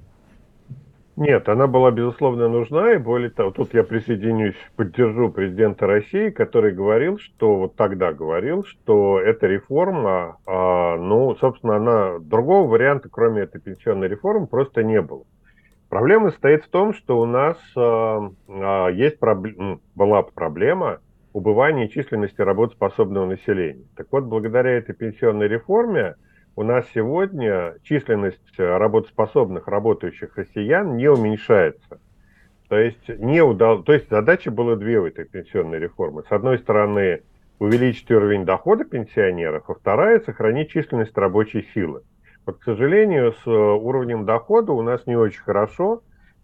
Нет, 1.19 1.49
она 1.49 1.67
была, 1.67 1.91
безусловно, 1.91 2.49
нужна, 2.49 2.93
и 2.93 2.97
более 2.97 3.31
того, 3.31 3.51
тут 3.51 3.75
я 3.75 3.83
присоединюсь, 3.83 4.55
поддержу 4.77 5.33
президента 5.33 5.85
России, 5.85 6.31
который 6.31 6.73
говорил, 6.73 7.19
что, 7.19 7.57
вот 7.57 7.75
тогда 7.75 8.13
говорил, 8.13 8.63
что 8.63 9.19
эта 9.19 9.49
реформа, 9.49 10.37
а, 10.47 10.97
ну, 10.97 11.35
собственно, 11.41 11.75
она, 11.75 12.19
другого 12.21 12.69
варианта, 12.69 13.09
кроме 13.11 13.43
этой 13.43 13.61
пенсионной 13.61 14.07
реформы, 14.07 14.47
просто 14.47 14.85
не 14.85 15.03
было. 15.03 15.25
Проблема 15.89 16.31
состоит 16.31 16.63
в 16.63 16.69
том, 16.69 16.95
что 16.95 17.21
у 17.21 17.27
нас 17.27 17.59
а, 17.77 18.31
а, 18.49 18.87
есть 18.87 19.19
проблема, 19.19 19.81
была 19.97 20.23
проблема 20.23 21.01
убывания 21.33 21.89
численности 21.89 22.41
работоспособного 22.41 23.27
населения. 23.27 23.87
Так 23.97 24.07
вот, 24.13 24.23
благодаря 24.23 24.71
этой 24.71 24.95
пенсионной 24.95 25.49
реформе, 25.49 26.15
у 26.59 26.65
нас 26.65 26.85
сегодня 26.93 27.77
численность 27.85 28.59
работоспособных 28.59 29.69
работающих 29.69 30.37
россиян 30.37 30.97
не 30.97 31.07
уменьшается. 31.07 32.01
То 32.69 32.77
есть, 32.77 33.09
не 33.09 33.41
удал... 33.41 33.85
То 33.85 33.93
есть 33.93 34.11
задача 34.11 34.51
была 34.51 34.75
две 34.75 34.99
в 34.99 35.05
этой 35.05 35.25
пенсионной 35.25 35.79
реформе. 35.79 36.25
С 36.29 36.33
одной 36.33 36.59
стороны, 36.59 37.23
увеличить 37.61 38.11
уровень 38.11 38.45
дохода 38.45 38.85
пенсионеров, 38.85 39.71
а 39.71 39.75
вторая– 39.75 40.19
сохранить 40.27 40.71
численность 40.71 41.17
рабочей 41.17 41.65
силы. 41.75 42.03
Вот, 42.45 42.59
к 42.59 42.65
сожалению, 42.65 43.35
с 43.35 43.47
уровнем 43.47 44.27
дохода 44.27 44.73
у 44.73 44.83
нас 44.83 45.07
не 45.07 45.15
очень 45.15 45.43
хорошо, 45.43 46.03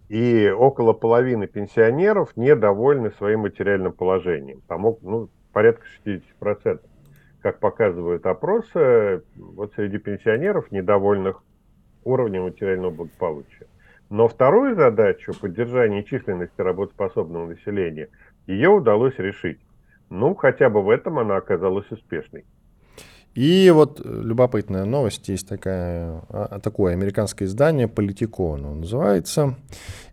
и 0.09 0.49
около 0.49 0.93
половины 0.93 1.49
пенсионеров 1.49 2.37
недовольны 2.37 3.11
своим 3.19 3.41
материальным 3.41 3.93
положением. 3.93 4.61
Там 4.69 4.83
ну, 5.03 5.29
порядка 5.53 5.85
60% 6.07 6.79
как 7.45 7.59
показывают 7.59 8.25
опросы, 8.25 9.23
вот 9.37 9.75
среди 9.75 9.99
пенсионеров, 9.99 10.73
недовольных 10.73 11.43
уровнем 12.03 12.45
материального 12.45 12.91
благополучия. 12.91 13.67
Но 14.09 14.29
вторую 14.29 14.77
задачу, 14.77 15.35
поддержания 15.39 16.05
численности 16.05 16.59
работоспособного 16.59 17.49
населения, 17.49 18.09
ее 18.47 18.71
удалось 18.71 19.19
решить. 19.19 19.59
Ну, 20.09 20.35
хотя 20.35 20.71
бы 20.71 20.81
в 20.81 20.89
этом 20.89 21.19
она 21.19 21.37
оказалась 21.37 21.85
успешной. 21.91 22.47
И 23.35 23.71
вот 23.75 24.01
любопытная 24.03 24.87
новость, 24.87 25.29
есть 25.29 25.47
такая, 25.47 26.23
а, 26.31 26.59
такое 26.61 26.95
американское 26.95 27.47
издание 27.47 27.89
«Политико» 27.89 28.55
оно 28.55 28.75
называется, 28.75 29.57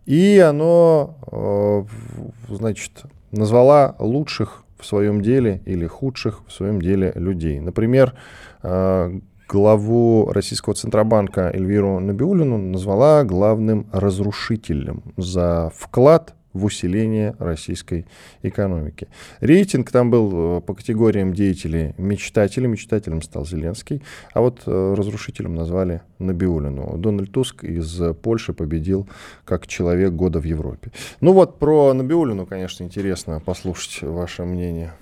и 0.04 0.38
оно, 0.38 1.16
э, 1.32 2.54
значит, 2.54 3.04
назвала 3.30 3.96
лучших 3.98 4.61
в 4.82 4.86
своем 4.86 5.22
деле 5.22 5.62
или 5.64 5.86
худших 5.86 6.42
в 6.46 6.52
своем 6.52 6.82
деле 6.82 7.12
людей. 7.14 7.60
Например, 7.60 8.14
э, 8.62 9.20
главу 9.48 10.30
Российского 10.32 10.74
Центробанка 10.74 11.50
Эльвиру 11.54 12.00
Набиулину 12.00 12.58
назвала 12.58 13.24
главным 13.24 13.86
разрушителем 13.92 15.02
за 15.16 15.70
вклад 15.74 16.34
в 16.52 16.64
усиление 16.64 17.34
российской 17.38 18.06
экономики. 18.42 19.08
Рейтинг 19.40 19.90
там 19.90 20.10
был 20.10 20.58
э, 20.58 20.60
по 20.60 20.74
категориям 20.74 21.32
деятелей 21.32 21.94
мечтателей. 21.98 22.68
Мечтателем 22.68 23.22
стал 23.22 23.46
Зеленский, 23.46 24.02
а 24.34 24.40
вот 24.40 24.62
э, 24.66 24.94
разрушителем 24.96 25.54
назвали 25.54 26.02
Набиулину. 26.18 26.96
Дональд 26.98 27.32
Туск 27.32 27.64
из 27.64 28.00
Польши 28.22 28.52
победил 28.52 29.08
как 29.44 29.66
человек 29.66 30.12
года 30.12 30.40
в 30.40 30.44
Европе. 30.44 30.90
Ну 31.20 31.32
вот 31.32 31.58
про 31.58 31.92
Набиулину, 31.92 32.46
конечно, 32.46 32.84
интересно 32.84 33.40
послушать 33.44 34.02
ваше 34.02 34.44
мнение. 34.44 34.92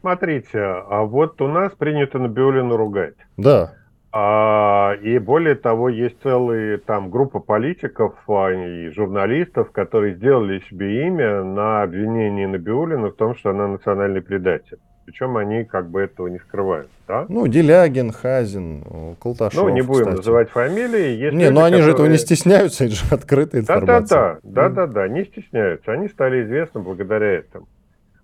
Смотрите, 0.00 0.58
а 0.58 1.04
вот 1.04 1.40
у 1.40 1.46
нас 1.46 1.72
принято 1.74 2.18
Набиулину 2.18 2.76
ругать. 2.76 3.14
Да. 3.36 3.74
А, 4.14 4.94
и 5.00 5.18
более 5.18 5.54
того, 5.54 5.88
есть 5.88 6.16
целая 6.22 6.76
там 6.76 7.10
группа 7.10 7.40
политиков 7.40 8.14
а, 8.28 8.50
и 8.50 8.90
журналистов, 8.90 9.72
которые 9.72 10.16
сделали 10.16 10.62
себе 10.68 11.06
имя 11.06 11.42
на 11.42 11.82
обвинении 11.82 12.44
Набиулина 12.44 13.08
в 13.08 13.16
том, 13.16 13.34
что 13.34 13.50
она 13.50 13.68
национальный 13.68 14.20
предатель. 14.20 14.78
Причем 15.06 15.36
они 15.38 15.64
как 15.64 15.90
бы 15.90 16.02
этого 16.02 16.28
не 16.28 16.38
скрывают. 16.38 16.88
Да? 17.08 17.24
Ну, 17.28 17.46
Делягин, 17.48 18.12
Хазин, 18.12 19.16
Колташов, 19.18 19.62
Ну, 19.62 19.68
не 19.70 19.80
будем 19.80 20.04
кстати. 20.04 20.16
называть 20.18 20.50
фамилии. 20.50 21.16
Есть 21.16 21.34
не, 21.34 21.44
люди, 21.44 21.54
но 21.54 21.64
они 21.64 21.76
которые... 21.76 21.82
же 21.82 21.90
этого 21.90 22.06
не 22.06 22.18
стесняются, 22.18 22.84
это 22.84 22.94
же 22.94 23.14
открытая 23.14 23.62
информация. 23.62 24.18
Да-да-да, 24.42 24.68
да-да-да, 24.68 25.08
не 25.08 25.24
стесняются. 25.24 25.90
Они 25.90 26.08
стали 26.08 26.44
известны 26.44 26.82
благодаря 26.82 27.30
этому. 27.32 27.66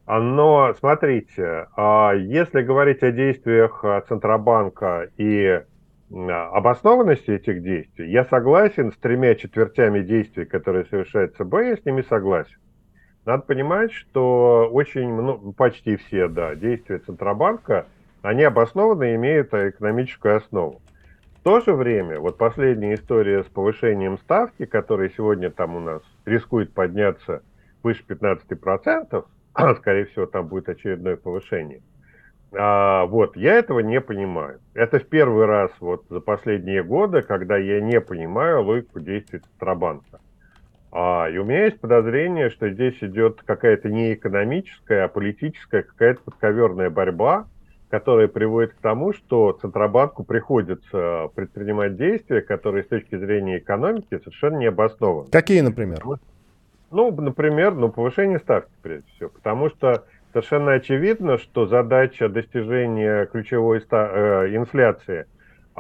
Но, 0.06 0.72
смотрите, 0.78 1.66
а 1.76 2.12
если 2.14 2.62
говорить 2.62 3.02
о 3.02 3.10
действиях 3.10 3.84
Центробанка 4.06 5.08
и 5.18 5.62
обоснованности 6.10 7.30
этих 7.30 7.62
действий, 7.62 8.10
я 8.10 8.24
согласен 8.24 8.92
с 8.92 8.96
тремя 8.96 9.34
четвертями 9.34 10.00
действий, 10.00 10.46
которые 10.46 10.86
совершает 10.86 11.36
ЦБ, 11.36 11.54
я 11.54 11.76
с 11.76 11.84
ними 11.84 12.02
согласен. 12.02 12.58
Надо 13.26 13.42
понимать, 13.42 13.92
что 13.92 14.68
очень, 14.72 15.14
ну, 15.14 15.52
почти 15.52 15.96
все, 15.96 16.28
да, 16.28 16.54
действия 16.54 16.98
Центробанка, 16.98 17.86
они 18.22 18.42
обоснованно 18.42 19.14
имеют 19.16 19.52
экономическую 19.52 20.36
основу. 20.36 20.80
В 21.36 21.42
то 21.42 21.60
же 21.60 21.74
время, 21.74 22.18
вот 22.20 22.38
последняя 22.38 22.94
история 22.94 23.44
с 23.44 23.46
повышением 23.46 24.18
ставки, 24.18 24.64
которая 24.64 25.10
сегодня 25.10 25.50
там 25.50 25.76
у 25.76 25.80
нас 25.80 26.02
рискует 26.24 26.72
подняться 26.72 27.42
выше 27.82 28.02
15%, 28.08 29.24
а, 29.52 29.74
скорее 29.76 30.06
всего, 30.06 30.26
там 30.26 30.48
будет 30.48 30.68
очередное 30.70 31.16
повышение– 31.16 31.82
А, 32.52 33.04
вот, 33.06 33.36
я 33.36 33.54
этого 33.54 33.80
не 33.80 34.00
понимаю. 34.00 34.60
Это 34.74 34.98
в 34.98 35.04
первый 35.06 35.46
раз 35.46 35.70
вот 35.80 36.04
за 36.08 36.20
последние 36.20 36.82
годы, 36.82 37.22
когда 37.22 37.56
я 37.56 37.80
не 37.80 38.00
понимаю 38.00 38.62
логику 38.62 39.00
действий 39.00 39.40
Центробанка. 39.40 40.20
А, 40.90 41.28
и 41.28 41.36
у 41.36 41.44
меня 41.44 41.66
есть 41.66 41.80
подозрение, 41.80 42.48
что 42.50 42.70
здесь 42.70 42.96
идет 43.02 43.42
какая-то 43.44 43.90
не 43.90 44.14
экономическая, 44.14 45.04
а 45.04 45.08
политическая, 45.08 45.82
какая-то 45.82 46.22
подковерная 46.22 46.88
борьба, 46.88 47.46
которая 47.90 48.28
приводит 48.28 48.72
к 48.72 48.78
тому, 48.78 49.12
что 49.12 49.52
Центробанку 49.52 50.24
приходится 50.24 51.30
предпринимать 51.34 51.96
действия, 51.96 52.40
которые 52.40 52.84
с 52.84 52.88
точки 52.88 53.16
зрения 53.16 53.58
экономики 53.58 54.18
совершенно 54.18 54.56
не 54.56 54.66
обоснованы. 54.66 55.30
Какие, 55.30 55.60
например? 55.60 56.02
Ну, 56.90 57.10
например, 57.10 57.74
ну, 57.74 57.90
повышение 57.90 58.38
ставки, 58.38 58.72
прежде 58.82 59.06
всего. 59.14 59.28
Потому 59.28 59.68
что 59.68 60.04
совершенно 60.32 60.72
очевидно, 60.72 61.38
что 61.38 61.66
задача 61.66 62.28
достижения 62.28 63.26
ключевой 63.26 63.78
э, 63.78 64.56
инфляции 64.56 65.26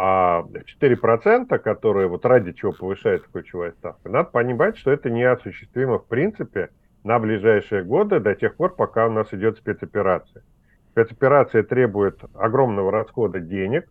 а 0.00 0.44
4%, 0.80 1.58
которые 1.58 2.06
вот 2.06 2.24
ради 2.24 2.52
чего 2.52 2.70
повышается 2.70 3.28
ключевая 3.32 3.72
ставка, 3.72 4.08
надо 4.08 4.30
понимать, 4.30 4.78
что 4.78 4.92
это 4.92 5.10
неосуществимо 5.10 5.98
в 5.98 6.06
принципе 6.06 6.70
на 7.02 7.18
ближайшие 7.18 7.82
годы 7.82 8.20
до 8.20 8.36
тех 8.36 8.54
пор, 8.54 8.76
пока 8.76 9.08
у 9.08 9.10
нас 9.10 9.34
идет 9.34 9.56
спецоперация. 9.58 10.44
Спецоперация 10.92 11.64
требует 11.64 12.20
огромного 12.34 12.92
расхода 12.92 13.40
денег, 13.40 13.88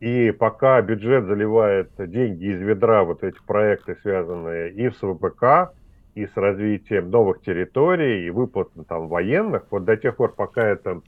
и 0.00 0.30
пока 0.30 0.82
бюджет 0.82 1.24
заливает 1.24 1.90
деньги 1.96 2.52
из 2.52 2.60
ведра, 2.60 3.04
вот 3.04 3.24
эти 3.24 3.38
проекты, 3.46 3.96
связанные 4.02 4.72
и 4.72 4.90
с 4.90 4.96
ВПК, 4.96 5.72
и 6.16 6.26
с 6.26 6.34
развитием 6.34 7.10
новых 7.10 7.42
территорий, 7.42 8.26
и 8.26 8.30
выплат 8.30 8.70
там, 8.88 9.06
военных, 9.06 9.66
вот 9.70 9.84
до 9.84 9.98
тех 9.98 10.16
пор, 10.16 10.32
пока 10.34 10.66
это, 10.66 11.02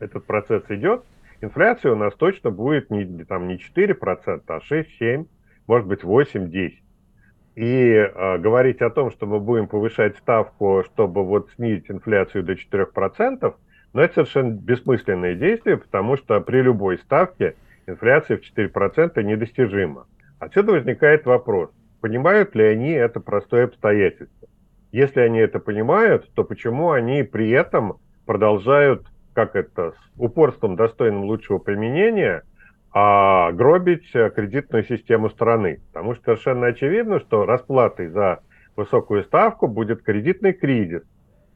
этот 0.00 0.24
процесс 0.24 0.62
идет, 0.70 1.04
инфляция 1.42 1.92
у 1.92 1.96
нас 1.96 2.14
точно 2.14 2.50
будет 2.50 2.90
не, 2.90 3.24
там, 3.24 3.46
не 3.46 3.56
4%, 3.56 4.42
а 4.46 4.58
6-7, 4.58 5.26
может 5.66 5.86
быть 5.86 6.00
8-10. 6.00 6.72
И 7.56 7.62
э, 7.62 8.38
говорить 8.38 8.80
о 8.80 8.88
том, 8.88 9.10
что 9.10 9.26
мы 9.26 9.38
будем 9.38 9.68
повышать 9.68 10.16
ставку, 10.16 10.82
чтобы 10.86 11.24
вот 11.24 11.50
снизить 11.56 11.90
инфляцию 11.90 12.42
до 12.42 12.54
4%, 12.54 13.54
но 13.92 14.00
это 14.00 14.14
совершенно 14.14 14.52
бессмысленное 14.52 15.34
действие, 15.34 15.76
потому 15.76 16.16
что 16.16 16.40
при 16.40 16.62
любой 16.62 16.96
ставке 16.98 17.54
инфляция 17.86 18.38
в 18.38 18.58
4% 18.58 19.22
недостижима. 19.22 20.06
Отсюда 20.38 20.72
возникает 20.72 21.26
вопрос, 21.26 21.70
понимают 22.00 22.54
ли 22.54 22.64
они 22.64 22.92
это 22.92 23.20
простое 23.20 23.66
обстоятельство? 23.66 24.43
Если 24.94 25.18
они 25.18 25.40
это 25.40 25.58
понимают, 25.58 26.30
то 26.34 26.44
почему 26.44 26.92
они 26.92 27.24
при 27.24 27.50
этом 27.50 27.96
продолжают, 28.26 29.04
как 29.32 29.56
это, 29.56 29.90
с 29.90 30.20
упорством, 30.20 30.76
достойным 30.76 31.24
лучшего 31.24 31.58
применения, 31.58 32.44
а, 32.92 33.50
гробить 33.50 34.08
кредитную 34.12 34.84
систему 34.84 35.30
страны? 35.30 35.80
Потому 35.92 36.14
что 36.14 36.22
совершенно 36.26 36.68
очевидно, 36.68 37.18
что 37.18 37.44
расплатой 37.44 38.06
за 38.06 38.38
высокую 38.76 39.24
ставку 39.24 39.66
будет 39.66 40.04
кредитный 40.04 40.52
кризис, 40.52 41.02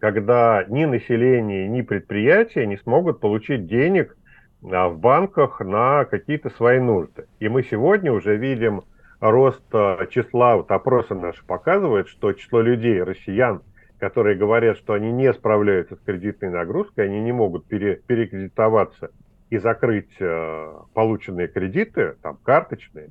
когда 0.01 0.65
ни 0.67 0.85
население, 0.85 1.69
ни 1.69 1.83
предприятия 1.83 2.67
не 2.67 2.77
смогут 2.79 3.21
получить 3.21 3.69
денег 3.69 4.17
а, 4.65 4.89
в 4.89 4.99
банках 4.99 5.61
на 5.61 6.07
какие-то 6.07 6.51
свои 6.51 6.81
нужды. 6.81 7.29
И 7.39 7.49
мы 7.49 7.63
сегодня 7.63 8.13
уже 8.13 8.37
видим 8.37 8.83
рост 9.21 9.65
э, 9.73 10.07
числа, 10.11 10.57
вот 10.57 10.71
опросы 10.71 11.15
наши 11.15 11.45
показывают, 11.45 12.09
что 12.09 12.33
число 12.33 12.61
людей, 12.61 13.03
россиян, 13.03 13.63
которые 13.99 14.37
говорят, 14.37 14.77
что 14.79 14.93
они 14.93 15.11
не 15.11 15.33
справляются 15.33 15.97
с 15.97 16.01
кредитной 16.01 16.51
нагрузкой, 16.51 17.07
они 17.07 17.21
не 17.21 17.33
могут 17.33 17.67
пере, 17.67 17.97
перекредитоваться 18.07 19.11
и 19.51 19.59
закрыть 19.59 20.15
э, 20.21 20.75
полученные 20.95 21.49
кредиты, 21.49 22.17
там 22.23 22.39
карточные, 22.45 23.11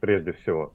прежде 0.00 0.32
всего. 0.32 0.72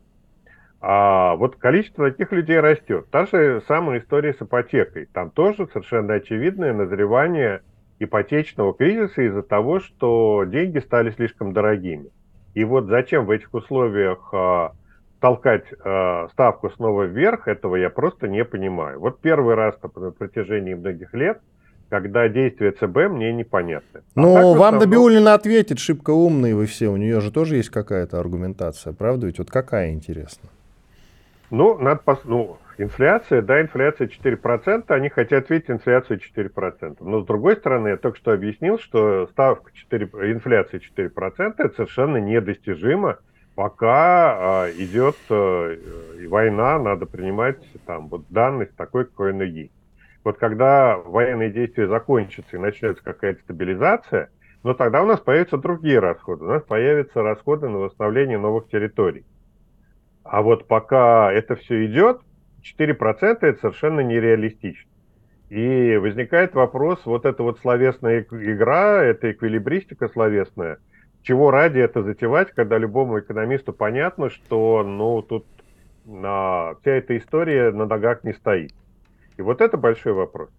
А 0.81 1.35
вот 1.35 1.55
количество 1.55 2.11
таких 2.11 2.31
людей 2.33 2.59
растет. 2.59 3.07
Та 3.09 3.25
же 3.25 3.61
самая 3.67 3.99
история 3.99 4.33
с 4.33 4.41
ипотекой. 4.41 5.05
Там 5.05 5.29
тоже 5.29 5.67
совершенно 5.67 6.15
очевидное 6.15 6.73
назревание 6.73 7.61
ипотечного 7.99 8.73
кризиса 8.73 9.21
из-за 9.21 9.43
того, 9.43 9.79
что 9.79 10.43
деньги 10.43 10.79
стали 10.79 11.11
слишком 11.11 11.53
дорогими. 11.53 12.09
И 12.53 12.63
вот 12.63 12.85
зачем 12.85 13.25
в 13.25 13.31
этих 13.31 13.53
условиях 13.53 14.29
э, 14.31 14.69
толкать 15.19 15.65
э, 15.71 16.27
ставку 16.33 16.69
снова 16.71 17.03
вверх, 17.03 17.47
этого 17.47 17.75
я 17.75 17.89
просто 17.89 18.27
не 18.27 18.45
понимаю. 18.45 18.99
Вот 18.99 19.19
первый 19.21 19.55
раз 19.55 19.75
на 19.81 20.11
протяжении 20.11 20.73
многих 20.73 21.13
лет, 21.13 21.39
когда 21.89 22.27
действия 22.27 22.71
ЦБ 22.71 23.11
мне 23.11 23.33
непонятны. 23.33 24.01
А 24.15 24.19
ну, 24.19 24.35
а 24.35 24.41
вам 24.41 24.75
основном... 24.75 24.79
Набиулина 24.79 25.33
ответит, 25.33 25.79
шибко 25.79 26.11
умные 26.11 26.55
вы 26.55 26.65
все, 26.65 26.89
у 26.89 26.97
нее 26.97 27.21
же 27.21 27.31
тоже 27.31 27.55
есть 27.55 27.69
какая-то 27.69 28.19
аргументация, 28.19 28.93
правда? 28.93 29.27
Ведь 29.27 29.39
вот 29.39 29.49
какая 29.49 29.91
интересно? 29.91 30.49
Ну, 31.49 31.77
надо 31.77 32.01
пос... 32.03 32.19
ну, 32.23 32.57
инфляция, 32.77 33.41
да, 33.41 33.61
инфляция 33.61 34.07
4%, 34.07 34.85
они 34.87 35.09
хотят 35.09 35.49
видеть 35.49 35.69
инфляцию 35.69 36.19
4%. 36.19 36.97
Но 36.99 37.21
с 37.21 37.25
другой 37.25 37.55
стороны, 37.55 37.89
я 37.89 37.97
только 37.97 38.17
что 38.17 38.31
объяснил, 38.31 38.79
что 38.79 39.27
ставка 39.27 39.71
4, 39.73 40.05
инфляции 40.31 40.81
4% 40.97 41.55
это 41.57 41.75
совершенно 41.75 42.17
недостижимо, 42.17 43.19
пока 43.55 44.67
э, 44.67 44.73
идет 44.77 45.15
э, 45.29 45.77
война, 46.27 46.79
надо 46.79 47.05
принимать 47.05 47.59
там 47.85 48.07
вот 48.07 48.25
данность 48.29 48.75
такой, 48.75 49.05
какой 49.05 49.31
она 49.31 49.43
есть. 49.43 49.73
Вот 50.23 50.37
когда 50.37 50.97
военные 50.97 51.51
действия 51.51 51.87
закончатся 51.87 52.55
и 52.55 52.59
начнется 52.59 53.03
какая-то 53.03 53.41
стабилизация, 53.41 54.29
но 54.63 54.73
тогда 54.73 55.03
у 55.03 55.05
нас 55.05 55.19
появятся 55.19 55.57
другие 55.57 55.99
расходы. 55.99 56.45
У 56.45 56.47
нас 56.47 56.63
появятся 56.63 57.21
расходы 57.21 57.67
на 57.67 57.79
восстановление 57.79 58.37
новых 58.37 58.69
территорий. 58.69 59.25
А 60.23 60.41
вот 60.41 60.67
пока 60.67 61.31
это 61.31 61.57
все 61.57 61.85
идет, 61.85 62.21
4% 62.63 63.37
это 63.41 63.59
совершенно 63.59 63.99
нереалистично. 64.01 64.89
И 65.49 65.97
возникает 65.97 66.55
вопрос, 66.55 67.05
вот 67.05 67.25
эта 67.25 67.43
вот 67.43 67.59
словесная 67.59 68.25
игра, 68.31 69.03
эта 69.03 69.31
эквилибристика 69.31 70.07
словесная, 70.07 70.79
чего 71.21 71.51
ради 71.51 71.79
это 71.79 72.01
затевать, 72.03 72.51
когда 72.51 72.77
любому 72.77 73.19
экономисту 73.19 73.73
понятно, 73.73 74.29
что 74.29 74.83
ну 74.83 75.21
тут 75.21 75.45
на, 76.05 76.75
вся 76.81 76.91
эта 76.91 77.17
история 77.17 77.71
на 77.71 77.85
ногах 77.85 78.23
не 78.23 78.33
стоит. 78.33 78.73
И 79.37 79.41
вот 79.41 79.61
это 79.61 79.77
большой 79.77 80.13
вопрос. 80.13 80.49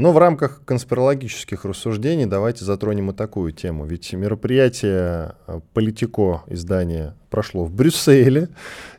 Но 0.00 0.12
в 0.12 0.18
рамках 0.18 0.62
конспирологических 0.64 1.66
рассуждений 1.66 2.24
давайте 2.24 2.64
затронем 2.64 3.10
и 3.10 3.14
такую 3.14 3.52
тему. 3.52 3.84
Ведь 3.84 4.10
мероприятие 4.14 5.34
э, 5.46 5.60
Политико 5.74 6.42
издания 6.46 7.14
прошло 7.30 7.64
в 7.64 7.72
Брюсселе, 7.72 8.48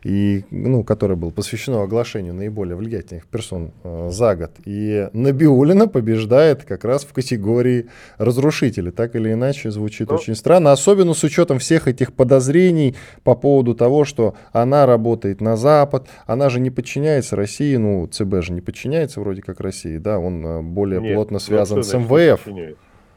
и, 0.02 0.44
ну, 0.50 0.82
которое 0.82 1.14
было 1.14 1.30
посвящено 1.30 1.82
оглашению 1.82 2.34
наиболее 2.34 2.74
влиятельных 2.74 3.26
персон 3.26 3.72
э, 3.84 4.08
за 4.10 4.34
год. 4.34 4.50
И 4.64 5.08
Набиулина 5.12 5.86
побеждает 5.86 6.64
как 6.64 6.84
раз 6.84 7.04
в 7.04 7.12
категории 7.12 7.86
разрушителя. 8.16 8.90
Так 8.90 9.14
или 9.14 9.32
иначе 9.32 9.70
звучит 9.70 10.08
ну, 10.08 10.16
очень 10.16 10.34
странно, 10.34 10.72
особенно 10.72 11.14
с 11.14 11.22
учетом 11.22 11.58
всех 11.58 11.86
этих 11.86 12.12
подозрений 12.14 12.96
по 13.22 13.34
поводу 13.34 13.74
того, 13.74 14.04
что 14.04 14.34
она 14.52 14.86
работает 14.86 15.40
на 15.40 15.56
Запад, 15.56 16.08
она 16.26 16.48
же 16.48 16.58
не 16.58 16.70
подчиняется 16.70 17.36
России, 17.36 17.76
ну, 17.76 18.06
ЦБ 18.06 18.42
же 18.42 18.52
не 18.52 18.60
подчиняется 18.60 19.20
вроде 19.20 19.42
как 19.42 19.60
России, 19.60 19.98
да, 19.98 20.18
он 20.18 20.44
э, 20.44 20.62
более 20.96 21.08
нет, 21.10 21.14
плотно 21.16 21.34
ну, 21.34 21.38
связан 21.40 21.82
с 21.82 21.94
МВФ. 21.94 22.46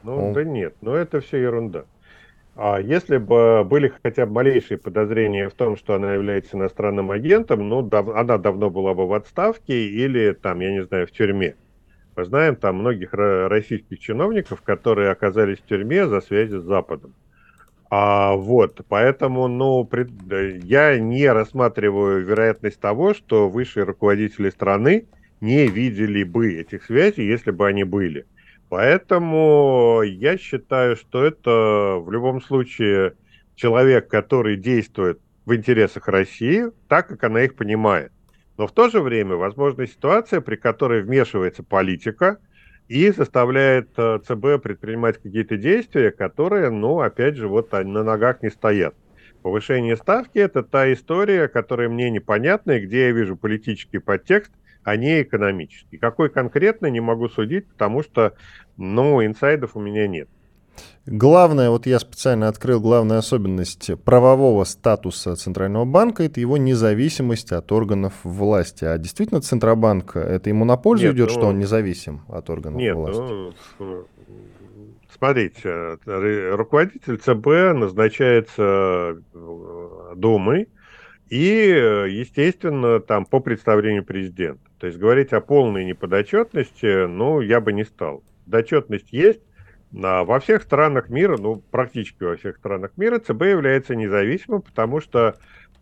Ну, 0.03 0.27
он... 0.27 0.33
да 0.33 0.43
нет, 0.43 0.75
но 0.81 0.95
это 0.95 1.19
все 1.19 1.37
ерунда. 1.37 1.85
А 2.55 2.79
если 2.79 3.17
бы 3.17 3.63
были 3.65 3.91
хотя 4.01 4.25
бы 4.25 4.33
малейшие 4.33 4.77
подозрения 4.77 5.49
в 5.49 5.53
том, 5.53 5.75
что 5.75 5.95
она 5.95 6.13
является 6.13 6.55
иностранным 6.55 7.11
агентом, 7.11 7.67
ну, 7.67 7.81
дав 7.81 8.07
она 8.09 8.37
давно 8.37 8.69
была 8.69 8.93
бы 8.93 9.07
в 9.07 9.13
отставке 9.13 9.87
или, 9.87 10.31
там, 10.31 10.61
я 10.61 10.71
не 10.71 10.83
знаю, 10.83 11.05
в 11.07 11.11
тюрьме. 11.11 11.55
Мы 12.15 12.23
знаем 12.23 12.55
там 12.55 12.77
многих 12.77 13.13
российских 13.13 13.99
чиновников, 13.99 14.61
которые 14.61 15.11
оказались 15.11 15.57
в 15.57 15.65
тюрьме 15.65 16.07
за 16.07 16.21
связи 16.21 16.57
с 16.57 16.63
Западом. 16.63 17.13
А, 17.89 18.35
вот, 18.35 18.81
поэтому, 18.87 19.47
ну, 19.47 19.83
пред, 19.83 20.09
я 20.63 20.97
не 20.97 21.29
рассматриваю 21.29 22.25
вероятность 22.25 22.79
того, 22.79 23.13
что 23.13 23.49
высшие 23.49 23.83
руководители 23.83 24.49
страны 24.49 25.07
не 25.45 25.67
видели 25.67 26.23
бы 26.23 26.55
этих 26.55 26.83
связей, 26.83 27.25
если 27.25 27.51
бы 27.51 27.67
они 27.67 27.83
были. 27.83 28.25
Поэтому 28.69 30.01
я 30.03 30.37
считаю, 30.37 30.95
что 30.95 31.23
это 31.23 31.97
в 31.99 32.11
любом 32.11 32.41
случае 32.41 33.13
человек, 33.55 34.07
который 34.07 34.57
действует 34.57 35.19
в 35.45 35.55
интересах 35.55 36.07
России, 36.07 36.65
так 36.89 37.07
как 37.07 37.23
она 37.23 37.43
их 37.43 37.55
понимает. 37.55 38.11
Но 38.57 38.65
в 38.65 38.71
то 38.71 38.89
же 38.89 39.01
время 39.01 39.35
возможна 39.35 39.85
ситуация, 39.85 40.41
при 40.41 40.55
которой 40.55 41.03
вмешивается 41.03 41.61
политика 41.61 42.39
и 42.87 43.11
заставляет 43.11 43.89
э, 43.97 44.19
ЦБ 44.25 44.63
предпринимать 44.63 45.21
какие-то 45.21 45.57
действия, 45.57 46.11
которые, 46.11 46.69
ну, 46.71 47.01
опять 47.01 47.35
же, 47.35 47.47
вот 47.47 47.71
на 47.71 48.03
ногах 48.03 48.41
не 48.41 48.49
стоят. 48.49 48.95
Повышение 49.43 49.95
ставки– 49.95 50.37
это 50.39 50.63
та 50.63 50.91
история, 50.91 51.47
которая 51.47 51.89
мне 51.89 52.09
непонятна, 52.09 52.71
и 52.71 52.85
где 52.85 53.07
я 53.07 53.11
вижу 53.11 53.35
политический 53.35 53.99
подтекст– 53.99 54.51
а 54.85 54.97
не 54.97 55.23
экономический. 55.23 55.97
Какой 55.97 56.29
конкретно, 56.29 56.85
не 56.87 57.01
могу 57.01 57.27
судить, 57.27 57.67
потому 57.67 58.03
что, 58.03 58.33
ну, 58.77 59.25
инсайдов 59.25 59.71
у 59.73 59.81
меня 59.81 60.07
нет. 60.07 60.29
Главное, 61.07 61.71
вот 61.71 61.87
я 61.87 61.99
специально 61.99 62.47
открыл, 62.47 62.79
главная 62.79 63.17
особенность 63.17 63.91
правового 64.03 64.63
статуса 64.63 65.35
Центрального 65.35 65.85
банка– 65.85 66.23
это 66.25 66.39
его 66.39 66.57
независимость 66.57 67.51
от 67.51 67.71
органов 67.71 68.13
власти. 68.23 68.85
А 68.85 68.97
действительно 68.97 69.41
Центробанк, 69.41 70.15
это 70.17 70.49
ему 70.49 70.65
на 70.65 70.77
пользу 70.77 71.05
нет, 71.05 71.15
идет, 71.15 71.29
ну, 71.29 71.33
что 71.33 71.47
он 71.47 71.59
независим 71.59 72.21
от 72.27 72.49
органов 72.51 72.79
нет, 72.79 72.95
власти? 72.95 73.21
Ну, 73.79 74.05
смотрите, 75.09 75.97
руководитель 76.55 77.17
ЦБ 77.17 77.77
назначается 77.79 79.17
э, 79.33 80.13
Думой 80.15 80.67
и, 81.29 82.07
естественно, 82.09 82.99
там 82.99 83.25
по 83.25 83.39
представлению 83.39 84.03
президента. 84.03 84.61
То 84.79 84.87
есть 84.87 84.99
говорить 84.99 85.33
о 85.33 85.41
полной 85.41 85.85
неподотчетности, 85.85 87.07
ну, 87.07 87.41
я 87.41 87.61
бы 87.61 87.73
не 87.73 87.83
стал. 87.83 88.23
Дочетность 88.45 89.11
есть, 89.11 89.41
во 89.91 90.39
всех 90.39 90.63
странах 90.63 91.09
мира, 91.09 91.37
ну, 91.37 91.63
практически 91.71 92.23
во 92.23 92.35
всех 92.35 92.57
странах 92.57 92.91
мира, 92.97 93.19
ЦБ 93.19 93.41
является 93.43 93.95
независимым, 93.95 94.61
потому 94.61 94.99
что 94.99 95.35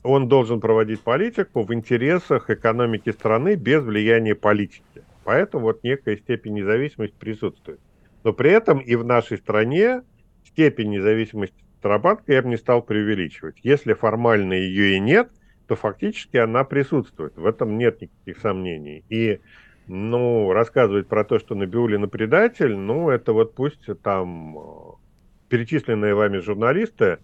он 0.03 0.27
должен 0.27 0.59
проводить 0.59 1.01
политику 1.01 1.63
в 1.63 1.73
интересах 1.73 2.49
экономики 2.49 3.09
страны 3.11 3.55
без 3.55 3.81
влияния 3.81 4.35
политики. 4.35 5.03
Поэтому 5.23 5.63
вот 5.65 5.83
некая 5.83 6.17
степень 6.17 6.53
независимости 6.53 7.15
присутствует. 7.17 7.79
Но 8.23 8.33
при 8.33 8.51
этом 8.51 8.79
и 8.79 8.95
в 8.95 9.03
нашей 9.03 9.37
стране 9.37 10.03
степень 10.45 10.91
независимости 10.91 11.62
Центробанка 11.83 12.31
я 12.31 12.41
бы 12.41 12.47
не 12.47 12.55
стал 12.55 12.81
преувеличивать. 12.81 13.57
Если 13.61 13.91
формально 13.91 14.53
ее 14.53 14.95
и 14.95 14.99
нет, 15.01 15.29
то 15.67 15.75
фактически 15.75 16.37
она 16.37 16.63
присутствует. 16.63 17.35
В 17.35 17.45
этом 17.45 17.77
нет 17.77 17.99
никаких 18.01 18.37
сомнений. 18.39 19.03
И 19.09 19.41
ну, 19.87 20.53
рассказывать 20.53 21.09
про 21.09 21.25
то, 21.25 21.39
что 21.39 21.55
Набиулина 21.55 22.07
предатель, 22.07 22.73
ну, 22.77 23.09
это 23.09 23.33
вот 23.33 23.53
пусть 23.53 23.85
там 24.01 24.57
э, 24.57 24.61
перечисленные 25.49 26.15
вами 26.15 26.37
журналисты 26.37 27.19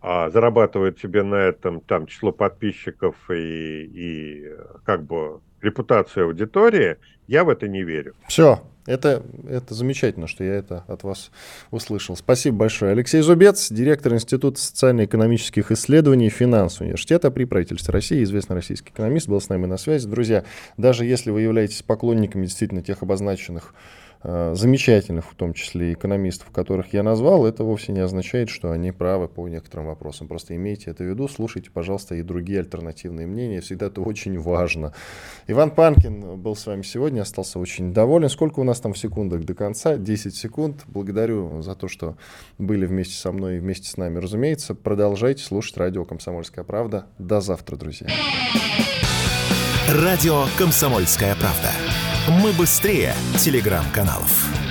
а, 0.00 0.30
зарабатывают 0.30 0.98
себе 0.98 1.22
на 1.22 1.34
этом 1.34 1.82
там 1.82 2.06
число 2.06 2.32
подписчиков 2.32 3.14
и, 3.30 3.84
и 3.92 4.48
как 4.84 5.04
бы 5.04 5.42
репутацию 5.60 6.26
аудитории, 6.26 6.96
я 7.26 7.44
в 7.44 7.48
это 7.48 7.68
не 7.68 7.82
верю. 7.82 8.14
Все, 8.26 8.62
это, 8.86 9.22
это 9.48 9.74
замечательно, 9.74 10.26
что 10.26 10.44
я 10.44 10.54
это 10.54 10.84
от 10.88 11.02
вас 11.02 11.30
услышал. 11.70 12.16
Спасибо 12.16 12.56
большое. 12.56 12.92
Алексей 12.92 13.20
Зубец, 13.20 13.70
директор 13.70 14.14
Института 14.14 14.58
социально-экономических 14.58 15.70
исследований 15.70 16.30
финансового 16.30 16.86
университета 16.86 17.30
при 17.30 17.44
правительстве 17.44 17.92
России, 17.92 18.22
известный 18.22 18.56
российский 18.56 18.90
экономист, 18.90 19.28
был 19.28 19.40
с 19.40 19.50
нами 19.50 19.66
на 19.66 19.76
связи. 19.76 20.08
Друзья, 20.08 20.44
даже 20.78 21.04
если 21.04 21.30
вы 21.30 21.42
являетесь 21.42 21.82
поклонниками 21.82 22.46
действительно 22.46 22.82
тех 22.82 23.02
обозначенных 23.02 23.74
замечательных, 24.22 25.30
в 25.30 25.34
том 25.34 25.54
числе 25.54 25.92
экономистов, 25.92 26.50
которых 26.50 26.92
я 26.92 27.02
назвал, 27.02 27.46
это 27.46 27.62
вовсе 27.62 27.92
не 27.92 28.00
означает, 28.00 28.48
что 28.48 28.72
они 28.72 28.90
правы 28.90 29.28
по 29.28 29.46
некоторым 29.48 29.86
вопросам. 29.86 30.26
Просто 30.26 30.56
имейте 30.56 30.90
это 30.90 31.04
в 31.04 31.06
виду, 31.06 31.28
слушайте, 31.28 31.70
пожалуйста, 31.70 32.16
и 32.16 32.22
другие 32.22 32.60
альтернативные 32.60 33.26
мнения. 33.26 33.60
Всегда 33.60 33.86
это 33.86 34.00
очень 34.00 34.38
важно. 34.38 34.92
Иван 35.46 35.70
Панкин 35.70 36.40
был 36.40 36.56
с 36.56 36.66
вами 36.66 36.82
сегодня, 36.82 37.22
остался 37.22 37.58
очень 37.58 37.92
доволен. 37.92 38.28
Сколько 38.28 38.60
у 38.60 38.64
нас 38.64 38.80
там 38.80 38.92
в 38.92 38.98
секундах 38.98 39.44
до 39.44 39.54
конца? 39.54 39.96
10 39.96 40.34
секунд. 40.34 40.82
Благодарю 40.86 41.62
за 41.62 41.74
то, 41.74 41.86
что 41.86 42.16
были 42.58 42.86
вместе 42.86 43.14
со 43.14 43.30
мной 43.30 43.56
и 43.56 43.60
вместе 43.60 43.88
с 43.88 43.96
нами. 43.96 44.18
Разумеется, 44.18 44.74
продолжайте 44.74 45.44
слушать 45.44 45.76
радио 45.76 46.04
«Комсомольская 46.04 46.64
правда». 46.64 47.06
До 47.18 47.40
завтра, 47.40 47.76
друзья. 47.76 48.08
Радио 49.88 50.44
«Комсомольская 50.58 51.34
правда». 51.36 51.70
Мы 52.28 52.52
быстрее 52.52 53.14
телеграм-каналов. 53.38 54.67